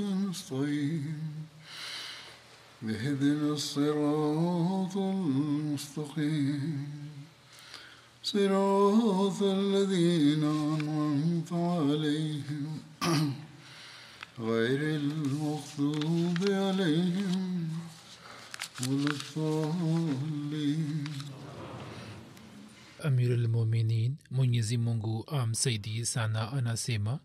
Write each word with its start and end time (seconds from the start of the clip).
نستعين 0.00 1.18
اهدنا 2.84 3.52
الصراط 3.52 4.96
المستقيم. 4.96 6.88
صراط 8.22 9.42
الذين 9.42 10.44
أنعمت 10.44 11.52
عليهم 11.52 12.80
غير 14.38 14.80
المغضوب 14.96 16.38
عليهم 16.50 17.68
ولا 18.88 19.10
الضالين. 19.10 21.08
amirulmuminin 23.02 24.16
mwenyezi 24.30 24.78
mungu 24.78 25.24
amsaidie 25.28 26.04
sana 26.04 26.52
anasema 26.52 27.18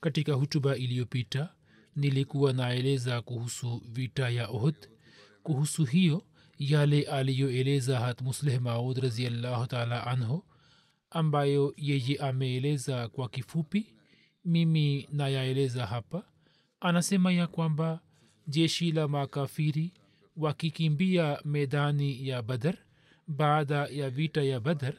katika 0.00 0.32
hutuba 0.32 0.76
iliyopita 0.76 1.48
nilikuwa 1.96 2.52
naeleza 2.52 3.22
kuhusu 3.22 3.82
vita 3.88 4.28
ya 4.30 4.48
ohd 4.48 4.74
kuhusu 5.42 5.84
hiyo 5.84 6.22
yale 6.58 7.02
aliyoeleza 7.02 8.00
hat 8.00 8.22
musleh 8.22 8.60
maud 8.60 8.98
raziallahu 8.98 9.66
taala 9.66 10.06
anhu 10.06 10.44
ambayo 11.10 11.74
yeye 11.76 12.16
ameeleza 12.16 13.08
kwa 13.08 13.28
kifupi 13.28 13.92
mimi 14.44 15.08
nayaeleza 15.12 15.86
hapa. 15.86 16.22
Anasema 16.80 17.32
ya 17.32 17.46
kwamba 17.46 18.00
jeshi 18.46 18.92
la 18.92 19.08
makafiri 19.08 19.92
wakikimbia 20.36 21.40
medani 21.44 22.28
ya 22.28 22.42
badar 22.42 22.74
baada 23.26 23.86
ya 23.86 24.10
vita 24.10 24.42
ya 24.42 24.60
badar 24.60 24.94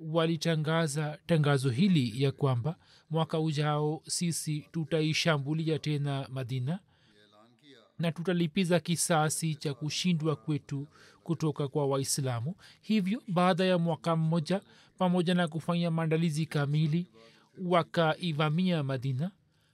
walitangaza 0.00 1.18
tangazo 1.26 1.70
hili 1.70 2.22
ya 2.22 2.32
kwamba 2.32 2.76
mwaka 3.10 3.40
ujao 3.40 4.02
sisi 4.06 4.66
tutaishambulia 4.72 5.78
tena 5.78 6.28
madina 6.30 6.78
na 7.98 8.12
tutalipiza 8.12 8.80
kisasi 8.80 9.54
cha 9.54 9.74
kushindwa 9.74 10.36
kwetu 10.36 10.88
kutoka 11.22 11.68
kwa 11.68 11.86
waislamu. 11.86 12.54
Hivyo 12.80 13.22
baada 13.28 13.64
ya 13.64 13.78
mwaka 13.78 14.16
mmoja 14.16 14.60
pamoja 14.98 15.34
na 15.34 15.48
kufanya 15.48 15.90
maandalizi 15.90 16.46
kamili 16.46 17.06
wakaivamia 17.64 18.82
madina. 18.82 19.30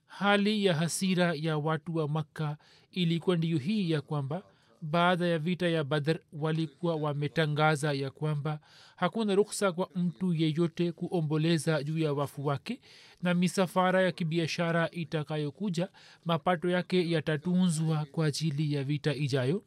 Hali 0.06 0.64
ya 0.64 0.74
hasira 0.74 1.34
ya 1.34 1.58
watu 1.58 1.96
wa 1.96 2.08
makka 2.08 2.56
ilikuwa 2.92 3.36
ndiyo 3.36 3.58
hii 3.58 3.90
ya 3.90 4.00
kwamba 4.00 4.42
baada 4.82 5.26
ya 5.26 5.38
vita 5.38 5.68
ya 5.68 5.84
badr 5.84 6.18
walikuwa 6.32 6.96
wametangaza 6.96 7.92
ya 7.92 8.10
kwamba 8.10 8.60
hakuna 8.96 9.34
ruksa 9.34 9.72
kwa 9.72 9.90
mtu 9.94 10.34
yeyote 10.34 10.92
kuomboleza 10.92 11.82
juu 11.82 11.98
ya 11.98 12.12
wafu 12.12 12.46
wake 12.46 12.80
na 13.22 13.34
misafara 13.34 14.02
ya 14.02 14.12
kibiashara 14.12 14.90
itakayokuja 14.90 15.88
mapato 16.24 16.68
yake 16.70 17.10
yatatunzwa 17.10 18.04
kwa 18.04 18.26
ajili 18.26 18.72
ya 18.74 18.84
vita 18.84 19.14
ijayo. 19.14 19.64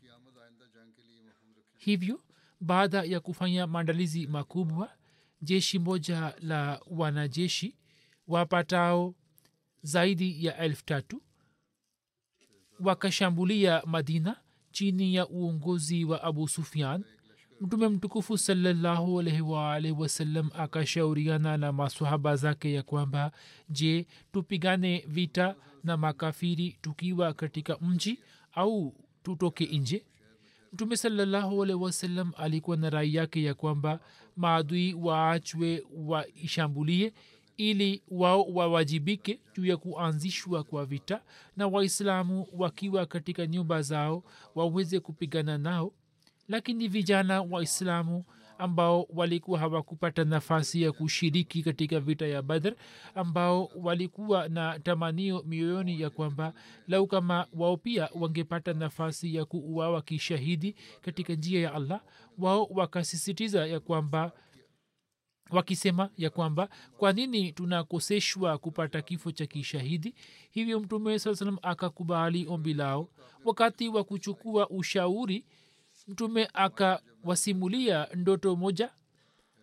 Hivyo 1.78 2.22
baada 2.62 3.04
ya 3.04 3.20
kufanya 3.20 3.68
maandalizi 3.68 4.28
makubwa 4.28 4.90
jeshi 5.42 5.80
moja 5.80 6.34
la 6.42 6.82
wanajeshi 6.88 7.76
wapatao 8.28 9.16
zaidi 9.82 10.46
ya 10.46 10.58
elfu 10.58 10.86
tatu 10.86 11.22
wakashambulia 12.80 13.82
madina 13.86 14.36
chini 14.72 15.16
ya 15.16 15.28
uongozi 15.28 16.06
wa 16.06 16.24
abu 16.24 16.48
sufian 16.48 17.04
mtume 17.62 17.88
mtukufu 17.90 18.38
salallahu 18.38 19.20
alaihi 19.20 19.92
wasallam 19.92 20.50
akashauriana 20.58 21.58
na 21.58 21.72
masahaba 21.72 22.36
zake 22.36 22.74
ya 22.74 22.84
kwamba 22.84 23.32
je 23.70 24.08
tupigane 24.32 25.06
vita 25.08 25.56
na 25.84 25.98
makafiri 25.98 26.78
tukiwa 26.82 27.34
katika 27.34 27.78
mji 27.82 28.20
au 28.54 28.96
tutoke 29.24 29.66
nje? 29.66 30.06
Mtume 30.74 30.98
salallahu 30.98 31.64
alaihi 31.64 31.84
wasallam 31.84 32.32
alikuwa 32.38 32.78
na 32.78 32.90
rai 32.90 33.16
yake 33.16 33.44
ya 33.44 33.54
kwamba 33.54 34.00
maadui 34.36 34.94
waachwe 34.94 35.84
waishambulie 35.96 37.14
ili 37.60 38.02
wao 38.08 38.44
wawajibike 38.44 39.40
juu 39.56 39.66
ya 39.66 39.78
kuanzishwa 39.78 40.64
kwa 40.64 40.86
vita 40.86 41.22
na 41.58 41.68
waislamu 41.68 42.48
wakiwa 42.54 43.06
katika 43.06 43.48
nyumba 43.48 43.82
zao 43.82 44.24
waweze 44.56 45.00
kupigana 45.00 45.58
nao. 45.58 45.92
Lakini 46.48 46.88
vijana 46.88 47.42
waislamu 47.42 48.26
ambao 48.58 49.08
walikuwa 49.14 49.60
hawakupata 49.60 50.24
nafasi 50.24 50.82
ya 50.82 50.92
kushiriki 50.92 51.64
katika 51.64 52.00
vita 52.00 52.28
ya 52.28 52.42
badr 52.42 52.76
ambao 53.16 53.70
walikuwa 53.76 54.48
na 54.50 54.80
tamanio 54.80 55.44
mioyoni 55.48 56.02
ya 56.02 56.10
kwamba 56.10 56.54
lau 56.88 57.08
kama 57.08 57.48
wao 57.54 57.78
pia 57.78 58.10
wangepata 58.16 58.74
nafasi 58.74 59.36
ya 59.36 59.46
kuuawa 59.46 60.02
kishahidi 60.02 60.76
katika 61.02 61.34
njia 61.34 61.62
ya 61.62 61.74
allah 61.74 62.02
wao 62.38 62.66
wakasisitiza 62.72 63.66
ya 63.68 63.80
kwamba 63.80 64.32
wakisema 65.52 66.10
ya 66.18 66.30
kwamba 66.30 66.70
kwa 66.98 67.14
nini 67.14 67.52
tunakoseshwa 67.52 68.58
kupata 68.58 69.02
kifo 69.02 69.32
cha 69.32 69.46
kishahidi? 69.46 70.16
Hivyo 70.52 70.80
mtume 70.80 71.20
saa 71.20 71.36
salam 71.36 71.58
akakubali 71.62 72.48
ombi 72.48 72.74
lao. 72.74 73.10
Wakati 73.46 73.90
wa 73.90 74.04
kuchukua 74.04 74.70
ushauri 74.70 75.46
mtume 76.08 76.48
akawasimulia 76.54 78.08
ndoto 78.16 78.56
moja 78.56 78.90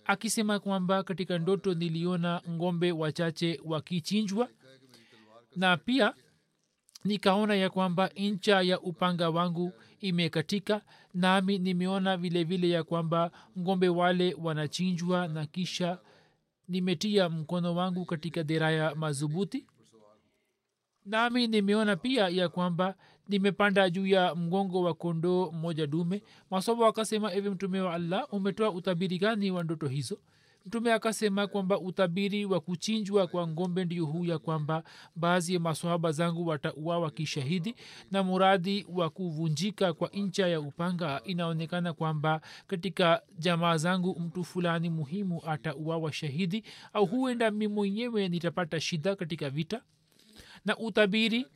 akisema 0.04 0.58
kwamba 0.58 1.02
katika 1.02 1.38
ndoto 1.38 1.74
niliona 1.74 2.42
ngombe 2.50 2.92
wachache 2.92 3.60
wakichinjwa 3.64 4.48
na 5.56 5.76
pia 5.76 6.14
nikaona 7.04 7.54
ya 7.54 7.70
kwamba 7.70 8.10
ncha 8.16 8.62
ya 8.62 8.80
upanga 8.80 9.30
wangu 9.30 9.72
imekatika 10.00 10.82
nami 11.20 11.58
nimeona 11.58 12.16
vile 12.16 12.44
vile 12.44 12.70
ya 12.70 12.84
kwamba 12.84 13.30
ngombe 13.58 13.88
wale 13.88 14.34
wanachinjwa 14.42 15.28
na 15.28 15.46
kisha 15.46 15.98
nimetia 16.68 17.28
mkono 17.28 17.74
wangu 17.74 18.04
katika 18.04 18.42
deraya 18.44 18.94
madhubuti. 18.94 19.66
Nami 21.04 21.46
nimeona 21.46 21.96
pia 21.96 22.28
ya 22.28 22.48
kwamba 22.48 22.94
nimepanda 23.28 23.90
juu 23.90 24.06
ya 24.06 24.34
mgongo 24.34 24.82
wa 24.82 24.94
kondoo 24.94 25.50
mmoja 25.52 25.86
dume. 25.86 26.22
Masoba 26.50 26.84
wakasema 26.84 27.32
ewe 27.34 27.50
mtume 27.50 27.80
wa 27.80 27.94
allah 27.94 28.26
umetoa 28.34 28.70
utabiri 28.70 29.18
gani 29.18 29.50
wa 29.50 29.62
ndoto 29.64 29.88
hizo 29.88 30.18
mtume 30.66 30.92
akasema 30.92 31.46
kwamba 31.46 31.80
utabiri 31.80 32.44
wa 32.44 32.60
kuchinjwa 32.60 33.26
kwa 33.26 33.48
ngombe 33.48 33.84
ndio 33.84 34.04
huu 34.06 34.24
ya 34.24 34.38
kwamba 34.38 34.82
baadhi 35.16 35.54
ya 35.54 35.60
masohaba 35.60 36.12
zangu 36.12 36.46
watauawa 36.46 37.10
kishahidi 37.10 37.74
na 38.10 38.22
muradi 38.22 38.86
wa 38.88 39.10
kuvunjika 39.10 39.92
kwa 39.92 40.08
ncha 40.08 40.46
ya 40.48 40.60
upanga. 40.60 41.20
Inaonekana 41.24 41.92
kwamba 41.92 42.40
katika 42.66 43.22
jamaa 43.38 43.76
zangu 43.76 44.20
mtu 44.20 44.44
fulani 44.44 44.90
muhimu 44.90 45.42
atauawa 45.46 46.12
shahidi 46.12 46.64
au 46.92 47.06
huenda 47.06 47.50
mi 47.50 47.68
mwenyewe 47.68 48.28
nitapata 48.28 48.80
shida 48.80 49.16
katika 49.16 49.50
vita. 49.50 49.82
Na 50.64 50.78
utabiri 50.78 51.46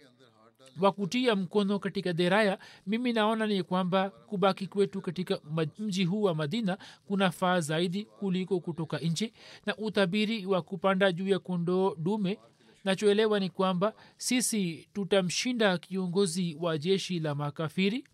wa 0.81 0.93
kutia 0.93 1.37
mkono 1.37 1.79
katika 1.79 2.13
deraya 2.13 2.59
mimi 2.87 3.13
naona 3.13 3.47
ni 3.47 3.63
kwamba 3.63 4.11
kubaki 4.11 4.67
kwetu 4.67 5.01
katika 5.03 5.41
mji 5.79 6.05
huu 6.05 6.23
wa 6.23 6.35
madina 6.35 6.79
kuna 7.07 7.31
faa 7.31 7.61
zaidi 7.61 8.05
kuliko 8.05 8.61
kutoka 8.61 8.99
nje 8.99 9.33
na 9.67 9.77
utabiri 9.77 10.47
wa 10.47 10.63
kupanda 10.63 11.13
juu 11.13 11.29
ya 11.29 11.39
kondoo 11.39 11.95
dume 11.95 12.39
nachoelewa 12.85 13.41
ni 13.41 13.51
kwamba 13.51 13.95
sisi 14.17 14.89
tutamshinda 14.93 15.79
kiongozi 15.79 16.57
wa 16.61 16.79
jeshi 16.79 17.21
la 17.21 17.35
makafiri. 17.35 18.05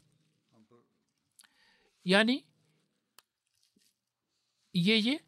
Yaani 2.05 2.45
yeye 4.73 5.21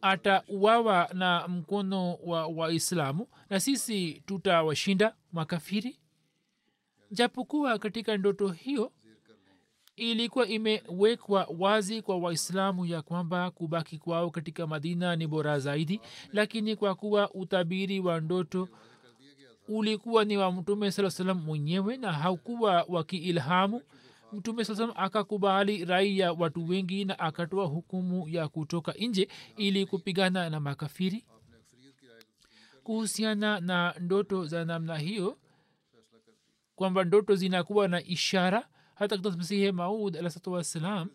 atauawa 0.00 1.10
na 1.14 1.48
mkono 1.48 2.14
wa 2.14 2.46
waislamu 2.46 3.28
na 3.50 3.60
sisi 3.60 4.22
tutawashinda 4.26 5.14
makafiri 5.32 5.98
japokuwa 7.10 7.78
katika 7.78 8.16
ndoto 8.16 8.48
hiyo 8.48 8.92
ilikuwa 9.96 10.46
imewekwa 10.46 11.48
wazi 11.58 12.02
kwa 12.02 12.16
waislamu 12.18 12.86
ya 12.86 13.02
kwamba 13.02 13.50
kubaki 13.50 13.98
kwao 13.98 14.30
katika 14.30 14.66
madina 14.66 15.16
ni 15.16 15.26
bora 15.26 15.58
zaidi 15.58 16.00
lakini 16.32 16.76
kwa 16.76 16.94
kuwa 16.94 17.30
utabiri 17.34 18.00
wa 18.00 18.20
ndoto 18.20 18.68
ulikuwa 19.68 20.24
ni 20.24 20.36
wa 20.36 20.52
mtume 20.52 20.90
saa 20.90 21.10
salam 21.10 21.38
mwenyewe 21.40 21.96
na 21.96 22.12
haukuwa 22.12 22.84
wa 22.88 23.04
kiilhamu 23.04 23.82
mtume 24.32 24.64
saa 24.64 24.74
salam 24.74 24.92
akakubali 24.96 25.84
rai 25.84 26.18
ya 26.18 26.32
watu 26.32 26.68
wengi 26.68 27.04
na 27.04 27.18
akatoa 27.18 27.66
hukumu 27.66 28.28
ya 28.28 28.48
kutoka 28.48 28.92
nje 28.92 29.28
ili 29.56 29.86
kupigana 29.86 30.50
na 30.50 30.60
makafiri. 30.60 31.24
Kuhusiana 32.84 33.60
na 33.60 33.94
ndoto 34.00 34.44
za 34.46 34.64
namna 34.64 34.98
hiyo 34.98 35.38
kwamba 36.78 37.04
ndoto 37.04 37.34
zinakuwa 37.36 37.88
na 37.88 38.02
ishara 38.04 38.68
hata 38.94 39.16
masihi 39.30 39.72
maud 39.72 40.16
alahsatu 40.16 40.52
wassalam 40.52 41.08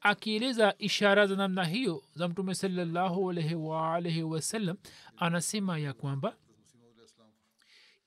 akieleza 0.00 0.74
ishara 0.78 1.26
za 1.26 1.36
namna 1.36 1.64
hiyo 1.64 2.02
za 2.14 2.28
mtume 2.28 2.54
salallahu 2.54 3.30
alaihi 3.30 3.54
waalaihi 3.54 4.22
wasallam 4.22 4.76
anasema 5.16 5.78
ya 5.78 5.92
kwamba 5.92 6.36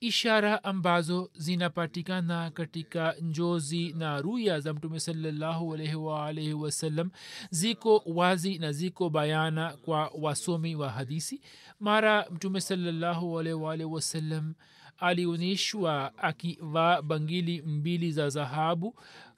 ishara 0.00 0.64
ambazo 0.64 1.30
zinapatikana 1.34 2.50
katika 2.50 3.12
njozi 3.20 3.92
na 3.92 4.20
ruya 4.20 4.60
za 4.60 4.74
mtume 4.74 5.00
salallahu 5.00 5.74
alaihi 5.74 5.94
waalaihi 5.94 6.54
wasallam 6.54 7.10
ziko 7.50 8.02
wazi 8.06 8.58
na 8.58 8.72
ziko 8.72 9.10
bayana 9.10 9.76
kwa 9.76 10.10
wasomi 10.20 10.76
wa 10.76 10.90
hadisi. 10.90 11.40
Mara 11.80 12.26
mtume 12.30 12.60
salallahu 12.60 13.38
alaihi 13.40 13.58
waalaihi 13.58 13.92
wasallam 13.92 14.54
alionyeshwa 14.98 16.18
akivaa 16.18 17.02
bangili 17.02 17.62
mbili 17.62 18.12
za 18.12 18.28
dhahabu 18.30 18.94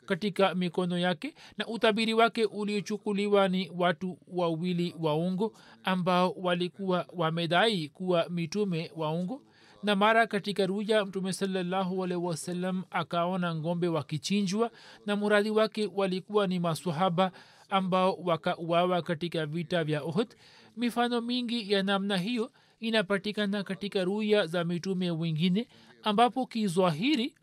katika 0.06 0.54
mikono 0.54 0.98
yake 0.98 1.34
na 1.58 1.66
utabiri 1.66 2.14
wake 2.14 2.44
uliochukuliwa 2.44 3.48
ni 3.48 3.70
watu 3.76 4.18
wawili 4.28 4.94
waungo 5.00 5.52
ambao 5.84 6.30
walikuwa 6.30 7.06
wamedai 7.12 7.88
kuwa 7.88 8.28
mitume 8.28 8.90
waungo 8.96 9.42
na 9.82 9.96
mara 9.96 10.26
katika 10.26 10.66
ruya 10.66 11.04
mtume 11.04 11.32
sawasalam 11.32 12.82
akaona 12.90 13.54
ngombe 13.54 13.88
wakichinjwa 13.88 14.70
na 15.06 15.16
muradi 15.16 15.50
wake 15.50 15.90
walikuwa 15.94 16.46
ni 16.46 16.60
masahaba 16.60 17.32
ambao 17.70 18.14
wakauawa 18.14 19.02
katika 19.02 19.46
vita 19.46 19.84
vya 19.84 20.04
uhud. 20.04 20.34
Mifano 20.76 21.20
mingi 21.20 21.72
ya 21.72 21.82
namna 21.82 22.16
hiyo 22.16 22.50
inapatikana 22.80 23.62
katika 23.64 24.04
ruya 24.04 24.46
za 24.46 24.64
mitume 24.64 25.10
wengine 25.10 25.68
ambapo 26.02 26.46
kizwahiri 26.46 27.34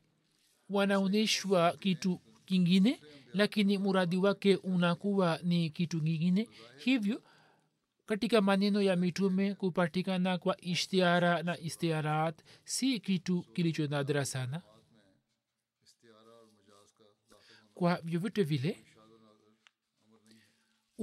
wanaonyeshwa 0.70 1.72
kitu 1.78 2.20
kingine 2.46 3.00
lakini 3.34 3.78
muradi 3.78 4.18
wake 4.18 4.56
unakuwa 4.56 5.40
ni 5.44 5.70
kitu 5.70 6.02
kingine. 6.02 6.50
Hivyo 6.78 7.22
katika 8.06 8.42
maneno 8.42 8.82
ya 8.82 8.96
mitume 8.96 9.56
kupatikana 9.56 10.38
kwa 10.38 10.62
ishtiara 10.62 11.44
na 11.44 11.60
istiarat 11.60 12.42
si 12.64 13.00
kitu 13.00 13.42
kilicho 13.42 13.88
nadra 13.88 14.26
sana. 14.26 14.62
Kwa 17.74 18.02
vyovyote 18.04 18.44
vile 18.44 18.78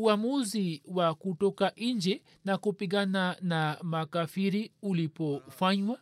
uamuzi 0.02 0.82
wa 0.86 1.14
kutoka 1.14 1.72
nje 1.76 2.22
na 2.44 2.58
kupigana 2.58 3.36
na 3.40 3.78
makafiri 3.82 4.72
ulipofanywa? 4.82 5.98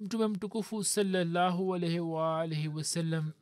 Mtume 0.00 0.26
mtukufu 0.26 0.84
salallahu 0.84 1.68
wasalam 2.74 3.32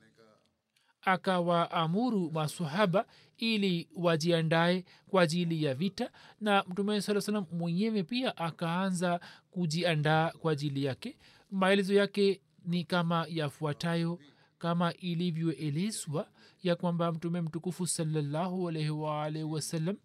akawaamuru 1.03 2.31
masahaba 2.31 3.07
ili 3.37 3.89
wajiandae 3.97 4.85
kwa 5.09 5.23
ajili 5.23 5.65
ya 5.65 5.75
vita 5.75 6.11
na 6.41 6.65
mtume 6.69 7.01
saa 7.01 7.21
salam 7.21 7.47
mwenyewe 7.53 8.03
pia 8.03 8.37
akaanza 8.37 9.21
kujiandaa 9.51 10.31
kwa 10.31 10.53
ajili 10.53 10.85
yake. 10.85 11.19
Maelezo 11.51 11.95
yake 11.95 12.41
ni 12.65 12.85
kama 12.85 13.27
yafuatayo 13.29 14.19
kama 14.59 14.93
ilivyoelezwa 14.95 16.29
ya 16.63 16.77
kwamba 16.77 17.13
mtume 17.13 17.41
mtukufu 17.41 17.87
salallahu 17.87 18.69
alaihi 18.69 18.91
waalihi 18.91 19.45
wasallam 19.45 19.97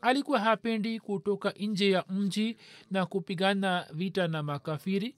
alikuwa 0.00 0.40
hapendi 0.40 1.00
kutoka 1.00 1.50
nje 1.50 1.90
ya 1.90 2.04
mji 2.08 2.56
na 2.90 3.06
kupigana 3.06 3.86
vita 3.92 4.28
na 4.28 4.42
makafiri 4.42 5.16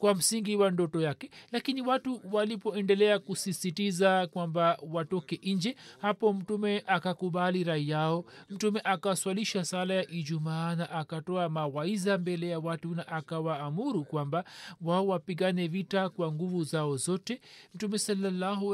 kwa 0.00 0.14
msingi 0.14 0.56
wa 0.56 0.70
ndoto 0.70 1.00
yake 1.00 1.30
lakini 1.52 1.82
watu 1.82 2.20
walipoendelea 2.32 3.18
kusisitiza 3.18 4.26
kwamba 4.26 4.78
watoke 4.92 5.40
nje 5.42 5.76
hapo 5.98 6.32
mtume 6.32 6.82
akakubali 6.86 7.64
rai 7.64 7.88
yao. 7.88 8.24
Mtume 8.50 8.80
akaswalisha 8.84 9.64
sala 9.64 9.94
ya 9.94 10.10
ijumaa 10.10 10.74
na 10.74 10.90
akatoa 10.90 11.48
mawaiza 11.48 12.18
mbele 12.18 12.48
ya 12.48 12.58
watu 12.58 12.94
na 12.94 13.08
akawaamuru 13.08 14.04
kwamba 14.04 14.44
wao 14.80 15.06
wapigane 15.06 15.68
vita 15.68 16.08
kwa 16.08 16.32
nguvu 16.32 16.64
zao 16.64 16.96
zote. 16.96 17.40
Mtume 17.74 17.98
salallahu 17.98 18.70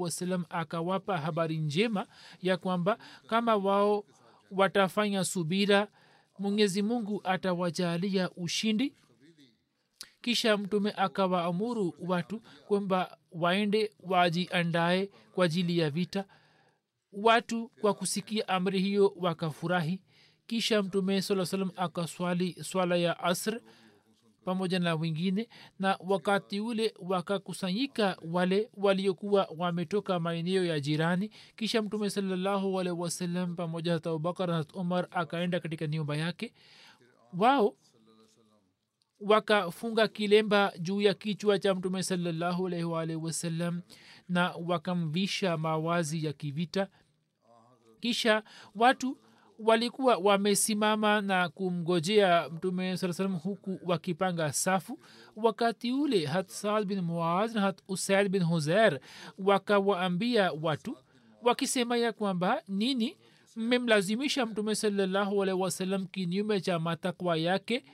wasallam 0.00 0.44
akawapa 0.50 1.18
habari 1.18 1.56
njema 1.58 2.06
ya 2.42 2.56
kwamba 2.56 2.98
kama 3.26 3.56
wao 3.56 4.04
watafanya 4.50 5.24
subira 5.24 5.88
mwenyezi 6.38 6.82
mungu 6.82 7.20
atawajalia 7.24 8.30
ushindi 8.30 8.94
kisha 10.24 10.56
mtume 10.56 10.90
akawaamuru 10.96 11.94
watu 12.00 12.40
kwamba 12.68 13.16
waende 13.32 13.90
wajiandae 14.00 15.10
kwa 15.34 15.44
ajili 15.44 15.78
ya 15.78 15.90
vita. 15.90 16.24
Watu 17.12 17.70
kwa 17.80 17.94
kusikia 17.94 18.48
amri 18.48 18.80
hiyo 18.80 19.12
wakafurahi. 19.16 20.00
Kisha 20.46 20.82
mtume 20.82 21.22
saa 21.22 21.46
salam 21.46 21.70
akaswali 21.76 22.56
swala 22.62 22.96
ya 22.96 23.20
asr 23.20 23.60
pamoja 24.44 24.78
na 24.78 24.94
wengine 24.94 25.48
na 25.78 25.98
wakati 26.00 26.60
ule 26.60 26.94
wakakusanyika 26.98 28.16
wale 28.32 28.70
waliokuwa 28.76 29.48
wametoka 29.58 30.20
maeneo 30.20 30.64
ya 30.64 30.80
jirani. 30.80 31.30
Kisha 31.56 31.82
mtume 31.82 32.10
salallahu 32.10 32.80
alaihi 32.80 33.00
wasallam 33.00 33.56
pamoja 33.56 33.92
hata 33.92 34.10
abubakar 34.10 34.50
hat 34.52 34.74
umar 34.74 35.08
akaenda 35.10 35.60
katika 35.60 35.86
nyumba 35.86 36.16
yake. 36.16 36.52
Wao 37.38 37.76
wakafunga 39.20 40.08
kilemba 40.08 40.72
juu 40.78 41.00
ya 41.00 41.14
kichwa 41.14 41.58
cha 41.58 41.74
mtume 41.74 42.02
salallahu 42.02 42.68
wasalam 43.16 43.82
na 44.28 44.54
wakamvisha 44.66 45.56
mawazi 45.56 46.24
ya 46.26 46.32
kivita. 46.32 46.88
Kisha 48.00 48.42
watu 48.74 49.18
walikuwa 49.58 50.16
wamesimama 50.16 51.20
na 51.20 51.48
kumgojea 51.48 52.48
mtume 52.48 52.96
saa 52.96 53.12
salam 53.12 53.36
huku 53.36 53.80
wakipanga 53.84 54.52
safu. 54.52 54.98
Wakati 55.36 55.92
ule 55.92 56.26
hat 56.26 56.48
saad 56.48 56.84
bin 56.84 57.00
muaz 57.00 57.54
na 57.54 57.60
hat 57.60 57.78
usaid 57.88 58.28
bin 58.28 58.42
huzer 58.42 59.00
wakawaambia 59.38 60.52
watu 60.52 60.96
wakisema 61.42 61.96
ya 61.96 62.12
kwamba 62.12 62.62
nini? 62.68 63.16
Mmemlazimisha 63.56 64.46
mtume 64.46 64.74
salallahu 64.74 65.38
wasallam 65.38 66.06
kinyume 66.06 66.60
cha 66.60 66.78
matakwa 66.78 67.36
yake 67.36 67.84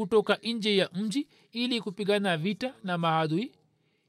kutoka 0.00 0.38
nje 0.42 0.76
ya 0.76 0.90
mji 0.94 1.26
ili 1.52 1.80
kupigana 1.80 2.36
vita 2.36 2.74
na 2.84 2.98
maadui. 2.98 3.52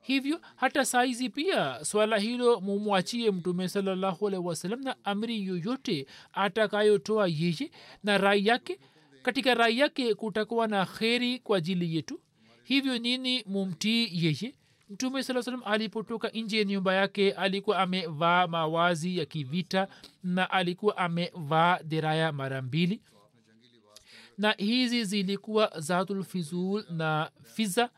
Hivyo 0.01 0.41
hata 0.55 0.85
saizi 0.85 1.29
pia 1.29 1.85
swala 1.85 2.17
hilo 2.17 2.59
mumwachie 2.61 3.31
mtume 3.31 3.67
sawasalam 3.69 4.81
na 4.83 4.95
amri 5.05 5.45
yoyote 5.45 6.05
atakayotoa 6.33 7.27
yeye 7.27 7.71
na 8.03 8.17
rai 8.17 8.45
yake. 8.47 8.79
Katika 9.23 9.53
rai 9.53 9.79
yake 9.79 10.15
kutakuwa 10.15 10.67
na 10.67 10.85
kheri 10.85 11.39
kwa 11.39 11.57
ajili 11.57 11.95
yetu. 11.95 12.19
Hivyo 12.63 12.97
nini 12.97 13.43
mumtii 13.47 14.09
yeye? 14.25 14.55
Mtume 14.89 15.23
saa 15.23 15.41
salam 15.43 15.61
alipotoka 15.65 16.29
nje 16.29 16.57
ya 16.57 16.63
nyumba 16.63 16.93
yake 16.93 17.31
alikuwa 17.31 17.79
amevaa 17.79 18.47
mawazi 18.47 19.17
ya 19.17 19.25
kivita 19.25 19.87
na 20.23 20.51
alikuwa 20.51 20.97
amevaa 20.97 21.79
deraya 21.83 22.31
mara 22.31 22.61
mbili 22.61 23.01
na 24.41 24.51
hizi 24.57 25.03
zilikuwa 25.05 25.71
zatulfizul 25.77 26.83
na 26.89 27.29
fiza 27.43 27.89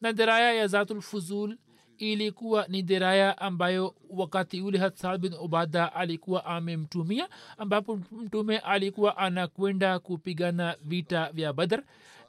na 0.00 0.12
deraya 0.12 0.52
ya 0.54 0.66
zatulfuzul 0.66 1.56
ilikuwa 1.98 2.66
ni 2.68 2.82
deraya 2.82 3.38
ambayo 3.38 3.94
wakati 4.10 4.60
ule 4.60 4.78
hasad 4.78 5.20
bin 5.20 5.34
ubada 5.34 5.92
alikuwa 5.94 6.44
amemtumia 6.44 7.28
ambapo 7.58 7.96
mtume 8.12 8.58
alikuwa 8.58 9.16
anakwenda 9.16 9.98
kupigana 9.98 10.76
vita 10.82 11.30
vya 11.32 11.52
badr. 11.52 11.82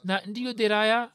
Na 0.04 0.20
ndiyo 0.26 0.52
deraya 0.52 1.10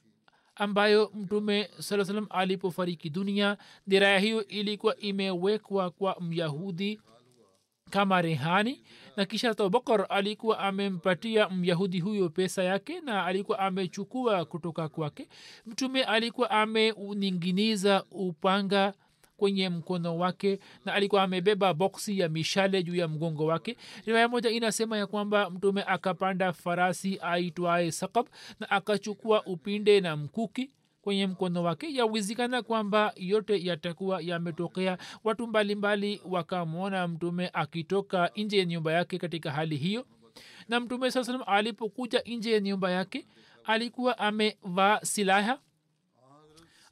ambayo 0.55 1.11
mtume 1.15 1.69
saa 1.79 2.05
salam 2.05 2.27
alipofariki 2.29 3.09
dunia. 3.09 3.57
Deraya 3.87 4.19
hiyo 4.19 4.47
ilikuwa 4.47 4.97
imewekwa 4.97 5.89
kwa 5.91 6.17
myahudi 6.21 6.99
kama 7.89 8.21
rehani 8.21 8.81
na 9.17 9.25
kisha 9.25 9.49
abubakar 9.49 10.05
alikuwa 10.09 10.59
amempatia 10.59 11.49
myahudi 11.49 11.99
huyo 11.99 12.29
pesa 12.29 12.63
yake 12.63 13.01
na 13.01 13.25
alikuwa 13.25 13.59
amechukua 13.59 14.45
kutoka 14.45 14.89
kwake. 14.89 15.27
Mtume 15.65 16.03
alikuwa 16.03 16.51
ameninginiza 16.51 18.03
upanga 18.11 18.93
kwenye 19.37 19.69
mkono 19.69 20.17
wake 20.17 20.59
na 20.85 20.93
alikuwa 20.93 21.23
amebeba 21.23 21.73
boksi 21.73 22.19
ya 22.19 22.29
mishale 22.29 22.83
juu 22.83 22.95
ya 22.95 23.07
mgongo 23.07 23.45
wake. 23.45 23.77
Riwaya 24.05 24.27
moja 24.27 24.49
inasema 24.49 24.97
ya 24.97 25.07
kwamba 25.07 25.49
mtume 25.49 25.83
akapanda 25.87 26.53
farasi 26.53 27.19
aitwaye 27.21 27.91
sakab 27.91 28.27
na 28.59 28.69
akachukua 28.69 29.43
upinde 29.45 30.01
na 30.01 30.15
mkuki 30.17 30.69
kwenye 31.03 31.27
mkono 31.27 31.63
wake 31.63 31.93
yawezekana 31.93 32.61
kwamba 32.61 33.13
yote 33.15 33.65
yatakuwa 33.65 34.21
yametokea. 34.21 34.97
Watu 35.23 35.47
mbalimbali 35.47 36.21
wakamwona 36.25 37.07
mtume 37.07 37.49
akitoka 37.53 38.31
nje 38.35 38.57
ya 38.57 38.65
nyumba 38.65 38.91
yake 38.93 39.17
katika 39.17 39.51
hali 39.51 39.77
hiyo. 39.77 40.05
Na 40.69 40.79
mtume 40.79 41.11
saa 41.11 41.23
salam 41.23 41.41
alipokuja 41.47 42.21
nje 42.25 42.51
ya 42.53 42.59
nyumba 42.59 42.91
yake 42.91 43.25
alikuwa 43.63 44.17
amevaa 44.17 44.99
silaha. 44.99 45.59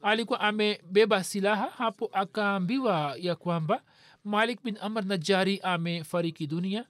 Alikuwa 0.02 0.40
amebeba 0.40 1.24
silaha. 1.24 1.70
Hapo 1.76 2.10
akaambiwa 2.12 3.14
ya 3.18 3.36
kwamba 3.36 3.82
malik 4.24 4.62
bin 4.64 4.78
amr 4.80 5.04
najari 5.04 5.60
amefariki 5.62 6.46
dunia 6.46 6.84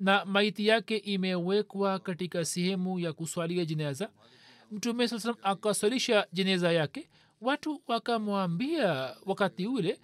na 0.00 0.24
maiti 0.24 0.66
yake 0.66 0.96
imewekwa 0.96 1.98
katika 1.98 2.44
sehemu 2.44 2.98
ya 2.98 3.12
kuswalia 3.12 3.64
jeneza 3.64 4.10
mtume 4.72 5.08
saa 5.08 5.18
salam 5.18 5.36
akaswalisha 5.42 6.26
jeneza 6.32 6.72
yake. 6.72 7.08
Watu 7.40 7.82
wakamwambia 7.86 9.16
wakati 9.26 9.66
ule 9.66 10.00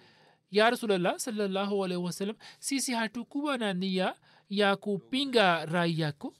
ya 0.51 0.69
rasulllah 0.69 1.19
salllahu 1.19 1.85
alaihi 1.85 2.03
wasallam 2.03 2.35
sisi 2.59 2.91
hatukuwa 2.93 3.57
na 3.57 3.73
nia 3.73 4.15
ya 4.49 4.75
kupinga 4.75 5.65
rai 5.65 5.99
yako 5.99 6.33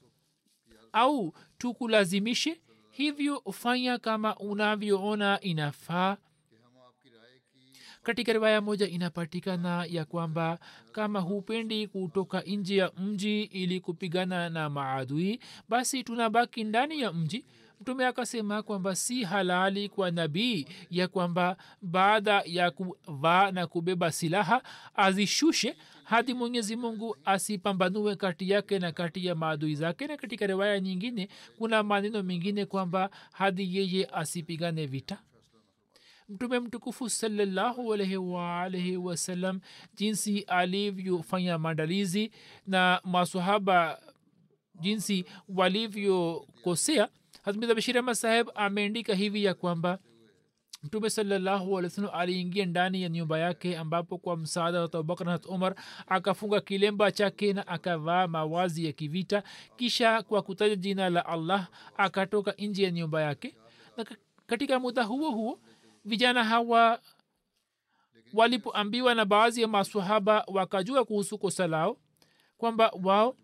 au 0.92 1.34
tukulazimishe 1.58 2.60
hivyo 2.90 3.42
fanya 3.52 3.98
kama 3.98 4.36
unavyoona 4.36 5.40
inafaa. 5.40 6.16
Katika 8.02 8.32
riwaya 8.32 8.60
moja 8.60 8.88
inapatikana 8.88 9.84
ya 9.88 10.04
kwamba 10.04 10.58
kama 10.92 11.20
hupendi 11.20 11.88
kutoka 11.88 12.40
nje 12.40 12.76
ya 12.76 12.92
mji 12.98 13.42
ili 13.42 13.80
kupigana 13.80 14.48
na 14.50 14.70
maadui 14.70 15.40
basi 15.68 16.04
tunabaki 16.04 16.64
ndani 16.64 17.00
ya 17.00 17.12
mji 17.12 17.44
mtume 17.80 18.06
akasema 18.06 18.62
kwamba 18.62 18.96
si 18.96 19.24
halali 19.24 19.88
kwa 19.88 20.10
nabii 20.10 20.66
ya 20.90 21.08
kwamba 21.08 21.56
baada 21.82 22.42
ya 22.46 22.70
kuvaa 22.70 23.50
na 23.50 23.66
kubeba 23.66 24.12
silaha 24.12 24.62
azishushe 24.94 25.76
hadi 26.04 26.34
mwenyezi 26.34 26.76
mungu 26.76 27.16
asipambanue 27.24 28.16
kati 28.16 28.50
yake 28.50 28.78
na 28.78 28.92
kati 28.92 29.26
ya 29.26 29.34
maadui 29.34 29.74
zake. 29.74 30.06
Na 30.06 30.16
katika 30.16 30.46
riwaya 30.46 30.80
nyingine 30.80 31.28
kuna 31.58 31.82
maneno 31.82 32.22
mengine 32.22 32.66
kwamba 32.66 33.10
hadi 33.32 33.76
yeye 33.76 34.06
asipigane 34.12 34.86
vita. 34.86 35.18
Mtume 36.28 36.60
mtukufu 36.60 37.10
salallahu 37.10 37.94
alaihi 37.94 38.16
waalaihi 38.16 38.96
wasallam 38.96 39.60
jinsi 39.94 40.40
alivyofanya 40.40 41.58
maandalizi 41.58 42.30
na 42.66 43.00
masahaba 43.04 44.00
jinsi 44.80 45.24
walivyokosea 45.48 47.08
hazmida 47.42 47.74
bishiri 47.74 47.98
ahmad 47.98 48.14
saheb 48.14 48.48
ameandika 48.54 49.14
hivi 49.14 49.44
ya 49.44 49.54
kwamba 49.54 49.98
mtume 50.82 51.10
salllahualwasalam 51.10 52.10
aliingia 52.14 52.66
ndani 52.66 53.02
ya 53.02 53.08
nyumba 53.08 53.38
yake 53.38 53.76
ambapo 53.78 54.18
kwa 54.18 54.36
msaada 54.36 54.78
wa 54.80 54.84
abubakar 54.84 55.26
na 55.26 55.40
umar 55.48 55.74
akafunga 56.06 56.60
kilemba 56.60 57.12
chake 57.12 57.52
na 57.52 57.66
akavaa 57.66 58.26
mawazi 58.26 58.84
ya 58.86 58.92
kivita. 58.92 59.42
Kisha 59.76 60.22
kwa 60.22 60.42
kutaja 60.42 60.76
jina 60.76 61.10
la 61.10 61.26
allah 61.26 61.68
akatoka 61.96 62.54
nje 62.58 62.82
ya 62.84 62.90
nyumba 62.90 63.22
yake. 63.22 63.54
Na 63.96 64.06
katika 64.46 64.78
muda 64.80 65.02
huo 65.02 65.30
huo 65.30 65.60
vijana 66.04 66.44
hawa 66.44 67.00
walipoambiwa 68.34 69.14
na 69.14 69.24
baadhi 69.24 69.62
ya 69.62 69.68
masahaba 69.68 70.44
wakajua 70.46 71.04
kuhusu 71.04 71.38
kosa 71.38 71.66
lao 71.66 71.96
kwamba 72.58 72.92
wao 73.02 73.36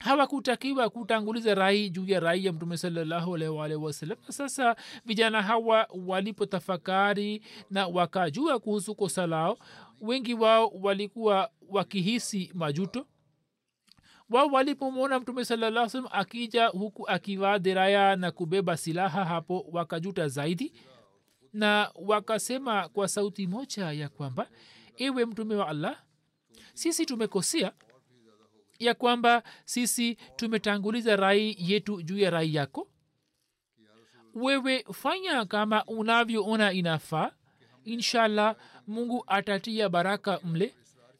hawakutakiwa 0.00 0.90
kutanguliza 0.90 1.54
rai 1.54 1.90
juu 1.90 2.06
ya 2.06 2.20
rai 2.20 2.44
ya 2.44 2.52
mtume 2.52 2.76
salllahualwalhi 2.76 3.74
wasalam 3.76 4.18
sasa 4.28 4.76
vijana 5.04 5.42
hawa 5.42 5.88
walipotafakari 6.06 7.42
na 7.70 7.86
wakajua 7.86 8.58
kuhusu 8.58 8.94
kosa 8.94 9.26
lao 9.26 9.58
wengi 10.00 10.34
wao 10.34 10.68
walikuwa 10.82 11.50
wakihisi 11.68 12.50
majuto. 12.54 13.06
Wao 14.30 14.46
walipomwona 14.46 15.20
mtume 15.20 15.44
salaa 15.44 15.88
salam 15.88 16.08
akija 16.12 16.66
huku 16.66 17.08
akivaa 17.08 17.58
deraya 17.58 18.16
na 18.16 18.30
kubeba 18.30 18.76
silaha 18.76 19.24
hapo 19.24 19.66
wakajuta 19.72 20.28
zaidi 20.28 20.72
na 21.52 21.90
wakasema 21.94 22.88
kwa 22.88 23.08
sauti 23.08 23.46
moja 23.46 23.92
ya 23.92 24.08
kwamba 24.08 24.48
ewe 24.96 25.24
mtume 25.26 25.54
wa 25.54 25.68
allah 25.68 25.96
sisi 26.74 27.06
tumekosea 27.06 27.72
ya 28.78 28.94
kwamba 28.94 29.42
sisi 29.64 30.14
tumetanguliza 30.36 31.16
rai 31.16 31.56
yetu 31.58 32.02
juu 32.02 32.18
ya 32.18 32.30
rai 32.30 32.54
yako? 32.54 32.88
Wewe 34.34 34.84
fanya 34.92 35.44
kama 35.44 35.84
unavyoona 35.84 36.72
inafaa. 36.72 37.30
Inshallah 37.84 38.56
mungu 38.86 39.24
atatia 39.26 39.88
baraka 39.88 40.40
mle. 40.44 40.74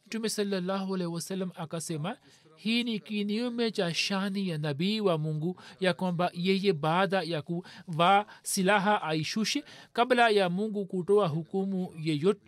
Mtume 0.07 0.29
salallahu 0.29 0.95
alehi 0.95 1.11
wasallam 1.11 1.51
akasema 1.55 2.17
hii 2.55 2.83
ni 2.83 2.99
kinyume 2.99 3.71
cha 3.71 3.93
shani 3.93 4.49
ya 4.49 4.57
nabii 4.57 4.99
wa 4.99 5.17
mungu 5.17 5.61
ya 5.79 5.93
kwamba 5.93 6.31
yeye 6.33 6.73
baada 6.73 7.21
ya 7.21 7.41
kuvaa 7.41 8.25
silaha 8.43 9.01
aishushe 9.01 9.63
kabla 9.93 10.29
ya 10.29 10.49
mungu 10.49 10.85
kutoa 10.85 11.27
hukumu 11.27 11.93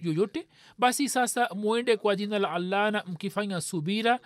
yoyote. 0.01 0.47
Basi 0.77 1.09
sasa 1.09 1.49
mwende 1.55 1.97
kwa 1.97 2.15
jina 2.15 2.39
la 2.39 2.51
allah 2.51 2.91
na 2.91 3.03
mkifanya 3.07 3.61
subira 3.61 4.19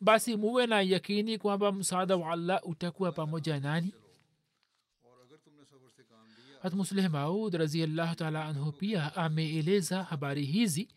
basi 0.00 0.36
muwe 0.36 0.66
na 0.66 0.80
yakini 0.80 1.38
kwamba 1.38 1.72
msaada 1.72 2.16
wa 2.16 2.32
allah 2.32 2.60
utakuwa 2.62 3.12
pamoja 3.12 3.60
nani? 3.60 3.92
Hatmusleh 6.62 7.10
maud 7.10 7.54
raziallahu 7.54 8.14
taala 8.14 8.44
anhu 8.44 8.72
pia 8.72 9.16
ameeleza 9.16 10.02
habari 10.02 10.44
hizi 10.44 10.88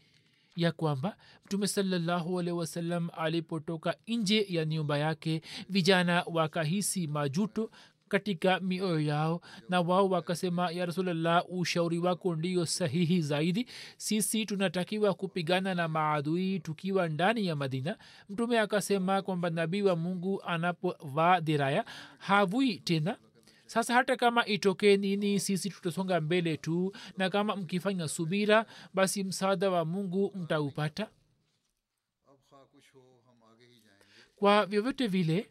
ya 0.55 0.72
kwamba 0.72 1.17
mtume 1.45 1.67
salallahu 1.67 2.39
alehi 2.39 2.57
wasallam 2.57 3.10
alipotoka 3.17 3.95
nje 4.07 4.45
ya 4.50 4.65
nyumba 4.65 4.98
yake 4.98 5.41
vijana 5.69 6.24
wakahisi 6.27 7.07
majuto 7.07 7.72
katika 8.17 8.60
mioyo 8.60 9.00
yao. 9.00 9.41
Na 9.70 9.82
wao 9.82 10.10
wakasema 10.10 10.72
ya 10.72 10.86
rasulllah 10.86 11.43
ushauri 11.50 12.00
wako 12.00 12.36
ndio 12.36 12.65
sahihi 12.65 13.22
zaidi. 13.22 13.67
Sisi 13.98 14.46
tunatakiwa 14.46 15.13
kupigana 15.13 15.75
na 15.75 15.88
maadui 15.88 16.60
tukiwa 16.60 17.10
ndani 17.10 17.48
ya 17.48 17.55
madina. 17.55 17.98
Mtume 18.29 18.60
akasema 18.60 19.22
kwamba 19.22 19.50
nabii 19.50 19.82
wa 19.82 19.96
mungu 19.96 20.41
anapovaa 20.43 21.39
dhiraya 21.39 21.86
havui 22.17 22.77
tena. 22.79 23.17
Sasa 23.65 23.93
hata 23.93 24.15
kama 24.15 24.46
itokee 24.46 24.98
nini 24.98 25.39
sisi 25.39 25.70
tutasonga 25.70 26.22
mbele 26.22 26.58
tu. 26.58 26.93
Na 27.17 27.29
kama 27.29 27.55
mkifanya 27.55 28.08
subira 28.08 28.65
basi 28.93 29.24
msaada 29.24 29.70
wa 29.70 29.86
mungu 29.86 30.32
mtaupata. 30.36 31.08
Kwa 34.36 34.65
vyovyote 34.65 35.08
vile 35.08 35.50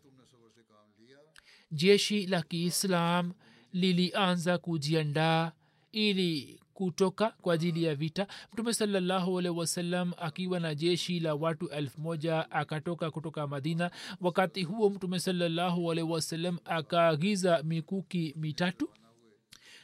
jeshi 1.73 2.27
la 2.27 2.43
kiislam 2.43 3.33
lilianza 3.73 4.59
kujiandaa 4.59 5.53
ili 5.93 6.61
kutoka 6.75 7.31
kwa 7.43 7.55
ajili 7.55 7.85
ya 7.85 7.95
vita. 7.95 8.27
Mtume 8.53 8.75
salallahu 8.75 9.35
wasalam 9.35 10.13
akiwa 10.19 10.61
na 10.61 10.75
jeshi 10.75 11.21
la 11.21 11.35
watu 11.35 11.69
elfu 11.69 12.01
moja 12.01 12.51
akatoka 12.51 13.11
kutoka 13.11 13.47
madina. 13.47 13.91
Wakati 14.21 14.63
huo 14.63 14.91
mtume 14.91 15.19
salallahu 15.21 15.85
wasalam 15.87 16.59
akaagiza 16.65 17.63
mikuki 17.63 18.35
mitatu 18.37 18.89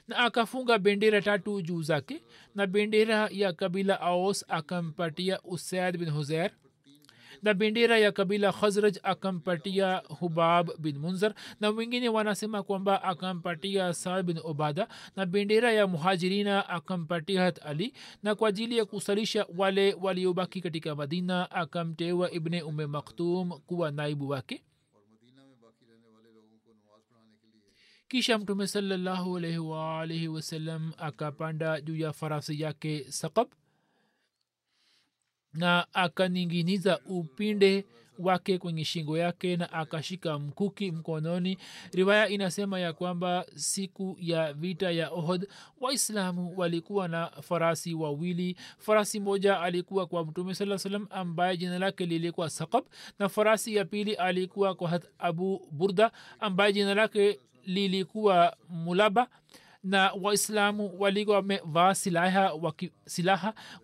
na 0.08 0.16
akafunga 0.18 0.78
bendera 0.78 1.22
tatu 1.22 1.62
juu 1.62 1.82
zake 1.82 2.22
na 2.54 2.66
bendera 2.66 3.28
ya 3.32 3.52
kabila 3.52 4.00
aos 4.00 4.44
akampatia 4.48 5.42
usaid 5.42 5.96
bin 5.98 6.10
huzair 6.10 6.50
na 7.42 7.54
bendera 7.54 7.98
ya 7.98 8.12
kabila 8.12 8.52
khazraj 8.52 8.96
akampatia 9.02 9.96
hubab 10.08 10.70
bin 10.78 10.98
munzar 10.98 11.34
na 11.60 11.70
wengine 11.70 12.08
wanasema 12.08 12.62
kwamba 12.62 13.02
akampatia 13.02 13.94
saad 13.94 14.26
bin 14.26 14.38
obada 14.44 14.88
na 15.16 15.26
bendera 15.26 15.72
ya 15.72 15.86
muhajirina 15.86 16.68
akampatia 16.68 17.42
hat 17.42 17.66
ali. 17.66 17.92
Na 18.22 18.34
kwa 18.34 18.48
ajili 18.48 18.78
ya 18.78 18.84
kusalisha 18.84 19.46
wale 19.56 19.94
waliobaki 20.00 20.60
katika 20.60 20.94
madina 20.96 21.50
akamteua 21.50 22.30
ibne 22.30 22.62
ume 22.62 22.86
maktum 22.86 23.50
kuwa 23.50 23.90
naibu 23.90 24.28
wake. 24.28 24.64
Kisha 28.08 28.38
mtume 28.38 28.66
salallahu 28.66 29.36
alaihi 29.36 29.58
waalaihi 29.58 30.28
wasallam 30.28 30.92
akapanda 30.98 31.80
juu 31.80 31.96
ya 31.96 32.12
farasi 32.12 32.60
yake 32.60 33.04
sakab 33.12 33.48
na 35.58 35.86
akaninginiza 35.94 36.98
upinde 37.06 37.84
wake 38.18 38.58
kwenye 38.58 38.84
shingo 38.84 39.18
yake 39.18 39.56
na 39.56 39.72
akashika 39.72 40.38
mkuki 40.38 40.90
mkononi. 40.92 41.58
Riwaya 41.92 42.28
inasema 42.28 42.80
ya 42.80 42.92
kwamba 42.92 43.46
siku 43.54 44.16
ya 44.20 44.52
vita 44.52 44.90
ya 44.90 45.10
ohod 45.10 45.48
waislamu 45.80 46.52
walikuwa 46.56 47.08
na 47.08 47.26
farasi 47.42 47.94
wawili. 47.94 48.56
Farasi 48.78 49.20
moja 49.20 49.60
alikuwa 49.60 50.06
kwa 50.06 50.24
mtume 50.24 50.54
saa 50.54 50.78
salam 50.78 51.06
ambaye 51.10 51.56
jina 51.56 51.78
lake 51.78 52.06
lilikuwa 52.06 52.50
sakab 52.50 52.84
na 53.18 53.28
farasi 53.28 53.74
ya 53.74 53.84
pili 53.84 54.14
alikuwa 54.14 54.74
kwa 54.74 54.88
hat 54.88 55.04
abu 55.18 55.68
burda 55.70 56.10
ambaye 56.40 56.72
jina 56.72 56.94
lake 56.94 57.40
lilikuwa 57.64 58.56
mulaba. 58.68 59.28
Na 59.84 60.12
waislamu 60.22 60.94
walikuwa 60.98 61.36
wamevaa 61.36 61.94
silaha 61.94 62.52
waki, 62.54 62.90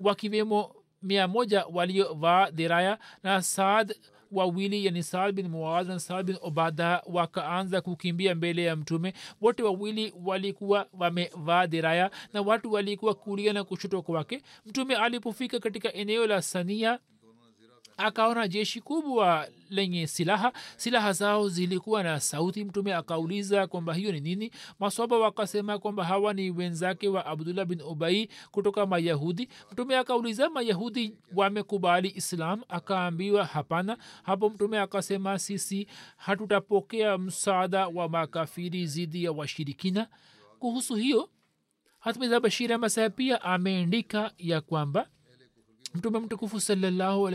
wakiwemo 0.00 0.74
mia 1.04 1.28
moja 1.28 1.64
waliovaa 1.72 2.50
dhiraya 2.50 2.98
na 3.22 3.42
saad 3.42 3.94
wawili 4.32 4.86
yani 4.86 5.02
saad 5.02 5.34
bin 5.34 5.48
muaz 5.48 5.88
na 5.88 6.00
saad 6.00 6.26
bin 6.26 6.36
obada 6.42 7.02
wakaanza 7.06 7.80
kukimbia 7.80 8.34
mbele 8.34 8.64
ya 8.64 8.76
mtume. 8.76 9.12
Wote 9.40 9.62
wawili 9.62 10.14
walikuwa 10.24 10.86
wamevaa 10.92 11.66
dhiraya 11.66 12.10
na 12.32 12.42
watu 12.42 12.72
walikuwa 12.72 13.14
kulia 13.14 13.52
na 13.52 13.64
kushoto 13.64 14.02
kwake. 14.02 14.42
Mtume 14.66 14.96
alipofika 14.96 15.60
katika 15.60 15.92
eneo 15.92 16.26
la 16.26 16.42
sania 16.42 16.98
akaona 17.96 18.48
jeshi 18.48 18.80
kubwa 18.80 19.48
lenye 19.70 20.06
silaha. 20.06 20.52
Silaha 20.76 21.12
zao 21.12 21.48
zilikuwa 21.48 22.02
na 22.02 22.20
sauti. 22.20 22.64
Mtume 22.64 22.94
akauliza 22.94 23.66
kwamba 23.66 23.94
hiyo 23.94 24.12
ni 24.12 24.20
nini? 24.20 24.50
Maswaba 24.80 25.18
wakasema 25.18 25.78
kwamba 25.78 26.04
hawa 26.04 26.34
ni 26.34 26.50
wenzake 26.50 27.08
wa 27.08 27.26
abdullah 27.26 27.64
bin 27.66 27.80
ubai 27.82 28.28
kutoka 28.50 28.86
mayahudi. 28.86 29.48
Mtume 29.72 29.96
akauliza 29.96 30.50
mayahudi 30.50 31.14
wamekubali 31.34 32.12
islam? 32.16 32.62
Akaambiwa 32.68 33.44
hapana. 33.44 33.96
Hapo 34.22 34.50
mtume 34.50 34.78
akasema 34.80 35.38
sisi 35.38 35.86
hatutapokea 36.16 37.18
msaada 37.18 37.88
wa 37.88 38.08
makafiri 38.08 38.86
zidi 38.86 39.24
ya 39.24 39.32
washirikina. 39.32 40.08
Kuhusu 40.58 40.94
hiyo 40.94 41.28
hatmiza 42.00 42.40
bashira 42.40 42.78
masaya 42.78 43.10
pia 43.10 43.42
ameandika 43.42 44.32
ya 44.38 44.60
kwamba 44.60 45.08
mtume 45.94 46.18
mtukufu 46.18 46.60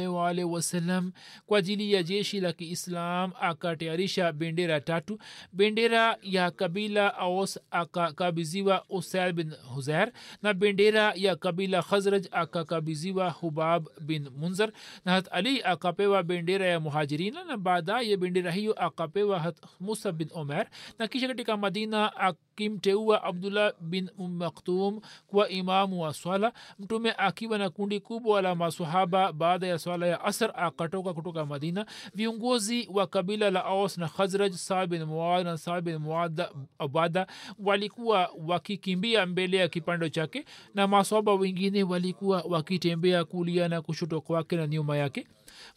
waalihi 0.07 0.43
wasallam 0.47 1.11
kwa 1.45 1.59
ajili 1.59 1.93
ya 1.93 2.03
jeshi 2.03 2.39
la 2.39 2.53
kiislam 2.53 3.31
akatayarisha 3.41 4.31
bendera 4.33 4.81
tatu. 4.81 5.19
Bendera 5.53 6.17
ya 6.21 6.51
kabila 6.51 7.17
aus 7.17 7.59
akakabiziwa 7.71 8.85
usail 8.89 9.33
bin 9.33 9.53
huzair 9.75 10.11
na 10.41 10.53
bendera 10.53 11.13
ya 11.15 11.35
kabila 11.35 11.81
khazraj 11.83 12.25
akakabiziwa 12.31 13.29
hubab 13.29 13.87
bin 14.01 14.29
munzar 14.37 14.71
na 15.05 15.11
hat 15.11 15.27
ali 15.31 15.63
akapewa 15.63 16.23
bendera 16.23 16.65
ya 16.65 16.79
muhajirina 16.79 17.43
na 17.43 17.57
baadaye 17.57 18.17
bendera 18.17 18.51
hiyo 18.51 18.73
akapewa 18.73 19.39
hat 19.39 19.57
musa 19.79 20.11
bin 20.11 20.29
omer. 20.33 20.67
Na 20.99 21.07
kisha 21.07 21.27
katika 21.27 21.57
madina 21.57 22.15
akimteua 22.15 23.23
abdullah 23.23 23.73
bin 23.81 24.09
maktum 24.17 25.01
kuwa 25.27 25.49
imamu 25.49 26.01
wa 26.01 26.13
swala. 26.13 26.53
Mtume 26.79 27.13
akiwa 27.17 27.57
na 27.57 27.69
kundi 27.69 27.99
kubwa 27.99 28.41
la 28.41 28.48
masahaba 28.55 29.33
baada 29.33 29.67
ya 29.67 29.79
swala 29.79 30.07
ya 30.07 30.23
asr 30.23 30.51
akatoka 30.55 31.13
kutoka 31.13 31.45
madina. 31.45 31.85
Viongozi 32.15 32.89
wa 32.93 33.07
kabila 33.07 33.51
la 33.51 33.65
aus 33.65 33.97
na 33.97 34.07
khazraj 34.07 34.53
sabin 34.53 34.99
bin 34.99 35.07
muad 35.07 35.45
na 35.45 35.57
sabin 35.57 35.93
bin 35.97 36.01
muad 36.03 36.47
abada 36.79 37.27
walikuwa 37.59 38.29
wakikimbia 38.47 39.25
mbele 39.25 39.57
ya 39.57 39.67
kipando 39.67 40.09
chake 40.09 40.45
na 40.73 40.87
masahaba 40.87 41.33
wengine 41.33 41.83
walikuwa 41.83 42.41
wakitembea 42.49 43.25
kulia 43.25 43.67
na 43.67 43.81
kushoto 43.81 44.21
kwake 44.21 44.55
na 44.55 44.67
nyuma 44.67 44.97
yake. 44.97 45.27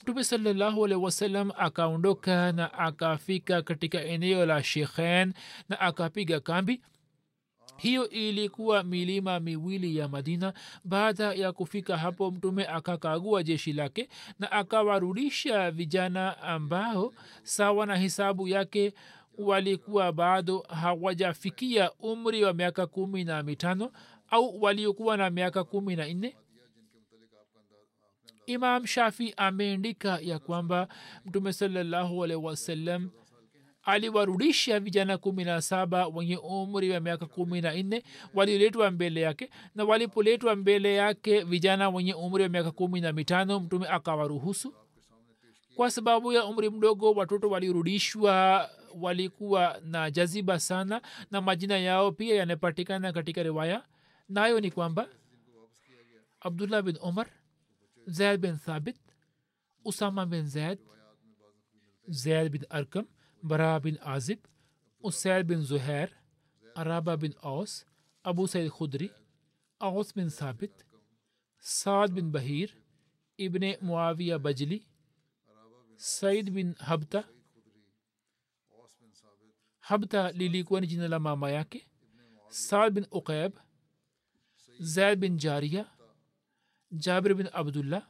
Mtume 0.03 0.25
salallahu 0.25 0.85
alehi 0.85 1.01
wasallam 1.01 1.51
akaondoka 1.59 2.53
na 2.53 2.73
akafika 2.73 3.63
katika 3.63 4.05
eneo 4.05 4.47
la 4.47 4.63
shekhen 4.63 5.33
na 5.69 5.81
akapiga 5.81 6.41
kambi 6.41 6.81
hiyo 7.77 8.09
ilikuwa 8.09 8.83
milima 8.83 9.41
miwili 9.41 9.97
ya 9.97 10.09
madina. 10.09 10.53
Baada 10.85 11.33
ya 11.35 11.53
kufika 11.53 11.97
hapo 11.97 12.31
mtume 12.31 12.67
akakagua 12.67 13.43
jeshi 13.43 13.73
lake 13.73 14.09
na 14.39 14.53
akawarudisha 14.53 15.71
vijana 15.71 16.43
ambao 16.43 17.13
sawa 17.43 17.87
na 17.87 17.97
hisabu 17.97 18.49
yake 18.49 18.95
walikuwa 19.39 20.13
bado 20.13 20.59
hawajafikia 20.69 21.93
umri 21.93 22.45
wa 22.45 22.53
miaka 22.53 22.87
kumi 22.87 23.25
na 23.25 23.43
mitano 23.43 23.93
au 24.31 24.63
waliokuwa 24.63 25.17
na 25.17 25.31
miaka 25.31 25.65
kumi 25.65 25.97
na 25.97 26.07
nne. 26.15 26.37
Imam 28.47 28.87
shafi 28.87 29.35
ameandika 29.37 30.19
ya 30.23 30.39
kwamba 30.39 30.89
mtume 31.27 31.53
salallahu 31.53 32.25
alaihi 32.25 32.45
wasallam 32.45 33.11
aliwarudisha 33.83 34.81
vijana 34.81 35.19
kumi 35.19 35.45
na 35.45 35.63
saba 35.63 36.07
wenye 36.07 36.37
umri 36.37 36.91
wa 36.91 37.01
miaka 37.01 37.27
kumi 37.27 37.61
na 37.61 37.75
nne 37.83 38.03
walioletwa 38.35 38.91
mbele 38.91 39.21
yake 39.21 39.51
na 39.75 39.85
walipoletwa 39.85 40.57
mbele 40.57 40.95
yake 40.95 41.45
vijana 41.45 41.89
wenye 41.91 42.15
umri 42.15 42.43
wa 42.43 42.49
miaka 42.49 42.71
kumi 42.71 43.01
na 43.01 43.13
mitano 43.13 43.61
mtume 43.61 43.89
akawaruhusu. 43.89 44.75
Kwa 45.77 45.91
sababu 45.91 46.33
ya 46.33 46.45
umri 46.45 46.71
mdogo 46.71 47.13
watoto 47.13 47.51
walirudishwa 47.51 48.69
walikuwa 49.01 49.81
na 49.85 50.11
jaziba 50.11 50.61
sana 50.61 51.03
na 51.31 51.41
majina 51.41 51.79
yao 51.79 52.13
pia 52.13 52.35
yanapatikana 52.37 53.13
katika 53.13 53.43
riwaya. 53.43 53.85
Nayo 54.29 54.61
ni 54.61 54.71
kwamba 54.71 55.09
abdullah 56.41 56.83
bin 56.83 56.99
umar 57.03 57.27
zaid 58.07 58.41
bin 58.41 58.57
thabit 58.59 58.97
usama 59.85 60.27
bin 60.27 60.47
zaid 60.47 60.79
zaid 62.09 62.53
bin 62.53 62.65
arkam 62.71 63.05
bara 63.43 63.81
bin 63.85 63.99
azib 64.15 64.39
usaid 65.03 65.47
bin 65.49 65.61
zuhair 65.71 66.09
araba 66.75 67.17
bin 67.23 67.35
aus 67.43 67.85
abu 68.25 68.47
said 68.49 68.69
khudri 68.71 69.09
aus 69.81 70.09
bin 70.17 70.29
thabit 70.31 70.75
saad 71.59 72.11
bin 72.17 72.33
bahir 72.35 72.69
ibne 73.39 73.71
muawiya 73.87 74.39
bajli 74.45 74.79
said 75.97 76.47
bin 76.55 76.75
habta 76.89 77.25
habta 79.81 80.33
lilikuwa 80.33 80.81
ni 80.81 80.87
jina 80.87 81.09
la 81.09 81.19
mama 81.19 81.51
yake 81.51 81.81
saad 82.49 82.93
bin 82.95 83.07
uqaib 83.11 83.53
zaid 84.95 85.19
bin 85.19 85.39
jaria 85.39 85.85
jabir 86.93 87.35
bin 87.35 87.49
abdullah 87.53 88.03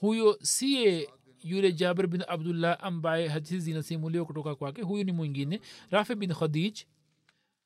huyo 0.00 0.38
siye 0.42 1.08
yule 1.44 1.72
jabir 1.72 2.06
bin 2.06 2.22
abdullah 2.28 2.78
ambaye 2.80 3.28
hadithi 3.28 3.60
zinasimuliwa 3.60 4.24
kutoka 4.24 4.54
kwake. 4.54 4.82
Huyu 4.82 5.04
ni 5.04 5.12
mwingine 5.12 5.60
rafi 5.90 6.14
bin 6.14 6.34
khadij 6.34 6.78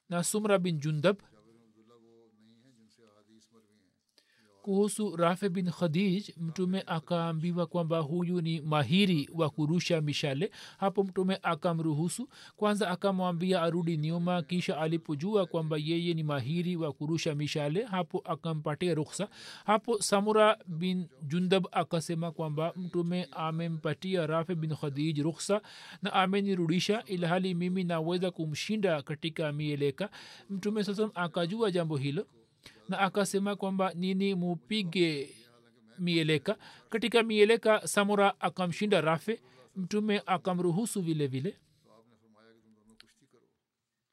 na 0.08 0.24
sumra 0.24 0.58
bin 0.58 0.78
jundab 0.80 1.16
kuhusu 4.62 5.16
rafe 5.16 5.48
bin 5.48 5.70
khadij 5.70 6.28
mtume 6.40 6.82
akaambiwa 6.86 7.66
kwamba 7.66 7.98
huyu 7.98 8.40
ni 8.40 8.60
mahiri 8.60 9.30
wa 9.34 9.50
kurusha 9.50 10.00
mishale. 10.00 10.50
Hapo 10.78 11.04
mtume 11.04 11.38
akamruhusu 11.42 12.28
kwanza 12.56 12.90
akamwambia 12.90 13.62
arudi 13.62 13.96
nyuma 13.96 14.42
kisha 14.42 14.78
alipojua 14.80 15.46
kwamba 15.46 15.76
yeye 15.80 16.14
ni 16.14 16.22
mahiri 16.22 16.76
wa 16.76 16.92
kurusha 16.92 17.34
mishale 17.34 17.84
hapo 17.84 18.22
akampatia 18.24 18.94
ruksa 18.94 19.28
hapo 19.64 20.02
samura 20.02 20.58
bin 20.66 21.06
jundab 21.22 21.66
akasema 21.72 22.30
kwamba 22.32 22.72
mtume 22.76 23.28
amempatia 23.32 24.26
rafe 24.26 24.54
bin 24.54 24.76
khadij 24.76 25.18
ruksa 25.20 25.60
na 26.02 26.12
amenirudisha 26.12 27.04
ilhali 27.04 27.54
mimi 27.54 27.84
naweza 27.84 28.30
kumshinda 28.30 29.02
katika 29.02 29.52
mieleka. 29.52 30.10
Mtume 30.50 30.84
sasa 30.84 31.10
akajua 31.14 31.70
jambo 31.70 31.96
hilo 31.96 32.26
na 32.88 32.98
akasema 32.98 33.56
kwamba 33.56 33.92
nini 33.94 34.34
mupige 34.34 35.34
mieleka. 35.98 36.56
Katika 36.90 37.22
mieleka 37.22 37.86
samura 37.88 38.40
akamshinda 38.40 39.00
rafe 39.00 39.42
mtume 39.76 40.22
akamruhusu 40.26 41.02
vile 41.02 41.26
vile. 41.26 41.56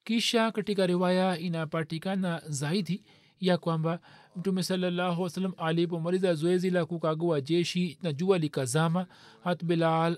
Kisha 0.04 0.52
katika 0.52 0.88
riwaya 0.88 1.40
inapatikana 1.40 2.42
zaidi 2.48 3.04
ya 3.40 3.58
kwamba 3.58 4.00
mtume 4.36 4.64
salallahu 4.64 5.22
wasalam 5.22 5.54
alipomaliza 5.58 6.34
zoezi 6.34 6.70
la 6.70 6.86
kukagua 6.86 7.42
jeshi 7.42 8.00
na 8.02 8.14
jua 8.14 8.38
likazama 8.38 9.08
hat 9.44 9.64
bilal 9.66 10.18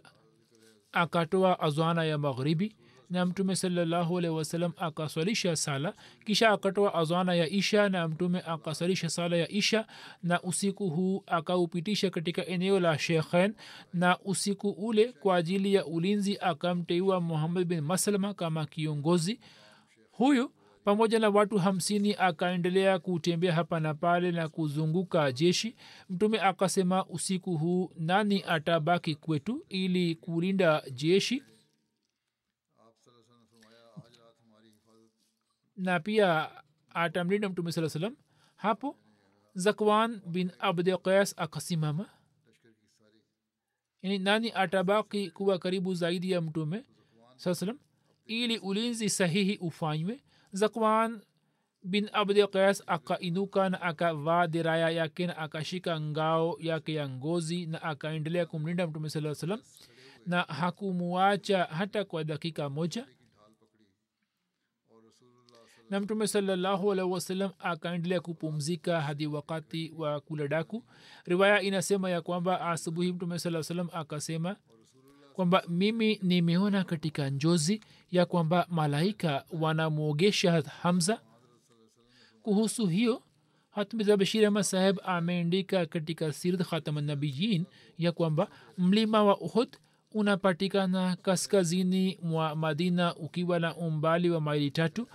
akatoa 0.91 1.59
azwana 1.59 2.03
ya 2.03 2.17
magharibi 2.17 2.75
na 3.11 3.25
mtume 3.25 3.55
salallahu 3.55 4.17
alaihi 4.17 4.35
wasallam 4.37 4.73
akaswalisha 4.77 5.55
sala 5.55 5.93
kisha 6.25 6.49
akatoa 6.49 6.93
azana 6.93 7.33
ya 7.35 7.49
isha 7.49 7.89
na 7.89 8.07
mtume 8.07 8.39
akaswalisha 8.45 9.09
sala 9.09 9.37
ya 9.37 9.49
isha 9.51 9.87
na 10.23 10.41
usiku 10.41 10.89
huu 10.89 11.23
akaupitisha 11.27 12.09
katika 12.09 12.45
eneo 12.45 12.79
la 12.79 12.97
shekhen 12.99 13.53
na 13.93 14.19
usiku 14.19 14.69
ule 14.69 15.13
kwa 15.13 15.35
ajili 15.35 15.73
ya 15.73 15.85
ulinzi 15.85 16.37
akamteiwa 16.41 17.21
muhammad 17.21 17.67
bin 17.67 17.81
maslama 17.81 18.33
kama 18.33 18.65
kiongozi 18.65 19.39
huyu 20.11 20.51
pamoja 20.83 21.19
na 21.19 21.29
watu 21.29 21.57
hamsini 21.57 22.15
akaendelea 22.19 22.99
kutembea 22.99 23.53
hapa 23.53 23.79
na 23.79 23.93
pale 23.93 24.31
na 24.31 24.49
kuzunguka 24.49 25.31
jeshi. 25.31 25.75
Mtume 26.09 26.39
akasema 26.39 27.05
usiku 27.05 27.57
huu 27.57 27.91
nani 27.97 28.43
atabaki 28.47 29.15
kwetu 29.15 29.65
ili 29.69 30.15
kulinda 30.15 30.83
jeshi 30.93 31.43
na 35.81 35.99
pia 35.99 36.51
atamlinda 36.93 37.49
mtume 37.49 37.71
saa 37.71 37.89
salam 37.89 38.15
hapo 38.55 38.95
zakwan 39.53 40.21
bin 40.27 40.51
abdi 40.59 40.91
qais 40.97 41.33
akasimama. 41.37 42.09
Yani 44.01 44.17
nani 44.19 44.51
atabaki 44.55 45.31
kuwa 45.31 45.59
karibu 45.59 45.93
zaidi 45.93 46.31
ya 46.31 46.41
mtume 46.41 46.85
saa 47.35 47.55
salam 47.55 47.79
ili 48.25 48.57
ulinzi 48.57 49.09
sahihi 49.09 49.57
ufanywe 49.57 50.23
zakwan 50.51 51.21
bin 51.83 52.09
abdi 52.13 52.47
qais 52.47 52.83
akainuka 52.87 53.69
na 53.69 53.81
akavaa 53.81 54.47
diraya 54.47 54.89
yake 54.89 55.27
na 55.27 55.37
akashika 55.37 56.01
ngao 56.01 56.57
yake 56.59 56.93
ya 56.93 57.09
ngozi 57.09 57.65
na 57.65 57.81
akaendelea 57.81 58.45
kumlinda 58.45 58.87
mtume 58.87 59.09
saa 59.09 59.35
salam 59.35 59.61
na 60.25 60.41
hakumuacha 60.41 61.63
hata 61.63 62.05
kwa 62.05 62.23
dakika 62.23 62.69
moja 62.69 63.07
na 65.91 65.99
mtume 65.99 66.27
salallahu 66.27 66.91
alaihi 66.91 67.11
wasallam 67.11 67.51
akaendelea 67.59 68.19
kupumzika 68.19 69.01
hadi 69.01 69.27
wakati 69.27 69.93
wa 69.97 70.19
kula 70.21 70.47
daku. 70.47 70.83
Riwaya 71.25 71.61
inasema 71.61 72.09
ya 72.09 72.21
kwamba 72.21 72.61
asubuhi 72.61 73.13
mtume 73.13 73.39
saa 73.39 73.63
salam 73.63 73.89
akasema 73.93 74.55
kwamba 75.33 75.63
mimi 75.69 76.19
nimeona 76.23 76.83
katika 76.83 77.29
njozi 77.29 77.81
ya 78.11 78.25
kwamba 78.25 78.67
malaika 78.69 79.45
wanamwogesha 79.59 80.61
hamza. 80.81 81.21
Kuhusu 82.41 82.87
hiyo 82.87 83.21
hatmiza 83.71 84.17
bashir 84.17 84.45
ahmad 84.45 84.63
saheb 84.63 84.97
ameandika 85.03 85.85
katika 85.85 86.33
sirat 86.33 86.67
khatamnabiyin 86.67 87.65
ya 87.97 88.11
kwamba 88.11 88.47
mlima 88.77 89.23
wa 89.23 89.37
uhud 89.41 89.77
unapatikana 90.13 91.15
kaskazini 91.15 92.19
mwa 92.23 92.55
madina 92.55 93.15
ukiwa 93.15 93.59
na 93.59 93.75
umbali 93.75 94.29
wa 94.29 94.41
maili 94.41 94.71
tatu 94.71 95.07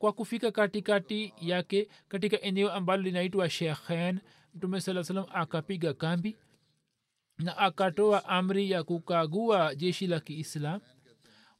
kwa 0.00 0.12
kufika 0.12 0.50
katikati 0.50 1.34
yake 1.40 1.88
katika 2.08 2.40
eneo 2.40 2.72
ambalo 2.72 3.02
linaitwa 3.02 3.50
shekhen. 3.50 4.18
Mtume 4.54 4.80
saa 4.80 5.04
salam 5.04 5.24
akapiga 5.34 5.94
kambi 5.94 6.36
na 7.38 7.56
akatoa 7.58 8.24
amri 8.28 8.70
ya 8.70 8.82
kukagua 8.84 9.74
jeshi 9.74 10.06
la 10.06 10.20
kiislam 10.20 10.80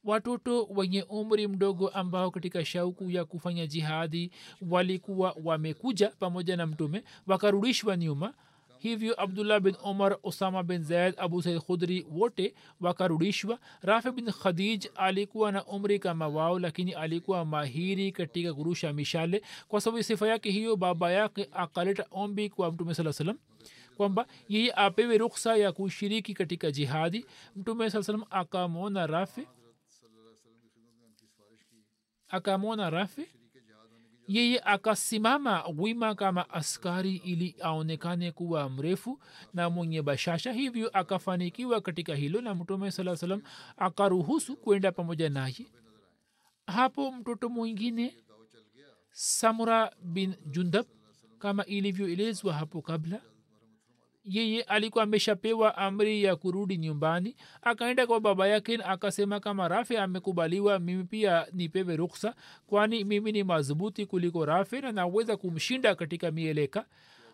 watoto 0.05 0.64
wenye 0.64 1.03
umri 1.03 1.48
mdogo 1.48 1.88
ambao 1.88 2.31
katika 2.31 2.64
shauku 2.64 3.11
ya 3.11 3.24
kufanya 3.24 3.66
jihadi 3.66 4.31
walikuwa 4.70 5.37
wamekuja 5.44 6.09
pamoja 6.09 6.57
na 6.57 6.66
mtume 6.66 7.05
wakarudishwa 7.26 7.96
nyuma 7.96 8.35
hivyo 8.80 9.14
abdullah 9.22 9.60
bin 9.60 9.76
omar 9.82 10.18
osama 10.22 10.62
bin 10.62 10.82
zaid 10.84 11.14
abu 11.18 11.42
said 11.42 11.60
khudri 11.60 12.06
wote 12.10 12.54
wakarudishwa 12.80 13.58
rafi 13.82 14.10
bin 14.10 14.32
khadij 14.32 14.86
alikuwa 14.94 15.52
na 15.52 15.64
umri 15.64 15.98
kama 15.98 16.28
wao 16.28 16.58
lakini 16.58 16.92
alikuwa 16.92 17.44
mahiri 17.44 18.12
katika 18.12 18.54
kurusha 18.54 18.92
mishale. 18.92 19.42
Kwa 19.68 19.80
sababu 19.80 20.02
sifa 20.02 20.28
yake 20.28 20.50
hiyo 20.50 20.76
baba 20.76 21.10
yake 21.12 21.48
akaleta 21.52 22.06
ombi 22.10 22.48
kwa 22.50 22.72
mtume 22.72 22.94
saa 22.94 23.12
salam 23.12 23.38
kwamba 23.96 24.26
yeye 24.48 24.72
apewe 24.76 25.18
ruksa 25.18 25.56
ya 25.56 25.72
kushiriki 25.72 26.34
katika 26.34 26.70
jihadi. 26.70 27.26
Mtume 27.56 27.90
saa 27.90 28.02
salam 28.02 28.24
akamwona 28.30 29.06
rafi 29.06 29.46
akamwona 32.28 32.90
rafi 32.90 33.26
yeye 34.30 34.60
akasimama 34.64 35.64
wima 35.78 36.14
kama 36.14 36.50
askari 36.50 37.16
ili 37.16 37.56
aonekane 37.62 38.32
kuwa 38.32 38.68
mrefu 38.70 39.20
na 39.54 39.70
mwenye 39.70 40.02
bashasha 40.02 40.52
hivyo 40.52 40.88
akafanikiwa 40.92 41.80
katika 41.80 42.14
hilo 42.14 42.40
na 42.40 42.54
mtume 42.54 42.90
saa 42.90 43.16
salam 43.16 43.42
akaruhusu 43.76 44.56
kwenda 44.56 44.92
pamoja 44.92 45.28
naye. 45.30 45.66
Hapo 46.66 47.12
mtoto 47.12 47.48
mwingine 47.48 48.14
samura 49.10 49.92
bin 50.02 50.34
jundab 50.46 50.86
kama 51.38 51.64
ilivyoelezwa 51.64 52.54
hapo 52.54 52.82
kabla 52.82 53.20
yeye 54.24 54.62
alikuwa 54.62 55.04
ameshapewa 55.04 55.76
amri 55.78 56.22
ya 56.24 56.37
kurudi 56.37 56.76
nyumbani. 56.76 57.37
Akaenda 57.62 58.06
kwa 58.06 58.20
baba 58.20 58.48
yake 58.48 58.78
akasema 58.85 59.40
kama 59.40 59.68
rafe 59.68 59.98
amekubaliwa 59.98 60.78
mimi 60.78 61.04
pia 61.04 61.46
nipewe 61.52 61.96
ruksa 61.96 62.35
kwani 62.66 63.04
mimi 63.04 63.33
ni 63.33 63.44
madhubuti 63.44 64.06
kuliko 64.06 64.44
rafe 64.44 64.80
na 64.80 64.92
naweza 64.92 65.37
kumshinda 65.37 65.94
katika 65.94 66.30
mieleka 66.30 66.85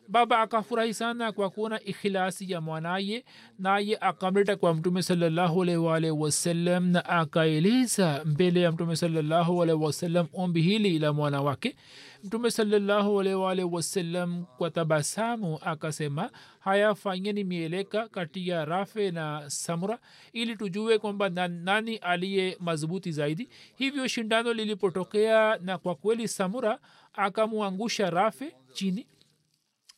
baba 0.08 0.40
akafurahi 0.40 0.94
sana 0.94 1.32
kwa 1.32 1.50
kuona 1.50 1.80
ikhilasi 1.84 2.52
ya 2.52 2.60
mwanaye 2.60 3.24
naye 3.58 3.96
akamleta 4.00 4.56
kwa 4.56 4.74
mtume 4.74 5.02
salllahualwalh 5.02 6.20
wasallam 6.20 6.86
na 6.90 7.04
akaeleza 7.04 8.22
mbele 8.24 8.60
ya 8.60 8.72
mtume 8.72 8.96
salllahualh 8.96 9.82
wasallam 9.82 10.26
ombi 10.32 10.62
hili 10.62 10.98
la 10.98 11.12
mwana 11.12 11.42
wake. 11.42 11.76
Mtume 12.24 12.50
salllahualwalh 12.50 13.72
wasallam 13.72 14.44
kwa 14.58 14.70
tabasamu 14.70 15.58
akasema 15.64 16.30
haya 16.60 16.94
fanyeni 16.94 17.44
mieleka 17.44 18.08
kati 18.08 18.48
ya 18.48 18.64
rafe 18.64 19.10
na 19.10 19.42
samura 19.50 19.98
ili 20.32 20.56
tujue 20.56 20.98
kwamba 20.98 21.28
nani 21.48 21.96
aliye 21.96 22.56
madhubuti 22.60 23.12
zaidi. 23.12 23.48
Hivyo 23.76 24.08
shindano 24.08 24.52
lilipotokea 24.52 25.58
na 25.62 25.78
kwa 25.78 25.94
kweli 25.94 26.28
samura 26.28 26.78
akamwangusha 27.14 28.10
rafe 28.10 28.52
chini 28.72 29.06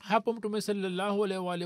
hapo 0.08 0.32
mtume 0.32 0.60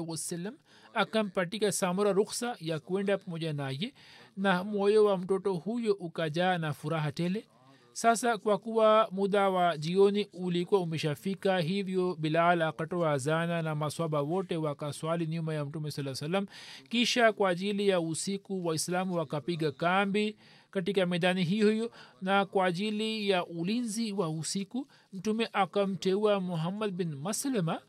wasallam 0.08 0.54
akampatika 0.94 1.72
samura 1.72 2.12
ruksa 2.12 2.56
ya 2.60 2.80
kwenda 2.80 3.18
pamoja 3.18 3.52
naye 3.52 3.94
na 4.36 4.64
moyo 4.64 5.04
wa 5.04 5.18
mtoto 5.18 5.54
huyo 5.54 5.92
ukajaa 5.94 6.58
na 6.58 6.72
furaha 6.72 7.12
tele. 7.12 7.46
Sasa 7.92 8.38
kwa 8.38 8.58
kuwa 8.58 9.08
muda 9.10 9.50
wa 9.50 9.78
jioni 9.78 10.28
ulikuwa 10.32 10.80
umeshafika 10.80 11.58
hivyo 11.58 12.14
bilal 12.14 12.62
akatoa 12.62 13.18
zana 13.18 13.62
na 13.62 13.74
maswaba 13.74 14.20
wote 14.20 14.56
wakaswali 14.56 15.26
nyuma 15.26 15.54
ya 15.54 15.64
mtume 15.64 15.90
saa 15.90 16.14
salam 16.14 16.46
kisha 16.88 17.32
kwa 17.32 17.50
ajili 17.50 17.88
ya 17.88 18.00
usiku 18.00 18.66
waislamu 18.66 19.14
wakapiga 19.14 19.72
kambi 19.72 20.36
katika 20.70 21.06
medani 21.06 21.44
hiyo 21.44 21.70
hiyo 21.70 21.90
na 22.22 22.44
kwa 22.44 22.66
ajili 22.66 23.28
ya 23.28 23.46
ulinzi 23.46 24.12
wa 24.12 24.30
usiku 24.30 24.88
mtume 25.12 25.48
akamteua 25.52 26.40
muhammad 26.40 26.90
bin 26.90 27.14
maslema 27.16 27.80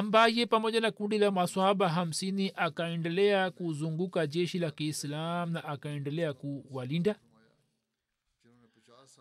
ambaye 0.00 0.46
pamoja 0.46 0.80
na 0.80 0.90
kundi 0.90 1.18
la 1.18 1.30
maswahaba 1.30 1.88
hamsini 1.88 2.52
akaendelea 2.56 3.50
kuzunguka 3.50 4.26
jeshi 4.26 4.58
la 4.58 4.70
kiislam 4.70 5.52
na 5.52 5.64
akaendelea 5.64 6.32
kuwalinda. 6.32 7.14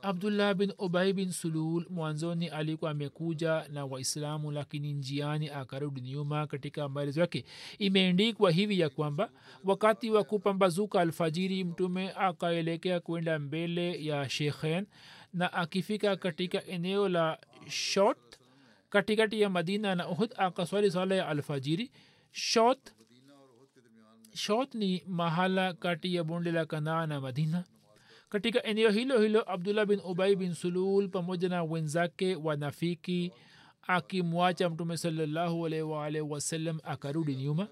Abdullah 0.01 0.53
bin 0.53 0.73
ubai 0.77 1.13
bin 1.13 1.31
sulul 1.31 1.85
mwanzoni 1.89 2.47
alikuwa 2.47 2.91
amekuja 2.91 3.67
na 3.73 3.85
waislamu 3.85 4.51
lakini 4.51 4.93
njiani 4.93 5.49
akarudi 5.49 6.01
nyuma 6.01 6.47
katika 6.47 6.89
maelezo 6.89 7.21
yake. 7.21 7.45
Imeendikwa 7.79 8.51
hivi 8.51 8.79
ya 8.79 8.89
kwamba 8.89 9.29
wakati 9.63 10.09
wa 10.11 10.23
kupambazuka 10.23 11.01
alfajiri 11.01 11.63
mtume 11.63 12.11
akaelekea 12.11 12.99
kwenda 12.99 13.39
mbele 13.39 14.05
ya 14.05 14.29
shekhen 14.29 14.85
na 15.33 15.53
akifika 15.53 16.15
katika 16.15 16.65
eneo 16.65 17.09
la 17.09 17.39
shot 17.67 18.17
katikati 18.95 19.41
ya 19.41 19.49
madina 19.49 19.95
na 19.95 20.07
uhud 20.09 20.31
akaswali 20.37 20.91
swala 20.91 21.15
ya 21.15 21.27
alfajiri 21.27 21.91
shot 22.31 22.79
shot 24.33 24.73
ni 24.75 25.03
mahala 25.07 25.73
kati 25.73 26.15
ya 26.15 26.23
bonde 26.23 26.51
la 26.51 26.65
kanaa 26.65 27.05
na 27.07 27.21
madina 27.21 27.63
katika 28.29 28.63
eneo 28.63 28.89
hilo 28.89 29.19
hilo 29.19 29.51
abdullah 29.51 29.85
bin 29.85 29.99
ubai 30.05 30.35
bin 30.35 30.53
sulul 30.53 31.09
pamoja 31.09 31.49
na 31.49 31.63
wenzake 31.63 32.35
wanafiki 32.35 33.31
akimwacha 33.87 34.69
mtume 34.69 34.97
salallahu 34.97 35.65
alaihi 35.65 35.83
waalihi 35.83 36.21
wasallam 36.29 36.79
akarudi 36.83 37.35
nyuma 37.35 37.67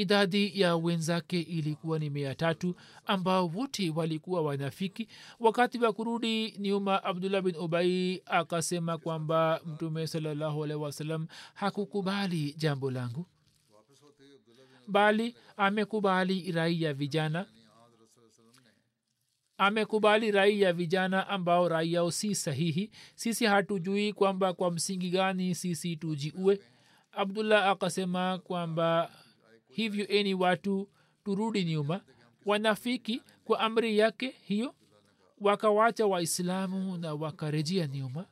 idadi 0.00 0.60
ya 0.60 0.76
wenzake 0.76 1.40
ilikuwa 1.40 1.98
ni 1.98 2.10
mia 2.10 2.34
tatu 2.34 2.74
ambao 3.06 3.46
wote 3.48 3.90
walikuwa 3.90 4.42
wanafiki. 4.42 5.08
Wakati 5.40 5.78
wa 5.78 5.92
kurudi 5.92 6.54
nyuma 6.58 7.04
abdullah 7.04 7.42
bin 7.42 7.56
ubai 7.56 8.22
akasema 8.26 8.98
kwamba 8.98 9.60
mtume 9.66 10.06
salallahu 10.06 10.64
alaihi 10.64 10.82
wasallam 10.82 11.26
hakukubali 11.54 12.54
jambo 12.58 12.90
langu 12.90 13.26
bali 14.88 15.34
amekubali 15.56 16.52
rai 16.52 16.82
ya 16.82 16.94
vijana 16.94 17.46
amekubali 19.58 20.30
rai 20.30 20.60
ya 20.60 20.72
vijana 20.72 21.28
ambao 21.28 21.68
rai 21.68 21.92
yao 21.92 22.10
si 22.10 22.34
sahihi. 22.34 22.90
Sisi 23.14 23.44
hatujui 23.46 24.12
kwamba 24.12 24.52
kwa 24.52 24.70
msingi 24.70 25.10
gani 25.10 25.54
sisi 25.54 25.96
tujiue. 25.96 26.60
Abdullah 27.12 27.68
akasema 27.68 28.38
kwamba 28.38 29.10
hivyo 29.70 30.06
eni 30.08 30.34
watu 30.34 30.88
turudi 31.24 31.64
nyuma. 31.64 32.00
Wanafiki 32.46 33.22
kwa 33.44 33.60
amri 33.60 33.98
yake 33.98 34.28
hiyo 34.42 34.74
wakawacha 35.40 36.06
waislamu 36.06 36.98
na 36.98 37.14
wakarejea 37.14 37.86
nyuma. 37.86 38.26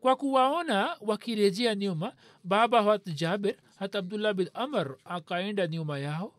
Kwa 0.00 0.16
kuwaona 0.16 0.96
wakirejea 1.00 1.74
nyuma 1.74 2.12
baba 2.44 2.82
hat 2.82 3.14
jaber 3.14 3.54
hat 3.76 3.96
abdullah 3.96 4.34
bin 4.34 4.48
amr 4.54 4.96
akaenda 5.04 5.66
nyuma 5.66 5.98
yao. 5.98 6.34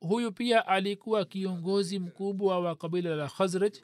Huyu 0.00 0.32
pia 0.32 0.66
alikuwa 0.66 1.24
kiongozi 1.24 1.98
mkubwa 1.98 2.58
wa 2.60 2.76
kabila 2.76 3.16
la 3.16 3.28
khazraj. 3.28 3.76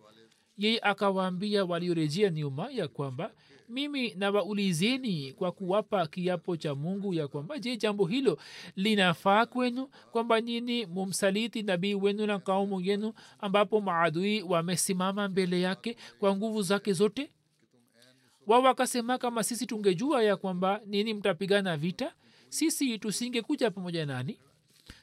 Yeye 0.58 0.78
akawaambia 0.82 1.64
waliorejea 1.64 2.30
nyuma 2.30 2.70
ya 2.70 2.88
kwamba 2.88 3.32
mimi 3.68 4.14
nawaulizeni 4.14 5.32
kwa 5.32 5.52
kuwapa 5.52 6.06
kiapo 6.06 6.56
cha 6.56 6.74
mungu 6.74 7.14
ya 7.14 7.28
kwamba 7.28 7.58
je 7.58 7.76
jambo 7.76 8.06
hilo 8.06 8.38
linafaa 8.76 9.46
kwenu? 9.46 9.88
Kwamba 10.12 10.40
nyini 10.40 10.86
mumsaliti 10.86 11.62
nabii 11.62 11.94
wenu 11.94 12.26
na 12.26 12.38
kaumu 12.38 12.80
yenu 12.80 13.12
ambapo 13.38 13.80
maadui 13.80 14.42
wamesimama 14.42 15.28
mbele 15.28 15.60
yake 15.60 15.96
kwa 16.18 16.36
nguvu 16.36 16.62
zake 16.62 16.92
zote? 16.92 17.30
Wao 18.46 18.62
wakasema 18.62 19.18
kama 19.18 19.42
sisi 19.42 19.66
tungejua 19.66 20.22
ya 20.22 20.36
kwamba 20.36 20.80
nini 20.86 21.14
mtapigana 21.14 21.76
vita 21.76 22.12
sisi 22.48 22.98
tusingekuja 22.98 23.70
pamoja 23.70 24.06
nani? 24.06 24.38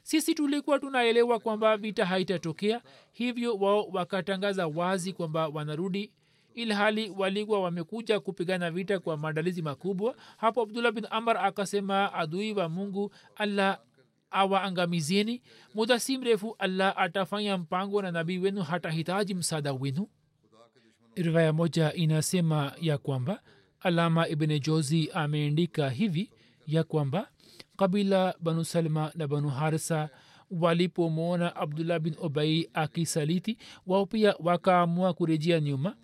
Sisi 0.02 0.34
tulikuwa 0.34 0.78
tunaelewa 0.78 1.38
kwamba 1.38 1.76
vita 1.76 2.06
haitatokea. 2.06 2.80
Hivyo 3.12 3.56
wao 3.56 3.84
wakatangaza 3.92 4.66
wazi 4.66 5.12
kwamba 5.12 5.48
wanarudi 5.48 6.10
ilhali 6.54 7.10
walikuwa 7.16 7.60
wamekuja 7.62 8.20
kupigana 8.20 8.70
vita 8.70 8.98
kwa 8.98 9.16
maandalizi 9.16 9.62
makubwa. 9.62 10.14
Hapo 10.36 10.62
abdullah 10.62 10.92
bin 10.92 11.06
amar 11.10 11.36
akasema 11.38 12.12
adui 12.14 12.52
wa 12.52 12.68
mungu 12.68 13.12
allah 13.36 13.78
awaangamizeni 14.30 15.42
muda 15.74 15.98
si 16.00 16.18
mrefu 16.18 16.56
allah 16.58 16.94
atafanya 16.96 17.58
mpango 17.58 18.02
na 18.02 18.10
nabii 18.12 18.38
wenu 18.38 18.62
hatahitaji 18.62 19.34
msaada 19.34 19.72
wenu. 19.72 20.08
Riwaya 21.14 21.52
moja 21.52 21.92
inasema 21.92 22.72
ya 22.80 22.98
kwamba 22.98 23.42
alama 23.80 24.28
ibne 24.28 24.60
jozi 24.60 25.10
ameandika 25.14 25.90
hivi 25.90 26.30
ya 26.66 26.84
kwamba 26.84 27.30
kabila 27.76 28.34
banu 28.40 28.64
salma 28.64 29.12
na 29.14 29.28
banu 29.28 29.48
harisa 29.48 30.08
walipomwona 30.50 31.56
abdullah 31.56 31.98
bin 31.98 32.14
obai 32.20 32.70
akisaliti 32.74 33.58
wao 33.86 34.06
pia 34.06 34.34
wakaamua 34.38 35.14
kurejea 35.14 35.60
nyuma 35.60 35.96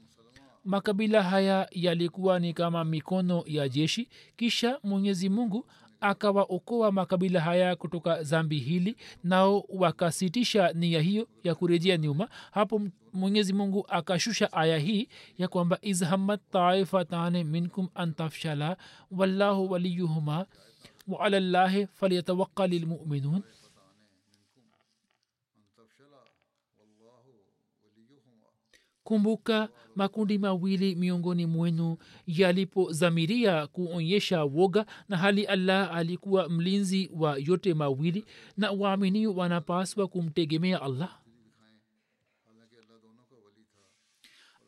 makabila 0.66 1.22
haya 1.22 1.68
yalikuwa 1.70 2.38
ni 2.38 2.52
kama 2.52 2.84
mikono 2.84 3.42
ya 3.46 3.68
jeshi 3.68 4.08
kisha 4.36 4.78
mwenyezi 4.82 5.28
mungu 5.28 5.66
akawaokoa 6.00 6.92
makabila 6.92 7.40
haya 7.40 7.76
kutoka 7.76 8.22
zambi 8.22 8.58
hili 8.58 8.96
nao 9.24 9.64
wakasitisha 9.68 10.72
nia 10.72 11.00
hiyo 11.00 11.28
ya 11.44 11.54
kurejea 11.54 11.96
nyuma. 11.96 12.28
Hapo 12.50 12.82
mwenyezi 13.12 13.52
mungu 13.52 13.86
akashusha 13.88 14.52
aya 14.52 14.78
hii 14.78 15.08
ya 15.38 15.48
kwamba 15.48 15.78
izhamat 15.82 16.40
taifatane 16.52 17.44
minkum 17.44 17.88
antafshala 17.94 18.76
wallahu 19.10 19.70
waliyuhuma 19.70 20.46
waala 21.08 21.40
llahi 21.40 21.86
falyatawakali 21.86 22.78
lmuminun 22.78 23.42
kumbuka 29.06 29.68
makundi 29.96 30.38
mawili 30.38 30.94
miongoni 30.94 31.46
mwenu 31.46 31.96
yalipozamiria 32.26 33.66
kuonyesha 33.66 34.44
woga 34.44 34.86
na 35.08 35.16
hali 35.16 35.44
allah 35.44 35.94
alikuwa 35.96 36.48
mlinzi 36.48 37.10
wa 37.14 37.38
yote 37.38 37.74
mawili 37.74 38.24
na 38.56 38.70
waamini 38.70 39.26
wanapaswa 39.26 40.08
kumtegemea 40.08 40.82
allah. 40.82 41.18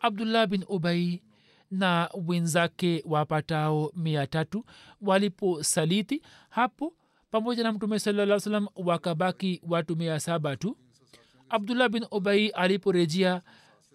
Abdullah 0.00 0.46
bin 0.46 0.64
ubai 0.68 1.22
na 1.70 2.10
wenzake 2.26 3.02
wapatao 3.06 3.92
mia 3.96 4.26
tatu 4.26 4.64
waliposaliti 5.00 6.22
hapo 6.50 6.92
pamoja 7.30 7.62
na 7.62 7.72
mtume 7.72 7.98
salaa 7.98 8.40
salam 8.40 8.66
wakabaki 8.76 9.60
watu 9.68 9.96
mia 9.96 10.20
saba 10.20 10.56
tu. 10.56 10.76
Abdullah 11.50 11.88
bin 11.88 12.06
ubai 12.10 12.48
aliporejea 12.48 13.42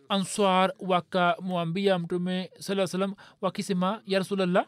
answar 0.09 0.73
wakamwambia 0.79 1.99
mtume 1.99 2.51
saa 2.59 2.87
salam 2.87 3.13
wakisema 3.41 4.01
ya 4.05 4.19
rasulllah 4.19 4.65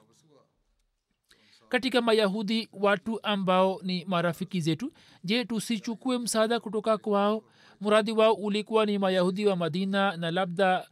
katika 1.69 2.01
mayahudi 2.01 2.69
watu 2.73 3.23
ambao 3.23 3.79
ni 3.83 4.05
marafiki 4.05 4.61
zetu 4.61 4.91
je 5.23 5.45
tusichukue 5.45 6.17
msaada 6.19 6.59
kutoka 6.59 6.97
kwao? 6.97 7.43
Muradi 7.81 8.11
wao 8.11 8.33
ulikuwa 8.33 8.85
ni 8.85 8.97
mayahudi 8.99 9.45
wa 9.47 9.55
madina 9.55 10.17
na 10.17 10.31
labda 10.31 10.87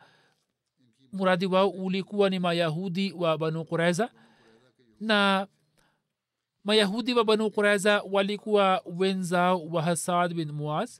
muradi 1.13 1.45
wao 1.45 1.69
ulikuwa 1.69 2.29
ni 2.29 2.39
mayahudi 2.39 3.13
wa 3.13 3.37
banu 3.37 3.65
quraiza 3.65 4.09
na 4.99 5.47
mayahudi 6.63 7.13
wa 7.13 7.23
banu 7.23 7.51
quraiza 7.51 8.03
walikuwa 8.11 8.81
wenzao 8.85 9.65
wa 9.67 9.81
hasad 9.81 10.33
bin 10.33 10.51
muaz 10.51 10.99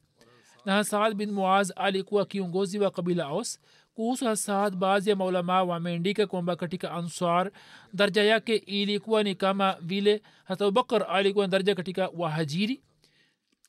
na 0.66 0.74
hasaad 0.74 1.14
bin 1.14 1.32
muaz 1.32 1.72
alikuwa 1.76 2.26
kiongozi 2.26 2.80
wa 2.80 2.92
kabila 2.92 3.26
aus. 3.26 3.60
Kuhusu 3.96 4.26
hasaad 4.26 4.76
baadhi 4.76 5.10
ya 5.10 5.16
maulamaa 5.16 5.64
wameandika 5.64 6.28
kwamba 6.28 6.56
katika 6.56 6.92
answar 6.92 7.52
daraja 7.94 8.24
yake 8.24 8.56
ilikuwa 8.56 9.24
ni 9.24 9.36
kama 9.36 9.78
vile 9.82 10.22
hata 10.44 10.66
abubakar 10.66 11.06
alikuwa 11.10 11.48
daraja 11.48 11.76
katika 11.76 12.10
wahajiri 12.18 12.82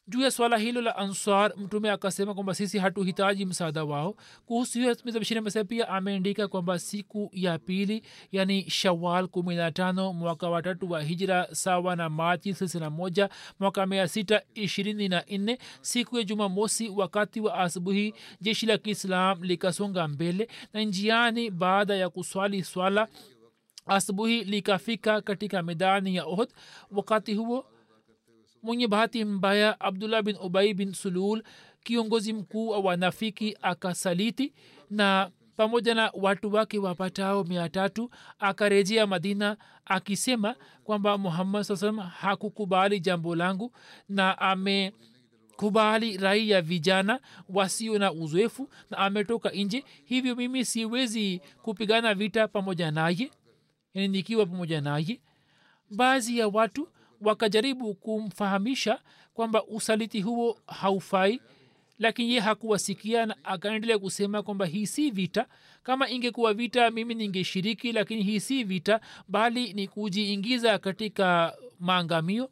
juu 0.08 0.20
ya 0.20 0.30
swala 0.30 0.58
hilo 0.58 0.80
la 0.80 0.96
answar 0.96 1.52
mtume 1.56 1.90
akasema 1.90 2.34
kwamba 2.34 2.54
sisi 2.54 2.78
hatuhitaji 2.78 3.46
msaada 3.46 3.84
wao. 3.84 4.16
Kuhusu 4.46 4.78
hiyo 4.78 4.96
mizabishiri 5.04 5.38
amesema 5.38 5.64
pia 5.64 5.88
ameandika 5.88 6.48
kwamba 6.48 6.78
siku 6.78 7.30
ya 7.32 7.58
pili 7.58 8.02
yani 8.32 8.70
shawal 8.70 9.28
kumi 9.28 9.54
na 9.54 9.72
tano 9.72 10.12
mwaka 10.12 10.48
watatu 10.48 10.90
wa 10.90 11.02
hijra 11.02 11.48
sawa 11.54 11.96
na 11.96 12.08
machi 12.10 12.54
thelathini 12.54 12.80
na 12.84 12.90
moja 12.90 13.28
mwaka 13.60 13.86
mia 13.86 14.08
sita 14.08 14.42
ishirini 14.54 15.08
na 15.08 15.24
nne 15.30 15.58
siku 15.80 16.18
ya 16.18 16.24
jumamosi 16.24 16.88
wakati 16.88 17.40
wa 17.40 17.54
asubuhi 17.58 18.14
jeshi 18.40 18.66
la 18.66 18.78
kiislam 18.78 19.42
likasonga 19.42 20.08
mbele 20.08 20.48
na 20.72 20.82
njiani 20.82 21.50
baada 21.50 21.94
ya 21.96 22.10
kuswali 22.10 22.64
swala. 22.64 23.08
Asubuhi 23.86 24.44
likafika 24.44 25.20
katika 25.20 25.62
medani 25.62 26.16
ya 26.16 26.24
ohd 26.24 26.48
wakati 26.90 27.34
huo 27.34 27.66
mwenye 28.64 28.88
bahati 28.88 29.24
mbaya 29.24 29.80
abdullah 29.80 30.22
bin 30.22 30.36
ubai 30.42 30.74
bin 30.74 30.92
sulul 30.92 31.42
kiongozi 31.82 32.32
mkuu 32.32 32.68
wa 32.68 32.78
wanafiki 32.78 33.56
akasaliti 33.62 34.52
na 34.90 35.30
pamoja 35.56 35.94
na 35.94 36.10
watu 36.14 36.52
wake 36.54 36.78
wapatao 36.78 37.44
mia 37.44 37.68
tatu 37.68 38.10
akarejea 38.38 39.06
madina 39.06 39.56
akisema 39.84 40.54
kwamba 40.84 41.18
muhammad 41.18 41.62
saa 41.62 41.76
salam 41.76 41.98
hakukubali 41.98 43.00
jambo 43.00 43.34
langu 43.36 43.72
na 44.08 44.38
amekubali 44.38 46.16
rai 46.16 46.50
ya 46.50 46.62
vijana 46.62 47.20
wasio 47.48 47.98
na 47.98 48.12
uzoefu 48.12 48.68
na 48.90 48.98
ametoka 48.98 49.50
nje. 49.50 49.84
Hivyo 50.04 50.36
mimi 50.36 50.64
siwezi 50.64 51.40
kupigana 51.62 52.14
vita 52.14 52.48
pamoja 52.48 52.90
naye 52.90 53.30
yani 53.94 54.08
nikiwa 54.08 54.46
pamoja 54.46 54.80
naye. 54.80 55.20
Baadhi 55.90 56.38
ya 56.38 56.48
watu 56.48 56.88
wakajaribu 57.20 57.94
kumfahamisha 57.94 58.98
kwamba 59.34 59.64
usaliti 59.64 60.20
huo 60.20 60.58
haufai 60.66 61.40
lakini 61.98 62.32
ye 62.34 62.40
hakuwasikia 62.40 63.26
na 63.26 63.36
akaendelea 63.44 63.98
kusema 63.98 64.42
kwamba 64.42 64.66
hii 64.66 64.86
si 64.86 65.10
vita. 65.10 65.46
Kama 65.82 66.08
ingekuwa 66.10 66.54
vita 66.54 66.90
mimi 66.90 67.14
ningeshiriki 67.14 67.92
lakini 67.92 68.22
hii 68.22 68.40
si 68.40 68.64
vita 68.64 69.00
bali 69.28 69.72
ni 69.72 69.88
kujiingiza 69.88 70.78
katika 70.78 71.56
maangamio. 71.80 72.50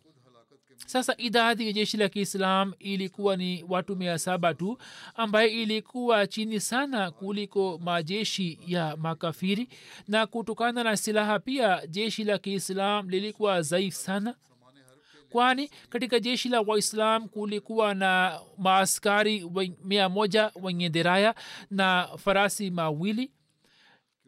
Sasa 0.86 1.14
idadi 1.18 1.66
ya 1.66 1.72
jeshi 1.72 1.96
la 1.96 2.08
kiislam 2.08 2.72
ilikuwa 2.78 3.36
ni 3.36 3.64
watu 3.68 3.96
mia 3.96 4.18
saba 4.18 4.54
tu 4.54 4.78
ambaye 5.14 5.62
ilikuwa 5.62 6.26
chini 6.26 6.60
sana 6.60 7.10
kuliko 7.10 7.78
majeshi 7.84 8.58
ya 8.66 8.96
makafiri. 8.96 9.68
Na 10.08 10.26
kutokana 10.26 10.84
na 10.84 10.96
silaha 10.96 11.38
pia 11.38 11.86
jeshi 11.86 12.24
la 12.24 12.38
kiislam 12.38 13.10
lilikuwa 13.10 13.60
dhaifu 13.62 13.96
sana 13.98 14.34
kwani 15.32 15.70
katika 15.88 16.20
jeshi 16.20 16.48
la 16.48 16.60
waislam 16.60 17.28
kulikuwa 17.28 17.94
na 17.94 18.40
maaskari 18.58 19.50
mia 19.84 20.08
moja 20.08 20.50
wenye 20.62 20.88
deraya 20.90 21.34
na 21.70 22.08
farasi 22.18 22.70
mawili. 22.70 23.30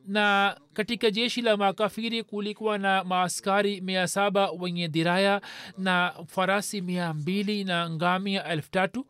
Na 0.07 0.57
katika 0.73 1.11
jeshi 1.11 1.43
la 1.43 1.57
makafiri 1.57 2.23
kulikuwa 2.23 2.79
na 2.79 3.05
maaskari 3.05 3.81
mia 3.81 4.09
saba 4.09 4.51
wenye 4.51 4.89
diraya 4.89 5.41
na 5.79 6.15
farasi 6.27 6.81
mia 6.81 7.15
mbili 7.15 7.65
na 7.65 7.91
ngamia 7.91 8.45
elfu 8.45 8.71
tatu. 8.71 9.07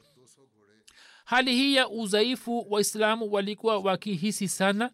Hali 1.25 1.53
hii 1.53 1.75
ya 1.75 1.89
udhaifu 1.89 2.67
waislamu 2.71 3.33
walikuwa 3.33 3.79
wakihisi 3.79 4.49
sana 4.49 4.91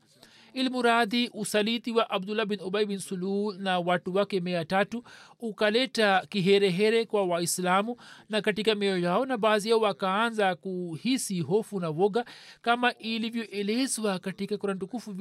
ilmuradhi 0.53 1.31
usaliti 1.35 1.93
wa 1.93 2.11
abdullah 2.11 2.47
bin 2.47 2.61
ubai 2.61 2.87
bin 2.87 2.99
sulul 2.99 3.57
na 3.59 3.79
watu 3.79 4.15
wake 4.15 4.41
mia 4.41 4.65
tatu 4.65 5.05
ukaleta 5.41 6.27
kiherehere 6.29 7.05
kwa 7.07 7.25
waislamu. 7.27 7.97
Na 8.29 8.43
katika 8.43 8.75
mioyo 8.75 8.99
yao 8.99 9.27
na 9.27 9.37
baadhi 9.39 9.69
yao 9.71 9.81
wakaanza 9.81 10.55
kuhisi 10.55 11.41
hofu 11.41 11.81
na 11.81 11.91
woga 11.91 12.25
kama 12.63 12.95
ilivyoelezwa 12.95 14.19
katika 14.19 14.57
kurani 14.59 14.81
tukufu 14.81 15.15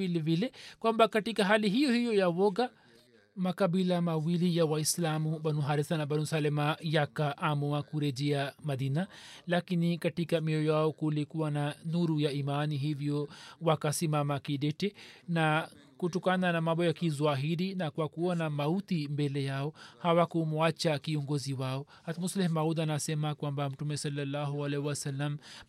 kwamba 0.79 1.07
katika 1.07 1.45
hali 1.45 1.69
hiyo 1.69 1.91
hiyo 1.91 2.13
ya 2.13 2.29
woga 2.29 2.69
makabila 3.39 4.01
mawili 4.01 4.57
ya 4.57 4.65
waislamu 4.65 5.39
banu 5.39 5.61
haritha 5.61 5.97
na 5.97 6.05
banu 6.05 6.25
salema 6.25 6.77
yakaamua 6.81 7.83
kurejea 7.83 8.53
madina 8.63 9.07
lakini 9.47 9.97
katika 9.97 10.41
mioyo 10.41 10.73
yao 10.73 10.91
kulikuwa 10.91 11.51
na 11.51 11.75
nuru 11.85 12.19
ya 12.19 12.31
imani 12.31 12.77
hivyo 12.77 13.29
wakasimama 13.61 14.39
kidete 14.39 14.93
na 15.27 15.69
kutokana 15.99 16.51
na 16.51 16.61
mambo 16.61 16.85
ya 16.85 16.93
kizwahiri 16.93 17.75
na 17.75 17.91
kwa 17.91 18.09
kuona 18.09 18.49
mauti 18.49 19.07
mbele 19.07 19.43
yao 19.43 19.73
hawakumwacha 19.97 20.99
kiongozi 20.99 21.53
wao. 21.53 21.85
Hatmusleh 22.03 22.49
maud 22.49 22.79
anasema 22.79 23.35
kwamba 23.35 23.69
mtume 23.69 23.97
salallahu 23.97 24.67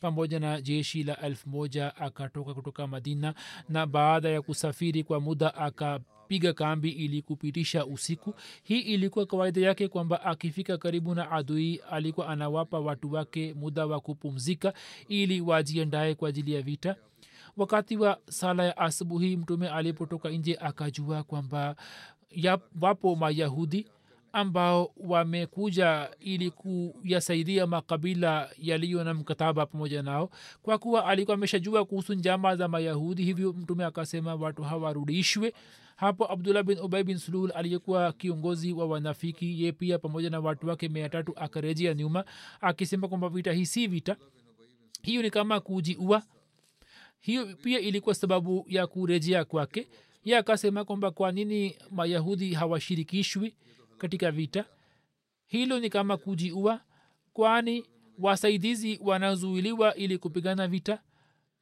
pamoja 0.01 0.41
na 0.41 0.61
jeshi 0.61 1.03
la 1.03 1.17
elfu 1.21 1.49
moja 1.49 1.97
akatoka 1.97 2.55
kutoka 2.55 2.87
madina 2.87 3.35
na 3.69 3.87
baada 3.87 4.29
ya 4.29 4.43
kusafiri 4.43 5.05
kwa 5.05 5.21
muda 5.21 5.55
aka 5.55 6.01
piga 6.29 6.53
kambi 6.53 6.89
ili 6.91 7.23
kupitisha 7.23 7.87
usiku. 7.87 8.35
Hii 8.63 8.79
ilikuwa 8.81 9.27
kawaida 9.27 9.61
yake 9.61 9.89
kwamba 9.89 10.23
akifika 10.25 10.79
karibu 10.79 11.15
na 11.15 11.31
adui 11.31 11.81
alikuwa 11.91 12.29
anawapa 12.29 12.79
watu 12.81 13.13
wake 13.13 13.55
muda 13.55 13.87
wa 13.87 14.01
kupumzika 14.01 14.73
ili 15.09 15.41
wajiandae 15.41 16.15
kwa 16.15 16.29
ajili 16.29 16.53
ya 16.53 16.63
vita 16.63 16.97
wakati 17.57 17.97
wa 17.97 18.19
sala 18.29 18.65
ya 18.65 18.77
asubuhi 18.77 19.37
mtume 19.37 19.69
alipotoka 19.69 20.29
nje 20.31 20.57
akajua 20.61 21.23
kwamba 21.23 21.77
wapo 22.81 23.17
mayahudi 23.17 23.87
ambao 24.33 24.91
wamekuja 24.97 26.11
ili 26.21 26.51
kuyasaidia 26.51 27.67
makabila 27.67 28.51
yaliyo 28.59 29.05
na 29.05 29.15
mkataba 29.15 29.67
pamoja 29.67 30.03
nao. 30.03 30.31
Kwa 30.63 30.79
kuwa 30.79 31.07
alikuwa 31.07 31.35
ameshajua 31.35 31.85
kuhusu 31.85 32.15
njama 32.15 32.57
za 32.57 32.69
mayahudi 32.69 33.25
hivyo 33.25 33.53
mtume 33.53 33.85
akasema 33.85 34.35
watu 34.35 34.63
hawarudishwe. 34.63 35.53
Hapo 35.97 36.33
abdullah 36.33 36.63
bin 36.63 36.79
ubai 36.79 37.05
bin 37.05 37.19
sulul 37.19 37.53
aliyekuwa 37.55 38.13
kiongozi 38.13 38.73
wa 38.73 38.87
wanafiki 38.87 39.65
ye 39.65 39.73
pia 39.73 39.99
pamoja 39.99 40.31
na 40.31 40.41
watu 40.41 40.69
wake 40.69 40.89
mia 40.89 41.09
tatu 41.09 41.33
akarejea 41.37 41.95
nyuma 41.95 42.25
akisema 42.61 43.09
kwamba 43.09 43.29
vita 43.29 43.53
hii 43.53 43.67
si 43.67 43.87
vita. 43.87 44.17
Hiyo 45.03 45.23
ni 45.23 45.31
kama 45.31 45.61
kujiua 45.61 46.23
hiyo 47.21 47.57
pia 47.63 47.81
ilikuwa 47.81 48.15
sababu 48.15 48.65
ya 48.69 48.87
kurejea 48.87 49.45
kwake. 49.45 49.89
Ye 50.25 50.37
akasema 50.37 50.85
kwamba 50.85 51.11
kwa 51.11 51.33
nini 51.33 51.77
mayahudi 51.91 52.55
hawashirikishwi 52.55 53.55
katika 53.99 54.31
vita? 54.31 54.65
Hilo 55.47 55.79
ni 55.81 55.91
kama 55.91 56.17
kujiua 56.17 56.81
kwani 57.33 57.87
wasaidizi 58.19 58.99
wanazuiliwa 59.03 59.95
ili 59.95 60.19
kupigana 60.19 60.69
vita 60.69 61.03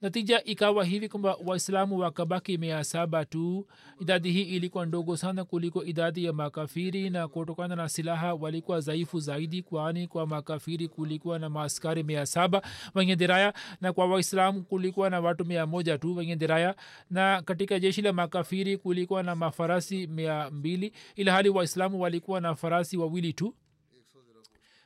natija 0.03 0.45
ikawa 0.45 0.85
hivi 0.85 1.09
kwamba 1.09 1.37
waislamu 1.47 1.99
wakabaki 1.99 2.59
mia 2.59 2.85
saba 2.85 3.25
tu. 3.25 3.67
Idadi 4.01 4.33
hii 4.33 4.43
ilikuwa 4.43 4.87
ndogo 4.87 5.17
sana 5.17 5.45
kuliko 5.45 5.85
idadi 5.85 6.25
ya 6.25 6.33
makafiri 6.33 7.11
na 7.11 7.29
kutokana 7.29 7.77
na 7.77 7.89
silaha 7.89 8.35
walikuwa 8.35 8.81
dhaifu 8.81 9.21
zaidi 9.21 9.63
kwani 9.63 10.07
kwa 10.09 10.27
makafiri 10.27 10.89
kulikuwa 10.89 11.39
na 11.39 11.49
maaskari 11.51 12.03
mia 12.03 12.27
saba 12.27 12.63
wenye 12.95 13.17
diraya 13.17 13.55
na 13.81 13.93
kwa 13.93 14.07
waislamu 14.07 14.63
kulikuwa 14.63 15.11
na 15.11 15.21
watu 15.21 15.45
mia 15.45 15.67
moja 15.67 15.99
tu 15.99 16.17
wenye 16.17 16.37
diraya 16.37 16.75
na 17.11 17.43
katika 17.43 17.79
jeshi 17.81 18.03
la 18.03 18.13
makafiri 18.13 18.77
kulikuwa 18.79 19.23
na 19.23 19.35
mafarasi 19.35 20.07
mia 20.07 20.51
mbili 20.51 20.93
ila 21.17 21.33
hali 21.33 21.49
waislamu 21.49 22.01
walikuwa 22.01 22.41
na 22.41 22.55
farasi 22.55 22.97
wawili 22.97 23.33
tu. 23.33 23.55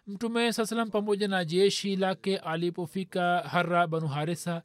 Mtume 0.07 0.53
saa 0.53 0.67
salam 0.67 0.91
pamoja 0.91 1.29
na 1.29 1.45
jeshi 1.45 1.97
lake 1.97 2.37
alipofika 2.39 3.39
hara 3.41 3.87
banu 3.87 4.07
harisa 4.09 4.63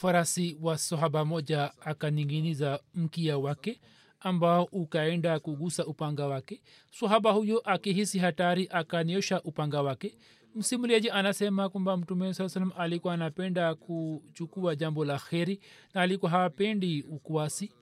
farasi 0.00 0.56
wa 0.62 0.78
sahaba 0.78 1.24
moja 1.24 1.72
akaninginiza 1.80 2.80
mkia 2.94 3.38
wake 3.38 3.80
ambao 4.20 4.64
ukaenda 4.64 5.40
kugusa 5.40 5.86
upanga 5.86 6.26
wake. 6.26 6.62
Sahaba 6.90 7.30
huyo 7.32 7.58
akihisi 7.64 8.18
hatari 8.18 8.68
akaniosha 8.70 9.42
upanga 9.42 9.82
wake. 9.82 10.18
Msimuliaji 10.54 11.10
anasema 11.10 11.68
kwamba 11.68 11.96
mtume 11.96 12.34
saa 12.34 12.48
salam 12.48 12.72
alikuwa 12.78 13.14
anapenda 13.14 13.74
kuchukua 13.74 14.76
jambo 14.76 15.04
la 15.04 15.18
kheri 15.18 15.60
na 15.94 16.02
alikuwa 16.02 16.30
hapendi 16.30 17.02
ukwasi 17.02 17.72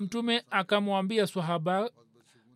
mtume 0.00 0.42
akamwambia 0.50 1.26
swahaba 1.26 1.90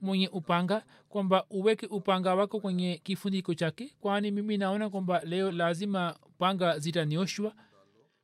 mwenye 0.01 0.29
upanga 0.29 0.85
kwamba 1.09 1.45
uweke 1.51 1.87
upanga 1.87 2.35
wako 2.35 2.61
kwenye 2.61 2.99
kifuniko 3.05 3.55
chake 3.55 3.95
kwani 4.01 4.31
mimi 4.31 4.59
naona 4.59 4.91
kwamba 4.91 5.21
leo 5.25 5.53
lazima 5.53 6.17
panga 6.39 6.79
zitanioshwa. 6.79 7.55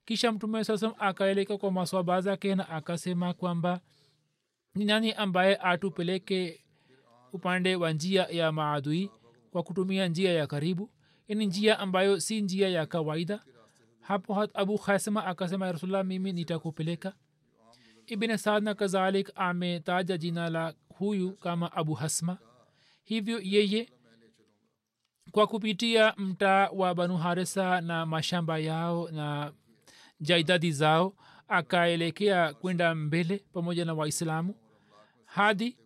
Kisha 0.04 0.32
mtume 0.32 0.64
sasa 0.64 0.98
akaeleka 0.98 1.58
kwa 1.58 1.72
maswaba 1.72 2.20
zake 2.20 2.54
na 2.54 2.68
akasema 2.68 3.34
kwamba 3.34 3.80
ni 4.74 4.84
nani 4.84 5.12
ambaye 5.12 5.56
atupeleke 5.56 6.64
upande 7.32 7.76
wa 7.76 7.92
njia 7.92 8.22
ya 8.30 8.52
maadui 8.52 9.10
kwa 9.50 9.62
kutumia 9.62 10.08
njia 10.08 10.32
ya 10.32 10.46
karibu? 10.46 10.90
Ni 11.28 11.46
njia 11.46 11.78
ambayo 11.78 12.20
si 12.20 12.40
njia 12.40 12.68
ya 12.68 12.86
kawaida. 12.86 13.44
Hapo 14.00 14.48
abu 14.54 14.78
khasema 14.78 15.26
akasema 15.26 15.66
ya 15.66 16.04
mimi 16.04 16.32
nitakupeleka. 16.32 17.14
Ibn 18.06 18.36
saad 18.36 18.62
na 18.62 18.74
kadhalik 18.74 19.30
ametaja 19.34 20.18
jina 20.18 20.50
la 20.50 20.74
huyu 20.88 21.32
kama 21.32 21.72
abu 21.72 21.94
hasma. 21.94 22.38
Hivyo 23.04 23.40
yeye 23.42 23.88
kwa 25.30 25.46
kupitia 25.46 26.14
mtaa 26.16 26.68
wa 26.68 26.94
banu 26.94 27.16
harisa 27.16 27.80
na 27.80 28.06
mashamba 28.06 28.58
yao 28.58 29.08
na 29.10 29.52
jaidadi 30.20 30.72
zao 30.72 31.14
akaelekea 31.48 32.54
kwenda 32.54 32.94
mbele 32.94 33.44
pamoja 33.52 33.84
na 33.84 33.94
waislamu. 33.94 34.54
Hadi 35.24 35.76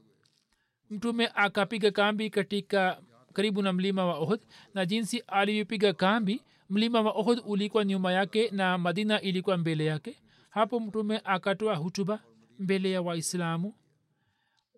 mtume 0.90 1.30
akapiga 1.34 1.90
kambi 1.90 2.30
katika 2.30 3.00
karibu 3.32 3.62
na 3.62 3.72
mlima 3.72 4.06
wa 4.06 4.14
ohd 4.18 4.40
na 4.74 4.86
jinsi 4.86 5.18
alivyopiga 5.26 5.92
kambi 5.92 6.42
mlima 6.70 7.00
wa 7.00 7.10
ohd 7.12 7.42
ulikuwa 7.46 7.84
nyuma 7.84 8.12
yake 8.12 8.50
na 8.50 8.78
madina 8.78 9.20
ilikuwa 9.20 9.56
mbele 9.56 9.84
yake. 9.84 10.22
Hapo 10.50 10.80
mtume 10.80 11.20
akatoa 11.24 11.74
hutuba 11.76 12.20
mbele 12.58 12.90
ya 12.90 13.02
waislamu. 13.02 13.74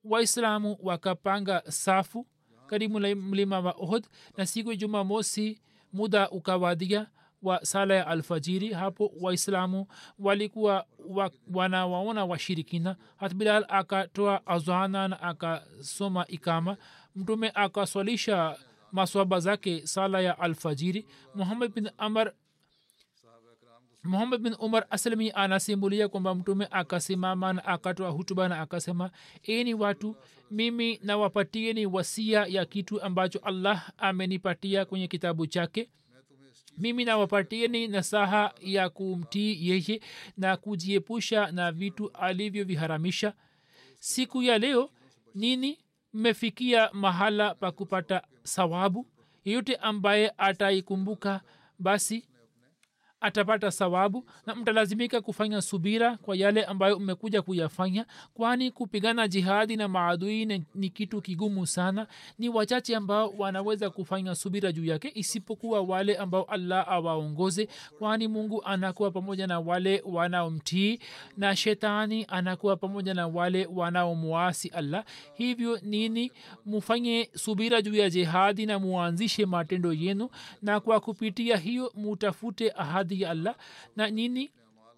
Waislamu 0.04 0.78
wakapanga 0.82 1.62
safu 1.68 2.26
karibu 2.68 3.00
na 3.00 3.14
mlima 3.14 3.60
wa 3.60 3.76
uhud 3.76 4.06
na 4.36 4.46
siku 4.46 4.70
ya 4.70 4.76
jumamosi 4.76 5.60
muda 5.92 6.30
ukawadia 6.30 7.06
wa 7.42 7.64
sala 7.64 7.94
ya 7.94 8.06
alfajiri 8.06 8.72
hapo 8.72 9.12
waislamu 9.20 9.86
walikuwa 10.18 10.86
wa, 11.08 11.30
wanawaona 11.54 12.24
washirikina. 12.24 12.96
Hat 13.16 13.34
bilal 13.34 13.64
akatoa 13.68 14.46
azana 14.46 15.08
na 15.08 15.20
akasoma 15.22 16.26
ikama. 16.28 16.76
Mtume 17.16 17.50
akaswalisha 17.54 18.56
maswaba 18.92 19.40
zake 19.40 19.86
sala 19.86 20.20
ya 20.20 20.38
alfajiri. 20.38 21.06
Muhammad 21.34 21.74
bin 21.74 21.90
amar 21.98 22.32
muhammad 24.04 24.40
bin 24.42 24.54
umar 24.58 24.86
aslami 24.90 25.30
anasimulia 25.34 26.08
kwamba 26.08 26.34
mtume 26.34 26.68
akasimama 26.70 27.52
na 27.52 27.64
akatoa 27.64 28.10
hutuba 28.10 28.48
na 28.48 28.60
akasema 28.60 29.10
eni 29.42 29.74
watu 29.74 30.16
mimi 30.50 31.00
nawapatieni 31.02 31.86
wasia 31.86 32.46
ya 32.46 32.64
kitu 32.64 33.02
ambacho 33.02 33.38
allah 33.38 33.90
amenipatia 33.98 34.84
kwenye 34.84 35.08
kitabu 35.08 35.46
chake. 35.46 35.88
Mimi 36.78 37.04
nawapatieni 37.04 37.88
nasaha 37.88 38.54
ya 38.60 38.88
kumtii 38.90 39.68
yeye 39.68 40.00
na 40.36 40.56
kujiepusha 40.56 41.52
na 41.52 41.72
vitu 41.72 42.10
alivyoviharamisha. 42.12 43.32
Siku 44.00 44.42
ya 44.42 44.58
leo 44.58 44.90
nini 45.34 45.78
mmefikia 46.12 46.90
mahala 46.92 47.54
pa 47.54 47.72
kupata 47.72 48.22
sawabu 48.42 49.06
yeyote 49.44 49.76
ambaye 49.76 50.32
ataikumbuka 50.38 51.40
basi 51.78 52.28
atapata 53.20 53.70
sawabu 53.70 54.24
na 54.46 54.54
mtalazimika 54.54 55.20
kufanya 55.20 55.62
subira 55.62 56.16
kwa 56.16 56.36
yale 56.36 56.64
ambayo 56.64 56.98
mmekuja 56.98 57.42
kuyafanya 57.42 58.06
kwani 58.34 58.70
kupigana 58.70 59.28
jihadi 59.28 59.76
na 59.76 59.88
maadui 59.88 60.46
ni, 60.74 60.90
kitu 60.90 61.20
kigumu 61.20 61.66
sana. 61.66 62.06
Ni 62.38 62.48
wachache 62.48 62.96
ambao 62.96 63.34
wanaweza 63.38 63.90
kufanya 63.90 64.34
subira 64.34 64.72
juu 64.72 64.84
yake 64.84 65.12
isipokuwa 65.14 65.80
wale 65.80 66.16
ambao 66.16 66.42
allah 66.42 66.88
awaongoze 66.88 67.68
kwani 67.98 68.28
mungu 68.28 68.64
anakuwa 68.64 69.10
pamoja 69.10 69.46
na 69.46 69.60
wale 69.60 70.02
wanaomtii 70.06 70.98
na 71.36 71.56
shetani 71.56 72.26
anakuwa 72.28 72.76
pamoja 72.76 73.14
na 73.14 73.26
wale 73.28 73.66
wanaomwasi 73.74 74.68
allah. 74.68 75.04
Hivyo 75.34 75.78
nini? 75.82 76.32
Mufanye 76.66 77.30
subira 77.34 77.82
juu 77.82 77.94
ya 77.94 78.10
jihadi 78.10 78.66
na 78.66 78.78
muanzishe 78.78 79.46
matendo 79.46 79.92
yenu 79.92 80.30
na 80.62 80.80
kwa 80.80 81.00
kupitia 81.00 81.56
hiyo 81.56 81.92
mutafute 81.94 82.70
ahadi 82.76 83.07
ya 83.14 83.30
allah 83.30 83.56
na 83.96 84.10
nini? 84.10 84.50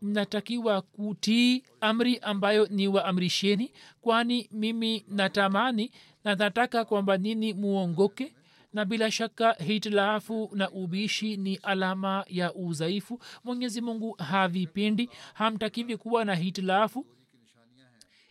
Mnatakiwa 0.02 0.82
kutii 0.82 1.62
amri 1.80 2.18
ambayo 2.18 2.66
ni 2.66 2.88
waamrisheni 2.88 3.72
kwani 4.00 4.48
mimi 4.52 5.04
natamani 5.08 5.90
na 6.24 6.34
nataka 6.34 6.84
kwamba 6.84 7.16
nini 7.16 7.52
muongoke. 7.54 8.34
Na 8.72 8.84
bila 8.84 9.11
shaka 9.11 9.52
hitilafu 9.52 10.50
na 10.54 10.70
ubishi 10.70 11.36
ni 11.36 11.56
alama 11.56 12.24
ya 12.28 12.54
udhaifu. 12.54 13.20
Mwenyezi 13.44 13.80
mungu 13.80 14.12
havipendi 14.12 15.11
hamtakivi 15.34 15.96
kuwa 15.96 16.24
na 16.24 16.34
hitilafu. 16.34 17.06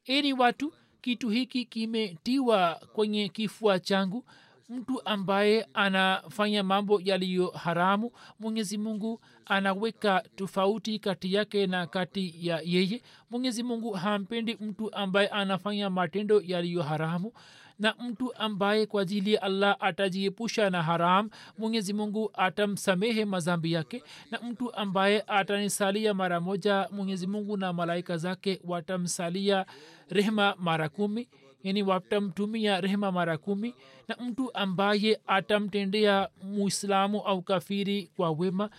Eni 0.06 0.34
watu 0.34 0.74
kitu 1.02 1.30
hiki 1.30 1.66
kimetiwa 1.66 2.82
kwenye 2.94 3.30
kifua 3.30 3.80
changu 3.80 4.26
mtu 4.70 5.06
ambaye 5.06 5.68
anafanya 5.74 6.64
mambo 6.64 7.02
yaliyo 7.04 7.48
haramu 7.48 8.12
mwenyezi 8.40 8.78
mungu 8.78 9.22
anaweka 9.46 10.24
tofauti 10.36 11.00
kati 11.00 11.34
yake 11.34 11.68
na 11.68 11.88
kati 11.88 12.36
ya 12.48 12.62
yeye. 12.66 13.02
Mwenyezi 13.32 13.64
mungu 13.64 13.92
hampendi 13.92 14.58
mtu 14.62 14.94
ambaye 14.96 15.28
anafanya 15.28 15.90
matendo 15.90 16.42
yaliyo 16.46 16.84
haramu. 16.84 17.34
Na 17.80 17.96
mtu 18.00 18.36
ambaye 18.36 18.86
kwa 18.86 19.02
ajili 19.02 19.34
ya 19.34 19.42
allah 19.42 19.78
atajiepusha 19.80 20.70
na 20.70 20.84
haram 20.84 21.30
mwenyezi 21.58 21.94
mungu 21.94 22.32
atamsamehe 22.34 23.26
mazambi 23.26 23.72
yake. 23.72 24.04
Na 24.32 24.40
mtu 24.40 24.74
ambaye 24.74 25.24
atanisalia 25.28 26.14
mara 26.14 26.40
moja 26.40 26.88
mwenyezi 26.92 27.28
mungu 27.28 27.58
na 27.58 27.74
malaika 27.74 28.18
zake 28.18 28.62
watamsalia 28.64 29.66
rehma 30.10 30.56
mara 30.60 30.90
kumi 30.90 31.28
yani 31.64 31.84
watamtumia 31.84 32.82
rehema 32.82 33.12
mara 33.12 33.38
kumi 33.38 33.76
na 34.08 34.16
mtu 34.16 34.54
ambaye 34.56 35.20
atamtendea 35.28 36.30
muislamu 36.44 37.22
au 37.22 37.42
kafiri 37.42 38.12
kwa 38.16 38.32
wema. 38.32 38.70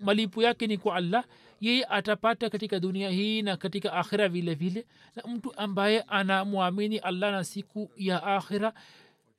Malipo 0.00 0.42
yake 0.42 0.66
ni 0.66 0.78
kwa 0.78 0.96
allah. 0.96 1.24
Yeye 1.60 1.84
atapata 1.84 2.50
katika 2.50 2.80
dunia 2.80 3.10
hii 3.10 3.42
na 3.42 3.56
katika 3.56 3.92
akhira 3.92 4.28
vile 4.28 4.54
vile. 4.54 4.86
Na 5.16 5.22
mtu 5.32 5.56
ambaye 5.58 6.00
anamwamini 6.00 6.98
allah 6.98 7.32
na 7.32 7.44
siku 7.44 7.90
ya 7.96 8.22
akhira 8.22 8.72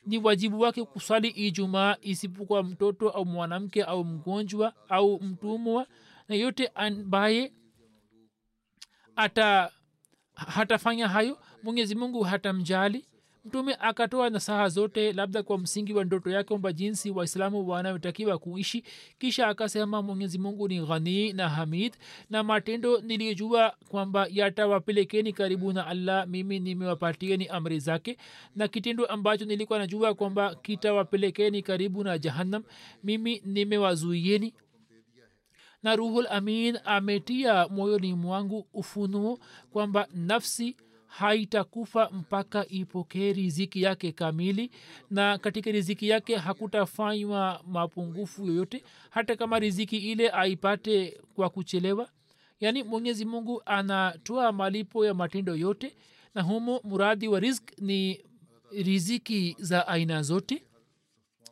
ni 0.06 0.18
wajibu 0.18 0.60
wake 0.60 0.84
kusali 0.84 1.28
ijumaa 1.28 1.95
isipokuwa 2.02 2.64
mtoto 2.64 3.10
au 3.10 3.26
mwanamke 3.26 3.84
au 3.84 4.04
mgonjwa 4.04 4.74
au 4.89 5.20
mtumwa. 5.24 5.88
Na 6.30 6.36
yote 6.36 6.68
ambaye 6.76 7.54
ata 9.16 9.72
hatafanya 10.36 11.08
hayo 11.08 11.38
mwenyezi 11.68 11.95
mungu 11.95 12.24
hatamjali. 12.24 13.05
Mtume 13.45 13.76
akatoa 13.80 14.30
nasaha 14.30 14.70
zote 14.70 15.13
labda 15.13 15.43
kwa 15.43 15.57
msingi 15.57 15.93
wa 15.93 16.03
ndoto 16.03 16.30
yake 16.30 16.47
kwamba 16.47 16.74
jinsi 16.74 17.11
waislamu 17.11 17.68
wanayotakiwa 17.70 18.38
kuishi. 18.38 18.84
Kisha 19.20 19.47
akasema 19.47 20.01
mwenyezi 20.01 20.38
mungu 20.38 20.68
ni 20.68 20.86
ghanii 20.86 21.34
na 21.34 21.49
hamid 21.49 21.93
na 22.30 22.43
matendo 22.43 22.99
niliyojua 23.01 23.76
kwamba 23.89 24.28
yatawapelekeni 24.32 25.34
karibu 25.34 25.74
na 25.74 25.88
allah 25.88 26.28
mimi 26.28 26.59
nimewapatieni 26.59 27.47
amri 27.47 27.80
zake. 27.80 28.18
Na 28.55 28.68
kitendo 28.68 29.05
ambacho 29.05 29.45
nilikuwa 29.45 29.80
najua 29.80 30.13
kwamba 30.13 30.55
kitawapelekeni 30.55 31.61
karibu 31.61 32.03
na 32.03 32.18
jahannam 32.18 32.63
mimi 33.03 33.41
nimewazuieni. 33.45 34.53
Na 35.84 35.95
ruhul 35.95 36.28
amin 36.30 36.78
ametia 36.86 37.68
moyoni 37.68 38.13
mwangu 38.13 38.68
ufunuo 38.74 39.39
kwamba 39.72 40.07
nafsi 40.13 40.76
haitakufa 41.18 42.09
mpaka 42.09 42.68
ipokee 42.68 43.34
riziki 43.34 43.82
yake 43.82 44.11
kamili 44.11 44.72
na 45.11 45.38
katika 45.38 45.72
riziki 45.72 46.09
yake 46.09 46.36
hakutafanywa 46.36 47.61
mapungufu 47.68 48.45
yoyote 48.47 48.84
hata 49.09 49.36
kama 49.36 49.59
riziki 49.59 49.97
ile 49.97 50.30
aipate 50.30 51.22
kwa 51.36 51.49
kuchelewa. 51.49 52.09
Yaani 52.59 52.84
mwenyezi 52.84 53.26
mungu 53.26 53.61
anatoa 53.65 54.51
malipo 54.51 55.05
ya 55.05 55.13
matendo 55.13 55.55
yote 55.55 55.95
na 56.36 56.41
humo 56.41 56.82
muradi 56.84 57.28
wa 57.28 57.39
risk 57.39 57.63
ni 57.82 58.22
riziki 58.72 59.55
za 59.59 59.88
aina 59.88 60.22
zote 60.24 60.63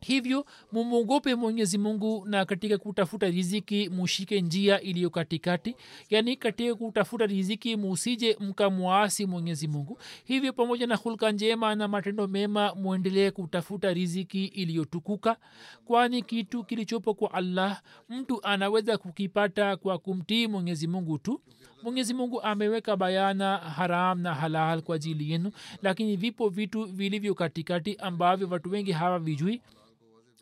hivyo 0.01 0.45
mumwogope 0.71 1.35
mwenyezi 1.35 1.77
mungu 1.77 2.25
na 2.27 2.45
katika 2.45 2.77
kutafuta 2.77 3.27
riziki 3.29 3.89
mushike 3.89 4.41
njia 4.41 4.81
iliyo 4.81 5.09
katikati. 5.09 5.75
Yaani 6.09 6.35
katika 6.35 6.75
kutafuta 6.75 7.25
riziki 7.25 7.75
musije 7.75 8.37
mkamwasi 8.39 9.25
mwenyezi 9.25 9.67
mungu. 9.67 9.99
Hivyo 10.25 10.53
pamoja 10.53 10.87
na 10.87 10.95
hulka 10.95 11.31
njema 11.31 11.75
na 11.75 11.87
matendo 11.87 12.27
mema 12.27 12.75
mwendelee 12.75 13.31
kutafuta 13.31 13.93
riziki 13.93 14.45
iliyotukuka. 14.45 15.37
Kwani 15.85 16.21
kitu 16.21 16.63
kilichopo 16.63 17.13
kwa 17.13 17.33
allah 17.33 17.81
mtu 18.09 18.43
anaweza 18.43 18.97
kukipata 18.97 19.77
kwa 19.77 19.97
kumtii 19.97 20.47
mwenyezi 20.47 20.87
mungu 20.87 21.17
tu. 21.17 21.41
Mwenyezi 21.83 22.13
mungu 22.13 22.41
ameweka 22.41 22.97
bayana 22.97 23.57
haram 23.57 24.21
na 24.21 24.33
halal 24.33 24.81
kwa 24.81 24.95
ajili 24.95 25.31
yenu. 25.31 25.51
Lakini 25.81 26.15
vipo 26.15 26.49
vitu 26.49 26.83
vilivyo 26.85 27.33
katikati 27.35 27.95
ambavyo 27.95 28.47
watu 28.51 28.71
wengi 28.71 28.91
hawavijui 28.91 29.61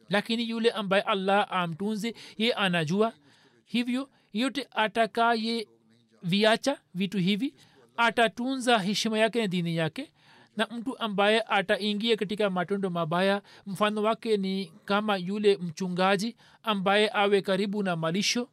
lakini 0.10 0.50
yule 0.50 0.72
ambaye 0.72 1.02
allah 1.04 1.48
amtunze 1.52 2.16
ye 2.38 2.54
anajua. 2.54 3.14
Hivyo 3.66 4.10
yote 4.34 4.68
atakaye 4.72 5.68
viacha 6.24 6.78
vitu 6.94 7.18
hivi 7.18 7.54
atatunza 7.98 8.80
heshima 8.80 9.20
yake 9.20 9.42
na 9.42 9.48
dini 9.48 9.76
yake. 9.76 10.12
Na 10.58 10.68
mtu 10.68 11.00
ambaye 11.00 11.42
ataingia 11.42 12.16
katika 12.18 12.50
matendo 12.50 12.90
mabaya 12.90 13.42
mfano 13.66 14.04
wake 14.04 14.38
ni 14.38 14.74
kama 14.86 15.18
yule 15.18 15.58
mchungaji 15.58 16.36
ambaye 16.64 17.10
awe 17.14 17.42
karibu 17.42 17.84
na 17.84 17.96
malisho. 17.96 18.50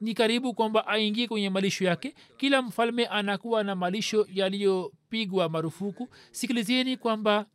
Ni 0.00 0.14
karibu 0.14 0.54
kwamba 0.54 0.86
aingie 0.86 1.28
kwenye 1.28 1.50
malisho 1.50 1.84
yake. 1.84 2.14
Kila 2.36 2.62
mfalme 2.62 3.06
anakuwa 3.06 3.64
na 3.64 3.74
malisho 3.74 4.26
yaliyopigwa 4.32 5.48
marufuku. 5.48 6.08
Sikilizeni 6.30 6.96
kwamba 6.96 7.46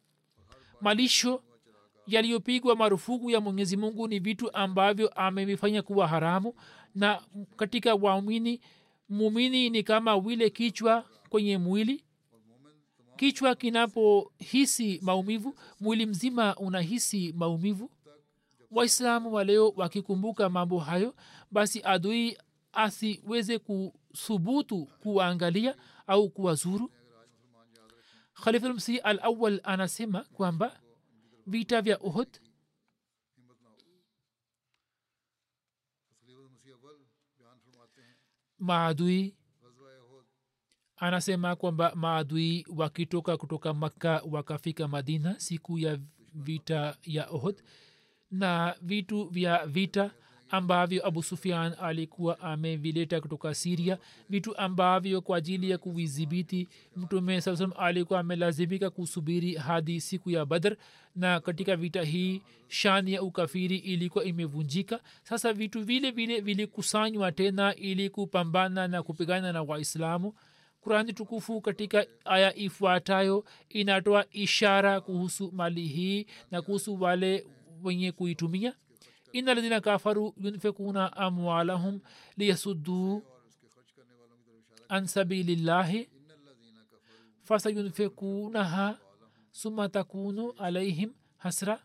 malisho 0.81 1.43
yaliyopigwa 2.07 2.75
marufuku 2.75 3.29
ya 3.31 3.41
mwenyezi 3.41 3.77
mungu 3.77 4.07
ni 4.07 4.19
vitu 4.19 4.53
ambavyo 4.53 5.07
amevifanya 5.07 5.81
kuwa 5.81 6.07
haramu. 6.07 6.53
Na 6.95 7.21
katika 7.55 7.95
waumini 7.95 8.61
mumini 9.09 9.69
ni 9.69 9.83
kama 9.83 10.19
vile 10.19 10.49
kichwa 10.49 11.05
kwenye 11.29 11.57
mwili. 11.57 12.03
Kichwa 13.15 13.55
kinapohisi 13.55 14.99
maumivu 15.03 15.55
mwili 15.79 16.05
mzima 16.05 16.55
unahisi 16.55 17.33
maumivu. 17.37 17.91
Waislamu 18.71 19.33
wa 19.33 19.45
wakikumbuka 19.75 20.49
mambo 20.49 20.79
hayo 20.79 21.15
basi 21.51 21.81
adui 21.83 22.37
asiweze 22.73 23.59
kuthubutu 23.59 24.85
kuwaangalia 24.99 25.75
au 26.07 26.29
kuwazuru. 26.29 26.91
Khalifulmsih 28.43 28.99
al 29.03 29.19
awal 29.23 29.59
anasema 29.63 30.19
kwamba 30.23 30.79
vita 31.47 31.81
vya 31.81 31.99
uhud 31.99 32.27
maadui 38.59 39.35
anasema 40.97 41.55
kwamba 41.55 41.95
maadui 41.95 42.65
wakitoka 42.75 43.37
kutoka 43.37 43.73
makka 43.73 44.21
wakafika 44.31 44.87
madina 44.87 45.39
siku 45.39 45.79
ya 45.79 45.99
vita 46.33 46.97
ya 47.03 47.31
uhud 47.31 47.61
na 48.31 48.75
vitu 48.81 49.25
vya 49.29 49.65
vita 49.67 50.11
ambavyo 50.49 51.07
abu 51.07 51.23
sufian 51.23 51.73
alikuwa 51.81 52.39
amevileta 52.39 53.21
kutoka 53.21 53.53
siria 53.55 53.97
vitu 54.29 54.57
ambavyo 54.57 55.21
kwa 55.21 55.37
ajili 55.37 55.69
ya 55.69 55.77
kuvidhibiti 55.77 56.67
mtume 56.95 57.41
saa 57.41 57.67
alikuwa 57.77 58.19
amelazimika 58.19 58.89
kusubiri 58.89 59.55
hadi 59.55 60.01
siku 60.01 60.29
ya 60.29 60.45
badr 60.45 60.75
na 61.15 61.39
katika 61.39 61.75
vita 61.75 62.03
hii 62.03 62.41
shani 62.67 63.13
ya 63.13 63.21
ukafiri 63.23 63.77
ilikuwa 63.77 64.23
imevunjika. 64.25 64.99
Sasa 65.23 65.53
vitu 65.53 65.83
vile 65.83 66.11
vile 66.11 66.39
vilikusanywa 66.41 67.31
tena 67.31 67.75
ili 67.75 68.09
kupambana 68.09 68.87
na 68.87 69.03
kupigana 69.03 69.53
na 69.53 69.63
waislamu. 69.63 70.33
Kurani 70.81 71.13
tukufu 71.13 71.61
katika 71.61 72.05
aya 72.25 72.55
ifuatayo 72.55 73.45
inatoa 73.69 74.25
ishara 74.31 75.01
kuhusu 75.01 75.51
mali 75.51 75.87
hii 75.87 76.25
na 76.51 76.61
kuhusu 76.61 77.01
wale 77.01 77.47
wenye 77.83 78.11
kuitumia 78.11 78.73
ina 79.33 79.53
ladhina 79.53 79.81
ينفقون 80.37 80.97
اموالهم 80.97 82.01
ليسدوا 82.37 83.21
عن 84.89 85.07
an 85.07 85.31
الله 85.31 86.05
فسينفقونها 87.43 88.99
ثم 89.53 89.85
تكون 89.85 90.53
عليهم 90.59 91.13
hasra 91.37 91.79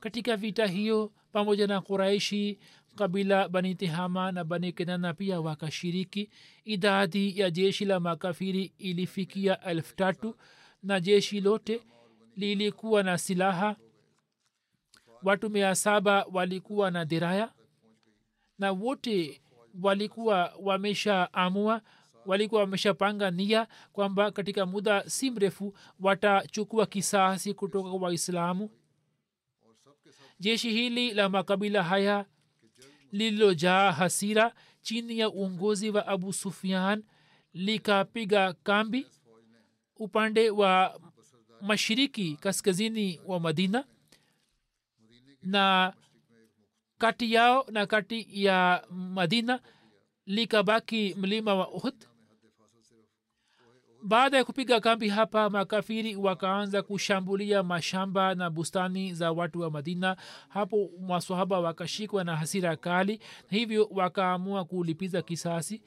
katika 0.00 0.36
vita 0.36 0.66
hiyo 0.66 1.12
pamoja 1.32 1.66
na 1.66 1.80
quraishi 1.80 2.58
kabila 2.94 3.48
bani 3.48 3.74
tihama 3.74 4.32
na 4.32 4.44
bani 4.44 4.72
kenana 4.72 5.14
pia 5.14 5.40
wakashiriki 5.40 6.30
idadi 6.64 7.38
ya 7.40 7.50
jeshi 7.50 7.84
la 7.84 8.00
makafiri 8.00 8.72
ilifikia 8.78 9.60
elfu 9.60 9.96
tatu 9.96 10.36
na 10.82 11.00
jeshi 11.00 11.40
lote 11.40 11.82
lilikuwa 12.36 13.02
na 13.02 13.18
silaha 13.18 13.76
watu 15.22 15.50
mia 15.50 15.74
saba 15.74 16.26
walikuwa 16.32 16.90
na 16.90 17.04
dhiraya 17.04 17.52
na 18.58 18.72
wote 18.72 19.42
walikuwa 19.82 20.52
wameshaamua 20.60 21.82
walikuwa 22.26 22.60
wameshapanga 22.60 23.30
nia 23.30 23.66
kwamba 23.92 24.30
katika 24.30 24.66
muda 24.66 25.10
si 25.10 25.30
mrefu 25.30 25.76
watachukua 26.00 26.86
kisasi 26.86 27.54
kutoka 27.54 27.90
kwa 27.90 27.98
waislamu. 28.00 28.70
Jeshi 30.40 30.70
hili 30.72 31.14
la 31.14 31.28
makabila 31.28 31.82
haya 31.82 32.26
lililojaa 33.12 33.92
hasira 33.92 34.54
chini 34.82 35.18
ya 35.18 35.30
uongozi 35.30 35.90
wa 35.90 36.06
abu 36.06 36.32
sufian 36.32 37.04
likapiga 37.52 38.52
kambi 38.52 39.06
upande 39.96 40.50
wa 40.50 41.00
mashiriki 41.60 42.36
kaskazini 42.36 43.20
wa 43.26 43.40
madina 43.40 43.84
na 45.46 45.92
kati 46.98 47.32
yao 47.32 47.66
na 47.70 47.86
kati 47.86 48.26
ya 48.44 48.84
madina 48.90 49.60
likabaki 50.26 51.16
mlima 51.18 51.54
wa 51.54 51.68
uhud. 51.70 51.94
Baada 54.02 54.36
ya 54.36 54.44
kupiga 54.44 54.80
kambi 54.80 55.08
hapa 55.08 55.50
makafiri 55.50 56.16
wakaanza 56.16 56.82
kushambulia 56.82 57.62
mashamba 57.62 58.34
na 58.34 58.50
bustani 58.50 59.14
za 59.14 59.32
watu 59.32 59.60
wa 59.60 59.70
madina. 59.70 60.16
Hapo 60.48 60.90
maswahaba 61.00 61.60
wakashikwa 61.60 62.24
na 62.24 62.36
hasira 62.36 62.76
kali 62.76 63.20
hivyo 63.50 63.88
wakaamua 63.90 64.64
kulipiza 64.64 65.22
kisasi 65.22 65.82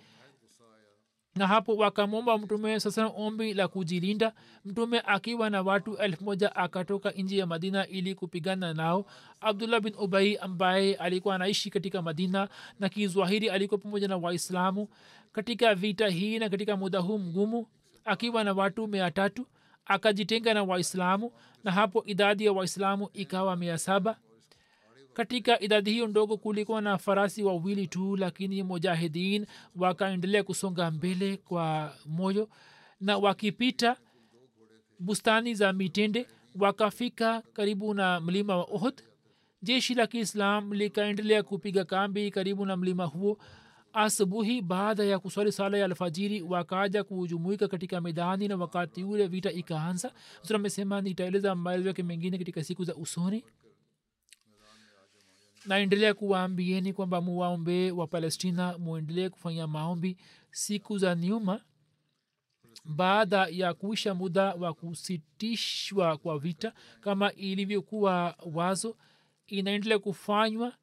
na 1.35 1.47
hapo 1.47 1.75
wakamwomba 1.75 2.37
mtume 2.37 2.79
sasa 2.79 3.07
ombi 3.07 3.53
la 3.53 3.67
kujilinda. 3.67 4.33
Mtume 4.65 5.01
akiwa 5.05 5.49
na 5.49 5.61
watu 5.61 5.95
elfu 5.97 6.23
moja 6.23 6.55
akatoka 6.55 7.11
nji 7.11 7.37
ya 7.37 7.45
madina 7.45 7.87
ili 7.87 8.15
kupigana 8.15 8.73
nao. 8.73 9.05
Abdullah 9.41 9.81
bin 9.81 9.93
ubai 9.99 10.37
ambaye 10.37 10.95
alikuwa 10.95 11.35
anaishi 11.35 11.69
katika 11.69 12.01
madina 12.01 12.49
na 12.79 12.89
kizwahiri 12.89 13.49
alikuwa 13.49 13.77
pamoja 13.77 14.07
na 14.07 14.17
waislamu 14.17 14.87
katika 15.31 15.75
vita 15.75 16.07
hii 16.07 16.39
na 16.39 16.49
katika 16.49 16.77
muda 16.77 16.99
huu 16.99 17.17
mgumu 17.19 17.67
akiwa 18.05 18.43
na 18.43 18.53
watu 18.53 18.87
mia 18.87 19.11
tatu 19.11 19.47
akajitenga 19.85 20.53
na 20.53 20.63
waislamu. 20.63 21.31
Na 21.63 21.71
hapo 21.71 22.03
idadi 22.05 22.45
ya 22.45 22.51
waislamu 22.53 23.09
ikawa 23.13 23.55
mia 23.55 23.77
saba 23.77 24.17
katika 25.19 25.59
idadi 25.59 25.91
hiyo 25.91 26.07
ndogo 26.07 26.37
kulikuwa 26.37 26.81
na 26.81 26.97
farasi 26.97 27.43
wawili 27.43 27.87
tu 27.87 28.15
lakini 28.17 28.63
mujahidin 28.63 29.45
wakaendelea 29.75 30.43
kusonga 30.43 30.91
mbele 30.91 31.37
kwa 31.37 31.93
moyo 32.05 32.49
na 33.01 33.17
wakipita 33.17 33.95
bustani 34.99 35.55
za 35.55 35.73
mitende 35.73 36.27
wakafika 36.59 37.41
karibu 37.53 37.93
na 37.93 38.19
mlima 38.19 38.57
wa 38.57 38.63
ohd 38.63 39.01
jeshi 39.61 39.95
la 39.95 40.07
kiislam 40.07 40.73
likaendelea 40.73 41.43
kupiga 41.43 41.85
kambi 41.85 42.31
karibu 42.31 42.65
na 42.65 42.77
mlima 42.77 43.05
huo. 43.05 43.37
Asubuhi 43.93 44.61
baada 44.61 45.03
ya 45.03 45.19
kuswali 45.19 45.51
sala 45.51 45.77
ya 45.77 45.85
alfajiri 45.85 46.41
wakaja 46.41 47.03
kujumuika 47.03 47.67
katika 47.67 48.01
medani 48.01 48.47
na 48.47 48.55
wakati 48.55 49.03
ule 49.03 49.27
vita 49.27 49.51
ikaanza. 49.51 50.11
Amesema 50.55 51.01
nitaeleza 51.01 51.55
maelezo 51.55 51.87
yake 51.87 52.03
mengine 52.03 52.37
katika 52.37 52.63
siku 52.63 52.83
za 52.83 52.95
usoni 52.95 53.43
naendelea 55.73 56.13
kuwaambieni 56.13 56.93
kwamba 56.93 57.21
muwaombee 57.21 57.91
wa 57.91 58.07
palestina 58.07 58.77
muendelee 58.77 59.29
kufanya 59.29 59.67
maombi 59.67 60.17
siku 60.51 60.97
za 60.97 61.15
nyuma 61.15 61.61
baada 62.85 63.47
ya 63.51 63.73
kuisha 63.73 64.13
muda 64.13 64.53
wa 64.53 64.73
kusitishwa 64.73 66.17
kwa 66.17 66.39
vita 66.39 66.73
kama 67.01 67.33
ilivyokuwa 67.33 68.35
wazo 68.53 68.97
inaendelea 69.47 69.99
kufanywa 69.99 70.73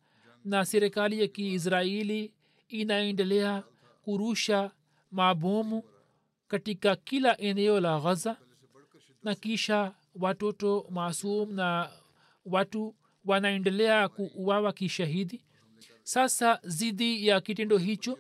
na 0.45 0.64
serikali 0.64 1.20
ya 1.20 1.28
kiisraeli 1.28 2.32
inaendelea 2.68 3.62
kurusha 4.03 4.70
mabomu 5.11 5.82
katika 6.49 6.97
kila 6.97 7.39
eneo 7.39 7.80
la 7.80 8.01
ghaza 8.01 8.37
na 9.22 9.34
kisha 9.34 9.95
watoto 10.14 10.87
maasum 10.91 11.53
na 11.53 11.91
watu 12.45 12.95
wanaendelea 13.27 14.09
kuuawa 14.09 14.72
kishahidi. 14.72 15.45
Sasa 16.03 16.61
zidi 16.62 17.27
ya 17.27 17.41
kitendo 17.41 17.79
hicho 17.79 18.18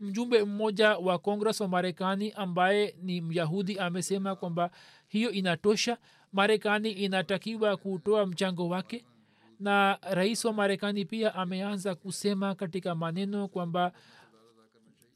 mjumbe 0.00 0.44
mmoja 0.44 0.96
wa 0.98 1.18
kongres 1.18 1.60
wa 1.60 1.68
marekani 1.68 2.32
ambaye 2.32 2.94
ni 3.02 3.20
myahudi 3.20 3.78
amesema 3.78 4.36
kwamba 4.36 4.70
hiyo 5.08 5.30
inatosha 5.30 5.98
marekani 6.32 6.90
inatakiwa 6.92 7.76
kutoa 7.76 8.26
mchango 8.26 8.68
wake. 8.68 9.04
Na 9.60 9.98
rais 10.10 10.44
wa 10.44 10.52
marekani 10.52 11.04
pia 11.04 11.34
ameanza 11.34 11.94
kusema 11.94 12.54
katika 12.54 12.94
maneno 12.94 13.48
kwamba 13.48 13.92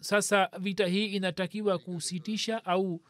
sasa 0.00 0.50
vita 0.58 0.86
hii 0.86 1.06
inatakiwa 1.06 1.78
kusitisha 1.78 2.64
au 2.64 3.00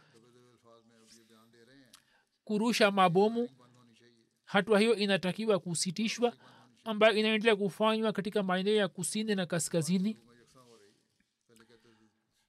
kurusha 2.44 2.90
mabomu 2.90 3.48
hatua 4.54 4.78
hiyo 4.80 4.94
inatakiwa 4.96 5.58
kusitishwa 5.58 6.32
ambayo 6.84 7.14
inaendelea 7.16 7.56
kufanywa 7.56 8.12
katika 8.12 8.42
maeneo 8.42 8.74
ya 8.74 8.88
kusini 8.88 9.34
na 9.34 9.46
kaskazini. 9.46 10.16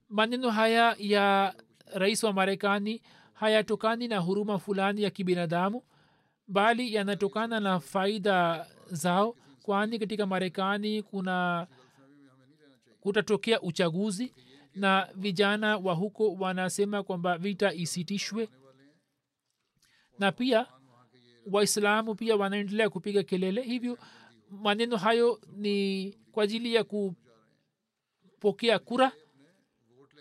Maneno 0.10 0.50
haya 0.50 0.96
ya 1.00 1.56
rais 1.94 2.24
wa 2.24 2.34
marekani 2.34 3.02
hayatokani 3.34 4.08
na 4.08 4.20
huruma 4.20 4.60
fulani 4.60 5.04
ya 5.04 5.10
kibinadamu 5.10 5.84
bali 6.48 6.94
yanatokana 6.94 7.60
na 7.60 7.80
faida 7.80 8.68
zao 8.92 9.36
kwani 9.64 10.00
katika 10.00 10.26
marekani 10.26 11.04
kuna 11.04 11.68
kutatokea 13.00 13.62
uchaguzi 13.62 14.34
na 14.76 15.10
vijana 15.16 15.78
wa 15.78 15.94
huko 15.94 16.34
wanasema 16.34 17.04
kwamba 17.04 17.38
vita 17.38 17.74
isitishwe. 17.74 18.50
Na 20.20 20.32
pia 20.32 20.68
waislamu 21.52 22.16
pia 22.16 22.36
wanaendelea 22.36 22.90
kupiga 22.90 23.24
kelele. 23.24 23.62
Hivyo 23.62 23.98
maneno 24.50 24.98
hayo 24.98 25.42
ni 25.56 26.12
kwa 26.32 26.44
ajili 26.44 26.74
ya 26.74 26.84
kupokea 28.34 28.80
kura. 28.80 29.12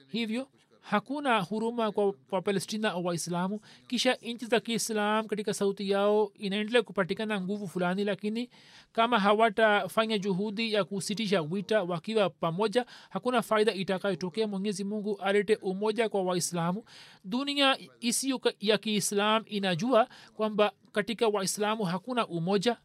Hivyo 0.08 0.48
hakuna 0.84 1.40
huruma 1.40 1.92
kwa, 1.92 2.14
wapalestina 2.30 2.90
au 2.92 3.04
waislamu. 3.04 3.60
Kisha 3.86 4.14
nchi 4.14 4.46
za 4.46 4.60
kiislam 4.60 5.26
katika 5.26 5.54
sauti 5.54 5.90
yao 5.90 6.32
inaendelea 6.38 6.82
kupatikana 6.82 7.40
nguvu 7.40 7.68
fulani 7.68 8.04
lakini 8.04 8.50
kama 8.92 9.18
hawatafanya 9.18 10.18
juhudi 10.18 10.72
ya 10.72 10.84
kusitisha 10.84 11.42
wita 11.42 11.82
wakiwa 11.82 12.30
pamoja 12.30 12.86
hakuna 13.10 13.42
faida 13.42 13.72
itakayotokea. 13.74 14.46
Mwenyezi 14.46 14.84
mungu 14.84 15.16
alete 15.22 15.56
umoja 15.56 16.08
kwa 16.08 16.22
waislamu. 16.22 16.84
Dunia 17.24 17.78
isiyo 18.00 18.40
ya 18.60 18.78
kiislam 18.78 19.42
inajua 19.46 20.08
kwamba 20.36 20.72
katika 20.92 21.28
waislamu 21.28 21.84
hakuna 21.84 22.26
umoja 22.26 22.76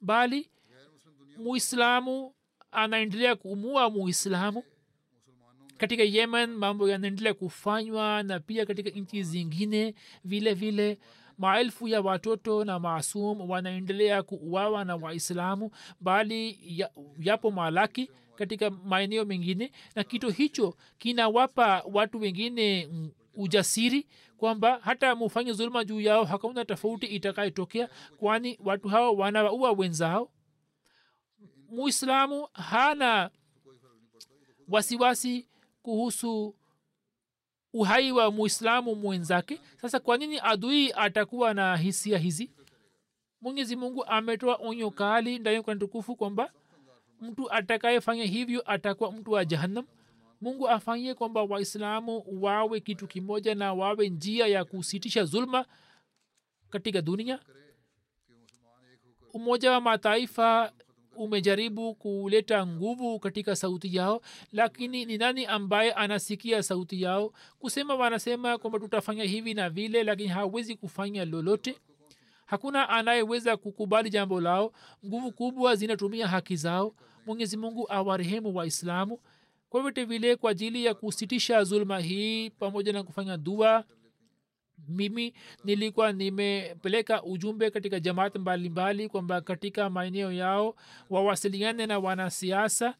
bali 0.00 0.50
muislamu 1.38 2.34
anaendelea 2.70 3.36
kuumua 3.36 3.90
muislamu 3.90 4.62
katika 5.78 6.02
yemen 6.02 6.50
mambo 6.54 6.88
yanaendelea 6.88 7.34
kufanywa 7.34 8.22
na 8.22 8.40
pia 8.40 8.66
katika 8.66 8.90
nchi 8.90 9.22
zingine 9.22 9.94
vile 10.24 10.54
vile. 10.54 10.98
Maelfu 11.38 11.88
ya 11.88 12.00
watoto 12.00 12.64
na 12.64 12.78
maasum 12.78 13.50
wanaendelea 13.50 14.22
kuuawa 14.22 14.84
na 14.84 14.96
waislamu 14.96 15.70
bali 16.00 16.58
ya, 16.62 16.90
yapo 17.18 17.50
malaki 17.50 18.10
katika 18.36 18.70
maeneo 18.70 19.24
mengine 19.24 19.72
na 19.94 20.04
kitu 20.04 20.30
hicho 20.30 20.74
kinawapa 20.98 21.82
watu 21.92 22.20
wengine 22.20 22.88
ujasiri 23.34 24.06
kwamba 24.36 24.78
hata 24.82 25.14
mufanye 25.14 25.52
zuluma 25.52 25.84
juu 25.84 26.00
yao 26.00 26.24
hakuna 26.24 26.64
tofauti 26.64 27.06
itakayotokea 27.06 27.88
kwani 28.16 28.58
watu 28.64 28.88
hao 28.88 29.14
wanawaua 29.16 29.72
wenzao. 29.72 30.30
Muislamu 31.70 32.48
hana 32.52 33.30
wasiwasi 34.68 35.48
kuhusu 35.82 36.54
uhai 37.72 38.12
wa 38.12 38.30
muislamu 38.30 38.94
mwenzake. 38.94 39.60
Sasa 39.80 40.00
kwa 40.00 40.16
nini 40.16 40.38
adui 40.42 40.92
atakuwa 40.92 41.54
na 41.54 41.76
hisia 41.76 42.18
hizi? 42.18 42.50
Mwenyezi 43.40 43.76
mungu 43.76 44.04
ametoa 44.04 44.56
onyo 44.62 44.90
kali 44.90 45.38
ndani 45.38 45.62
kwa 45.62 45.76
tukufu 45.76 46.16
kwamba 46.16 46.52
mtu 47.20 47.52
atakayefanya 47.52 48.24
hivyo 48.24 48.62
atakuwa 48.72 49.12
mtu 49.12 49.30
wa 49.32 49.44
jahannam. 49.44 49.86
Mungu 50.40 50.68
afanyie 50.68 51.14
kwamba 51.14 51.42
waislamu 51.42 52.24
wawe 52.40 52.80
kitu 52.80 53.06
kimoja 53.06 53.54
na 53.54 53.74
wawe 53.74 54.08
njia 54.08 54.46
ya 54.46 54.64
kusitisha 54.64 55.24
zulma 55.24 55.66
katika 56.70 57.02
dunia. 57.02 57.38
Umoja 59.32 59.72
wa 59.72 59.80
mataifa 59.80 60.72
umejaribu 61.18 61.94
kuleta 61.94 62.66
nguvu 62.66 63.18
katika 63.18 63.56
sauti 63.56 63.96
yao 63.96 64.20
lakini 64.52 65.04
ni 65.04 65.18
nani 65.18 65.46
ambaye 65.46 65.92
anasikia 65.92 66.62
sauti 66.62 67.02
yao? 67.02 67.32
Kusema 67.58 67.94
wanasema 67.94 68.58
kwamba 68.58 68.78
tutafanya 68.78 69.24
hivi 69.24 69.54
na 69.54 69.70
vile 69.70 70.04
lakini 70.04 70.28
hawezi 70.28 70.74
kufanya 70.76 71.24
lolote. 71.24 71.76
Hakuna 72.46 72.88
anayeweza 72.88 73.56
kukubali 73.56 74.10
jambo 74.10 74.40
lao. 74.40 74.72
Nguvu 75.06 75.32
kubwa 75.32 75.76
zinatumia 75.76 76.28
haki 76.28 76.56
zao. 76.56 76.94
Mwenyezi 77.26 77.56
mungu 77.56 77.86
awarehemu 77.92 78.56
waislamu. 78.56 79.18
Kwa 79.70 79.80
vyote 79.82 80.04
vile 80.04 80.36
kwa 80.36 80.50
ajili 80.50 80.84
ya 80.84 80.94
kusitisha 80.94 81.64
zuluma 81.64 81.98
hii 81.98 82.50
pamoja 82.50 82.92
na 82.92 83.02
kufanya 83.02 83.36
dua 83.36 83.84
mimi 84.88 85.34
nilikuwa 85.64 86.12
nimepeleka 86.12 87.22
ujumbe 87.22 87.70
katika 87.70 88.00
jamaat 88.00 88.36
mbalimbali 88.36 89.08
kwamba 89.08 89.40
katika 89.40 89.90
maeneo 89.90 90.32
yao 90.32 90.76
wawasiliane 91.10 91.86
na 91.86 91.98
wanasiasa 91.98 92.94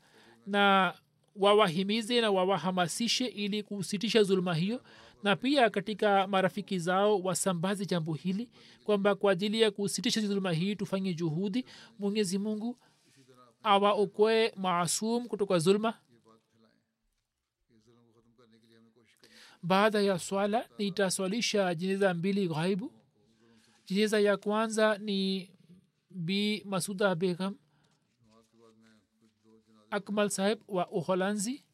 na 0.46 0.94
wawahimize 1.36 2.20
na 2.20 2.30
wawahamasishe 2.30 3.26
ili 3.26 3.62
kusitisha 3.62 4.22
zuluma 4.22 4.54
hiyo 4.54 4.82
na 5.22 5.36
pia 5.36 5.70
katika 5.70 6.26
marafiki 6.26 6.78
zao 6.78 7.20
wasambaze 7.20 7.86
jambo 7.86 8.14
hili 8.14 8.48
kwamba 8.84 9.14
kwa 9.14 9.32
ajili 9.32 9.60
ya 9.60 9.70
kusitisha 9.70 10.20
zuluma 10.20 10.52
hii 10.52 10.76
tufanye 10.76 11.14
juhudi. 11.14 11.64
Mwenyezi 11.98 12.38
mungu 12.38 12.78
awaokoe 13.62 14.52
maasum 14.56 15.26
kutoka 15.26 15.58
zulma 15.58 15.94
baada 19.62 20.00
ya 20.00 20.18
swala 20.18 20.68
nitaswalisha 20.78 21.74
jeneza 21.74 22.14
mbili 22.14 22.48
ghaibu. 22.48 22.92
Jeneza 23.86 24.20
ya 24.20 24.36
kwanza 24.36 24.98
ni 24.98 25.50
bi 26.10 26.62
masuda 26.66 27.14
begam 27.14 27.56
akmal 29.90 30.30
saheb 30.30 30.58
wa 30.68 30.90
uholanzi. 30.90 31.64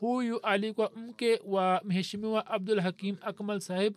Huyu 0.00 0.40
alikuwa 0.40 0.90
mke 0.96 1.40
wa 1.44 1.80
mheshimiwa 1.84 2.46
abdul 2.46 2.80
hakim 2.80 3.16
akmal 3.20 3.60
saheb 3.60 3.94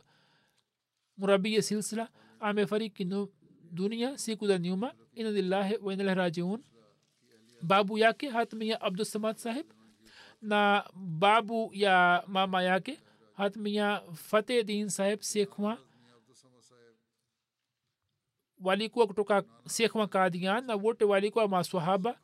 murabi 1.17 1.61
silsila. 1.61 2.09
Amefariki 2.39 3.07
dunia 3.71 4.17
siku 4.17 4.47
za 4.47 4.57
nyuma. 4.59 4.93
Inalillahi 5.15 5.77
wainalahi 5.81 6.17
rajiun. 6.17 6.63
Babu 7.61 7.97
yake 7.97 8.29
hatmia 8.29 8.81
abdulsamad 8.81 9.35
saheb 9.37 9.65
na 10.43 10.83
babu 10.95 11.69
ya 11.73 12.23
mama 12.27 12.63
yake 12.63 12.99
hatmia 13.33 14.01
fateh 14.13 14.63
din 14.65 14.89
saheb 14.89 15.21
sekhwa 15.21 15.77
walikuwa 18.61 19.07
kutoka 19.07 19.43
sekhwa 19.67 20.07
kadian 20.07 20.65
na 20.65 20.75
wote 20.75 21.05
walikuwa 21.05 21.47
maswahaba. 21.47 22.17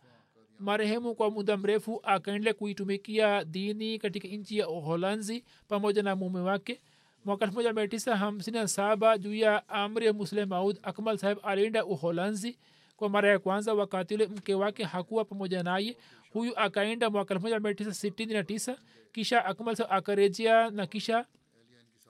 Marehemu 0.59 1.15
kwa 1.15 1.31
muda 1.31 1.57
mrefu 1.57 1.99
akaendelea 2.03 2.53
kuitumikia 2.53 3.43
dini 3.45 3.99
katika 3.99 4.27
nchi 4.27 4.57
ya 4.57 4.69
uholanzi 4.69 5.43
pamoja 5.67 6.03
na 6.03 6.15
mume 6.15 6.39
wake. 6.39 6.81
Mwaka 7.25 7.45
elfu 7.45 7.57
moja 7.57 7.73
mia 7.73 7.87
tisa 7.87 8.17
hamsini 8.17 8.57
na 8.57 8.67
saba 8.67 9.17
juu 9.17 9.33
ya 9.35 9.69
amri 9.69 10.05
ya 10.05 10.13
musle 10.13 10.45
maud 10.45 10.79
akmal 10.83 11.17
saheb 11.17 11.37
alienda 11.43 11.85
uholanzi 11.85 12.57
kwa 12.97 13.09
mara 13.09 13.29
ya 13.29 13.39
kwanza 13.39 13.73
wakati 13.73 14.13
ule 14.15 14.27
mke 14.27 14.53
wake 14.53 14.83
hakuwa 14.83 15.25
pamoja 15.25 15.63
naye 15.63 15.97
huyu 16.29 16.57
akaenda 16.59 17.09
mwaka 17.09 17.33
elfu 17.33 17.43
moja 17.45 17.59
mia 17.59 17.73
tisa 17.73 17.93
sitini 17.93 18.33
na 18.33 18.43
tisa 18.43 18.77
kisha 19.11 19.45
akmal 19.45 19.75
saheb 19.75 19.93
akarejea 19.93 20.69
na 20.69 20.87
kisha 20.87 21.25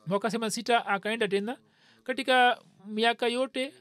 mwaka 0.08 0.30
themani 0.30 0.52
sita 0.52 0.86
akaenda 0.86 1.28
tena. 1.28 1.58
Katika 2.04 2.62
miaka 2.86 3.28
yote 3.28 3.74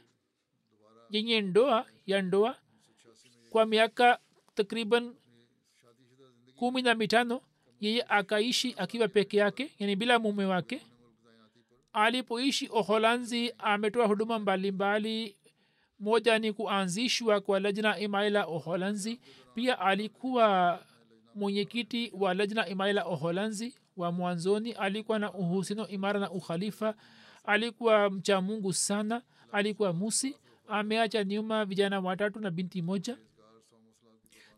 yenye 1.11 1.41
ndoa 1.41 1.87
ya 2.07 2.23
ndoa 2.23 2.57
kwa 3.51 3.67
miaka 3.67 4.19
takriban 4.55 5.15
kumi 6.57 6.83
na 6.83 6.95
mitano 6.95 7.41
yeye 7.81 8.03
akaishi 8.09 8.75
akiwa 8.79 9.09
peke 9.09 9.37
yake 9.37 9.73
yani 9.79 9.97
bila 9.97 10.19
mume 10.19 10.45
wake. 10.45 10.83
Alipoishi 11.93 12.69
uholanzi 12.69 13.55
ametoa 13.59 14.07
huduma 14.07 14.39
mbalimbali 14.39 15.37
moja 16.01 16.39
ni 16.39 16.53
kuanzishwa 16.53 17.41
kwa 17.41 17.61
lajna 17.61 17.99
imaila 17.99 18.49
uholanzi. 18.49 19.21
Pia 19.55 19.79
alikuwa 19.79 20.79
mwenyekiti 21.35 22.13
wa 22.19 22.35
lajna 22.35 22.67
imaila 22.69 23.07
uholanzi 23.07 23.75
wa 23.97 24.13
mwanzoni. 24.13 24.73
Alikuwa 24.73 25.19
na 25.19 25.33
uhusino 25.33 25.89
imara 25.89 26.21
na 26.21 26.31
ukhalifa. 26.31 26.95
Alikuwa 27.45 28.11
mcha 28.11 28.41
mungu 28.41 28.73
sana. 28.73 29.23
Alikuwa 29.53 29.93
musi. 29.93 30.37
Ameacha 30.69 31.25
nyuma 31.25 31.65
vijana 31.65 32.01
watatu 32.01 32.41
na 32.41 32.51
binti 32.51 32.83
moja. 32.83 33.19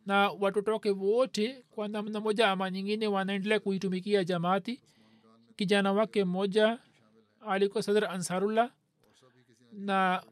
Na 0.07 0.31
watoto 0.31 0.73
wake 0.73 0.91
wote 0.91 1.65
kwa 1.71 1.89
namna 1.89 2.21
moja 2.21 2.49
ama 2.51 2.71
nyingine 2.71 3.07
wanaendelea 3.07 3.61
kuitumikia 3.61 4.25
jamaati. 4.25 4.81
Kijana 5.57 5.93
wake 5.93 6.25
mmoja 6.25 6.79
alikuwa 7.47 7.83
sadr 7.83 8.05
ansarullah. 8.05 8.71
Na 9.73 10.23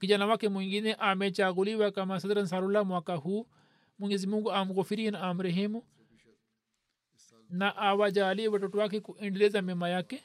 kijana 0.00 0.26
wake 0.26 0.48
mwingine 0.48 0.94
amechaguliwa 0.94 1.90
kama 1.90 2.20
sadr 2.20 2.38
ansarullah 2.38 2.86
mwaka 2.86 3.14
huu 3.14 3.46
mwenyezi 3.98 4.26
mungu 4.26 4.52
amghofirie 4.52 5.10
na 5.10 5.20
amrehemu 5.20 5.82
na 7.50 7.76
awajalie 7.76 8.48
watoto 8.48 8.78
wake 8.78 9.00
kuendeleza 9.00 9.62
mema 9.62 9.88
yake 9.88 10.22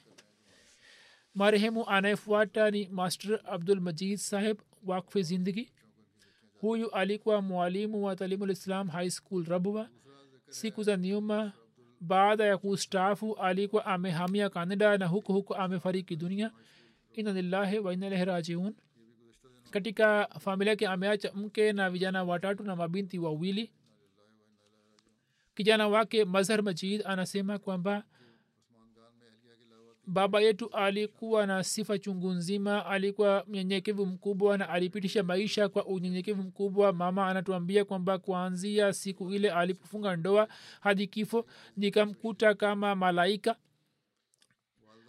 marehemu 1.34 1.88
anayefuata 1.88 2.70
ni 2.70 2.88
master 2.88 3.40
abdul 3.44 3.80
majid 3.80 4.16
saheb 4.18 4.58
wakfe 4.86 5.22
zindagi 5.22 5.72
huyu 6.60 6.90
alikuwa 6.90 7.42
mwalimu 7.42 8.04
wa 8.04 8.16
talimulislam 8.16 8.88
high 8.88 9.10
school 9.10 9.44
rabwa 9.44 9.88
siku 10.48 10.82
za 10.82 10.96
nyuma 10.96 11.52
baada 12.00 12.44
ya 12.44 12.58
kustaafu 12.58 13.34
alikuwa 13.34 13.86
amehamia 13.86 14.50
canada 14.50 14.98
na 14.98 15.06
huku 15.06 15.32
huku 15.32 15.54
amefariki 15.54 16.16
dunia 16.16 16.50
ina 17.12 17.32
lillahi 17.32 17.78
wa 17.78 17.92
ina 17.92 18.06
ilahi 18.06 18.24
rajiun 18.24 18.74
katika 19.72 20.28
familia 20.40 20.70
yake 20.70 20.86
ameacha 20.86 21.32
mke 21.34 21.72
na 21.72 21.90
vijana 21.90 22.24
watatu 22.24 22.62
na 22.64 22.76
mabinti 22.76 23.18
wawili. 23.18 23.72
Kijana 25.54 25.88
wake 25.88 26.24
mazhar 26.24 26.62
majid 26.62 27.02
anasema 27.06 27.58
kwamba 27.58 28.04
baba 30.06 30.40
yetu 30.40 30.68
alikuwa 30.72 31.46
na 31.46 31.64
sifa 31.64 31.98
chungu 31.98 32.30
nzima 32.30 32.86
alikuwa 32.86 33.44
mnyenyekevu 33.48 34.06
mkubwa 34.06 34.58
na 34.58 34.68
alipitisha 34.68 35.22
maisha 35.22 35.68
kwa 35.68 35.86
unyenyekevu 35.86 36.42
mkubwa. 36.42 36.92
Mama 36.92 37.26
anatuambia 37.26 37.84
kwamba 37.84 38.18
kuanzia 38.18 38.92
siku 38.92 39.30
ile 39.32 39.50
alipofunga 39.50 40.16
ndoa 40.16 40.48
hadi 40.80 41.06
kifo 41.06 41.46
nikamkuta 41.76 42.54
kama 42.54 42.94
malaika. 42.94 43.56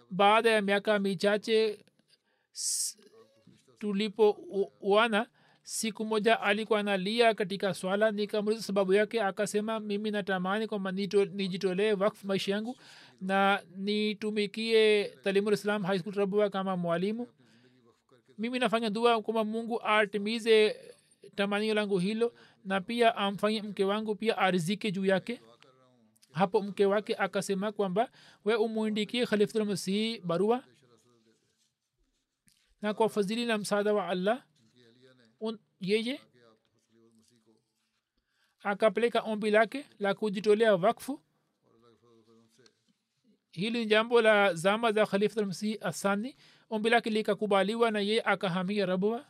Baada 0.10 0.50
ya 0.52 0.62
miaka 0.62 1.00
michache 1.00 1.86
tulipoana 3.84 5.28
siku 5.64 6.06
moja 6.06 6.42
alikuwa 6.42 6.80
analia 6.80 7.34
katika 7.34 7.74
swala 7.74 8.12
nikamuliza 8.12 8.64
sababu 8.64 8.94
yake 8.94 9.22
akasema 9.22 9.80
mimi 9.80 10.12
natamani 10.12 10.68
kwamba 10.68 10.92
nijitolee 10.92 11.94
wakfu 11.94 12.28
maisha 12.28 12.52
yangu 12.52 12.78
na 13.22 13.62
nitumikie 13.76 15.06
talimulislam 15.24 15.84
high 15.84 16.00
school 16.00 16.14
rabua 16.14 16.50
kama 16.50 16.78
mwalimu. 16.78 17.28
Mimi 18.38 18.60
nafanya 18.60 18.90
dua 18.90 19.22
kwamba 19.22 19.44
mungu 19.44 19.82
atimize 19.84 20.76
tamanio 21.36 21.74
langu 21.74 21.98
hilo 22.00 22.34
na 22.66 22.82
pia 22.82 23.16
amfanye 23.16 23.62
mke 23.62 23.84
wangu 23.84 24.16
pia 24.16 24.38
arizike 24.38 24.92
juu 24.92 25.06
yake. 25.06 25.42
Hapo 26.32 26.62
mke 26.62 26.86
wake 26.86 27.16
akasema 27.16 27.72
kwamba 27.72 28.10
we 28.46 28.56
umwindikie 28.56 29.26
khalifulmasihi 29.26 30.20
barua 30.20 30.64
na 32.84 32.94
kwa 32.94 33.10
fadhili 33.10 33.46
na 33.46 33.58
msaada 33.58 33.94
wa 33.94 34.08
allah 34.08 34.44
un, 35.40 35.60
yeye 35.80 36.22
akapeleka 38.64 39.22
ombi 39.22 39.52
lake 39.52 39.86
la 40.00 40.14
kujitolea 40.14 40.76
wakfu. 40.76 41.22
Hili 43.52 43.80
ni 43.80 43.86
jambo 43.86 44.22
la 44.22 44.54
zama 44.54 44.92
za 44.92 45.06
khalifatulmasihi 45.06 45.78
asani 45.82 46.36
ombi 46.70 46.90
lake 46.90 47.10
likakubaliwa 47.10 47.92
na 47.92 48.00
yeye 48.00 48.22
akahamia 48.22 48.86
rabwa 48.86 49.26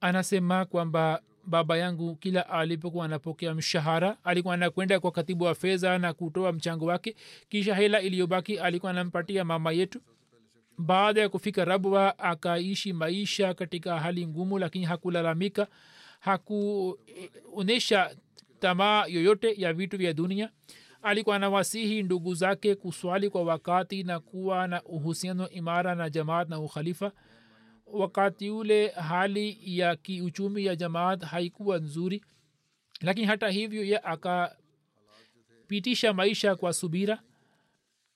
anasema 0.00 0.64
kwamba 0.64 1.22
baba 1.48 1.76
yangu 1.76 2.16
kila 2.16 2.48
alipokuwa 2.50 3.04
anapokea 3.04 3.54
mshahara. 3.54 4.16
Alikuwa 4.24 4.54
anakwenda 4.54 5.00
kwa 5.00 5.10
katibu 5.12 5.44
wa 5.44 5.54
fedha 5.54 5.98
na 5.98 6.12
kutoa 6.12 6.52
mchango 6.52 6.86
wake. 6.86 7.16
Kisha 7.48 7.74
hela 7.74 8.00
iliyobaki 8.00 8.58
alikuwa 8.58 8.90
anampatia 8.90 9.44
mama 9.44 9.72
yetu. 9.72 10.00
Baada 10.78 11.20
ya 11.20 11.28
kufika 11.28 11.64
rabwa 11.64 12.18
akaishi 12.18 12.92
maisha 12.92 13.54
katika 13.54 13.98
hali 14.00 14.26
ngumu 14.26 14.58
lakini 14.58 14.84
hakulalamika. 14.84 15.66
Hakuonyesha 16.20 18.16
tamaa 18.60 19.06
yoyote 19.06 19.54
ya 19.60 19.72
vitu 19.72 19.96
vya 19.98 20.12
dunia. 20.12 20.50
Alikuwa 21.02 21.36
anawasihi 21.36 22.02
ndugu 22.02 22.34
zake 22.34 22.74
kuswali 22.74 23.30
kwa 23.30 23.42
wakati 23.42 24.02
na 24.02 24.20
kuwa 24.20 24.66
na 24.68 24.82
uhusiano 24.82 25.48
imara 25.50 25.94
na 25.94 26.10
jamaat 26.10 26.48
na 26.48 26.60
ukhalifa 26.60 27.12
wakati 27.92 28.50
ule 28.50 28.88
hali 28.88 29.58
ya 29.78 29.96
kiuchumi 29.96 30.64
ya 30.64 30.76
jamaat 30.76 31.22
haikuwa 31.24 31.78
nzuri 31.78 32.24
lakini 33.00 33.26
hata 33.26 33.48
hivyo 33.48 33.84
ye 33.84 33.98
akapitisha 33.98 36.12
maisha 36.12 36.56
kwa 36.56 36.72
subira. 36.72 37.22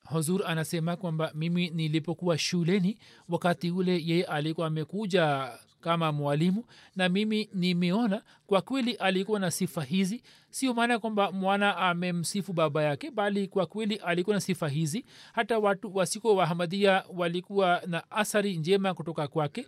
Huzur 0.05 0.43
anasema 0.47 0.97
kwamba 0.97 1.33
mimi 1.35 1.71
nilipokuwa 1.71 2.39
shuleni 2.39 2.99
wakati 3.29 3.71
ule 3.71 4.03
yeye 4.05 4.25
alikuwa 4.25 4.67
amekuja 4.67 5.53
kama 5.83 6.13
mwalimu 6.13 6.65
na 6.97 7.09
mimi 7.09 7.49
nimeona 7.55 8.23
kwa 8.47 8.63
kweli 8.63 8.93
alikuwa 8.93 9.41
na 9.41 9.51
sifa 9.51 9.83
hizi. 9.85 10.23
Sio 10.51 10.75
maana 10.75 10.99
kwamba 10.99 11.33
mwana 11.33 11.77
amemsifu 11.77 12.53
baba 12.53 12.83
yake 12.83 13.11
bali 13.11 13.49
kwa 13.49 13.67
kweli 13.67 13.97
alikuwa 13.97 14.37
na 14.37 14.41
sifa 14.41 14.69
hizi. 14.69 15.05
Hata 15.33 15.59
watu 15.59 15.97
wasiko 15.97 16.37
wahamadia 16.37 17.05
walikuwa 17.15 17.83
na 17.87 18.11
athari 18.11 18.57
njema 18.57 18.95
kutoka 18.95 19.29
kwake. 19.29 19.67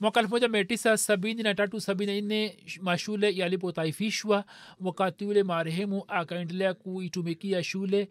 Mwaka 0.00 0.20
elfu 0.20 0.32
moja 0.32 0.48
mia 0.48 0.64
tisa 0.64 0.96
sabini 0.96 1.42
na 1.42 1.54
tatu 1.54 1.80
sabini 1.80 2.20
na 2.20 2.26
nne 2.26 2.56
mashule 2.80 3.36
yalipotaifishwa 3.36 4.44
wakati 4.80 5.24
ule 5.24 5.42
marehemu 5.42 6.04
akaendelea 6.08 6.74
kuitumikia 6.74 7.62
shule. 7.64 8.08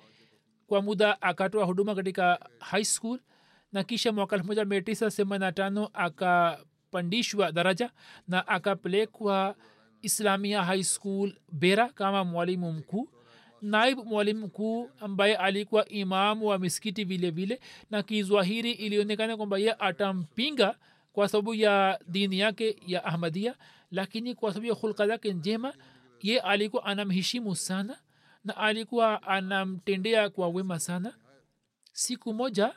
Kwa 0.68 0.82
muda 0.82 1.22
akatoa 1.22 1.66
huduma 1.66 1.96
katika 1.96 2.50
high 2.60 2.84
school 2.84 3.20
na 3.72 3.84
kisha 3.84 4.12
mwaka 4.12 4.36
elfu 4.36 4.48
moja 4.48 4.66
mia 4.66 4.82
tisa 4.82 5.12
themani 5.12 5.40
na 5.40 5.52
tano 5.52 5.90
akapandishwa 5.94 7.52
daraja 7.52 7.92
na 8.28 8.48
akapelekwa 8.48 9.56
islamia 10.02 10.64
high 10.64 10.84
school 10.84 11.34
bera 11.52 11.90
kama 11.90 12.24
mwalimu 12.24 12.72
mkuu. 12.74 13.10
Naibu 13.62 14.06
mwalimu 14.06 14.46
mkuu 14.48 14.90
ambaye 15.00 15.36
alikuwa 15.38 15.86
imamu 15.90 16.48
wa 16.48 16.60
misikiti 16.60 17.04
vile 17.04 17.32
vile 17.32 17.60
na 17.90 18.04
kizwahiri 18.04 18.72
ilionekana 18.72 19.38
kwamba 19.38 19.58
ye 19.58 19.74
atampinga 19.80 20.76
kwa 21.14 21.28
sababu 21.28 21.54
ya 21.54 22.00
dini 22.08 22.40
yake 22.40 22.76
ya 22.88 23.06
ahmadia 23.06 23.56
lakini 23.92 24.36
kwa 24.36 24.50
sababu 24.52 24.68
ya 24.68 24.74
hulka 24.74 25.08
zake 25.08 25.34
njema 25.34 25.74
ye 26.22 26.40
alikuwa 26.40 26.86
anamheshimu 26.86 27.56
sana 27.56 27.98
na 28.46 28.58
alikuwa 28.58 29.24
anamtendea 29.24 30.30
kwa 30.30 30.48
wema 30.50 30.80
sana. 30.80 31.14
Siku 31.94 32.34
moja 32.34 32.76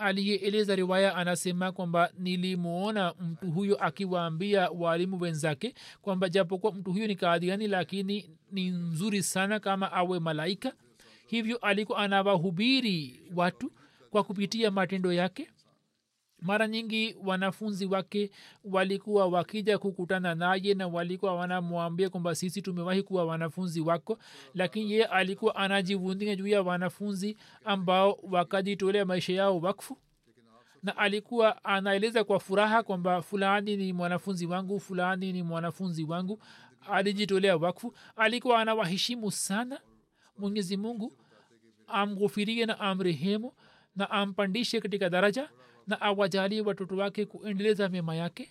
aliyeeleza 0.00 0.76
riwaya 0.76 1.14
anasema 1.16 1.72
kwamba 1.72 2.10
nilimwona 2.18 3.14
mtu 3.20 3.50
huyo 3.50 3.76
akiwaambia 3.84 4.70
waalimu 4.70 5.20
wenzake 5.20 5.74
kwamba 6.02 6.28
japokuwa 6.28 6.72
mtu 6.72 6.92
huyo 6.92 7.06
ni 7.06 7.16
kaadiani 7.16 7.68
lakini 7.68 8.30
ni 8.52 8.70
nzuri 8.70 9.22
sana 9.22 9.60
kama 9.60 9.92
awe 9.92 10.18
malaika. 10.20 10.72
Hivyo 11.26 11.56
alikuwa 11.56 11.98
anawahubiri 11.98 13.20
watu 13.34 13.72
kwa 14.10 14.24
kupitia 14.24 14.70
matendo 14.70 15.12
yake 15.12 15.50
mara 16.42 16.68
nyingi 16.68 17.16
wanafunzi 17.24 17.86
wake 17.86 18.30
walikuwa 18.64 19.26
wakija 19.26 19.78
kukutana 19.78 20.34
naye 20.34 20.74
na 20.74 20.88
walikuwa 20.88 21.34
wanamwambia 21.34 22.10
kwamba 22.10 22.34
sisi 22.34 22.62
tumewahi 22.62 23.02
kuwa 23.02 23.24
wanafunzi 23.24 23.80
wako 23.80 24.18
lakini 24.54 24.92
ye 24.92 25.04
alikuwa 25.04 25.56
anajivunia 25.56 26.36
juu 26.36 26.46
ya 26.46 26.62
wanafunzi 26.62 27.36
ambao 27.64 28.18
wakajitolea 28.22 29.04
maisha 29.04 29.32
yao 29.32 29.58
wakfu. 29.60 29.98
Na 30.82 30.96
alikuwa 30.96 31.64
anaeleza 31.64 32.24
kwa 32.24 32.40
furaha 32.40 32.82
kwamba 32.82 33.22
fulani 33.22 33.76
ni 33.76 33.92
mwanafunzi 33.92 34.46
wangu 34.46 34.80
fulani 34.80 35.32
ni 35.32 35.42
mwanafunzi 35.42 36.04
wangu. 36.04 36.42
Alijitolea 36.90 37.56
wakfu. 37.56 37.94
Alikuwa 38.16 38.60
anawaheshimu 38.60 39.30
sana. 39.30 39.80
Mwenyezi 40.38 40.76
mungu 40.76 41.12
amghufirie 41.86 42.66
na 42.66 42.80
amrehemu 42.80 43.52
na 43.96 44.10
ampandishe 44.10 44.80
katika 44.80 45.10
daraja 45.10 45.48
na 45.86 46.00
awajalie 46.00 46.60
watoto 46.60 46.96
wake 46.96 47.26
kuendeleza 47.26 47.88
mema 47.88 48.14
yake 48.16 48.50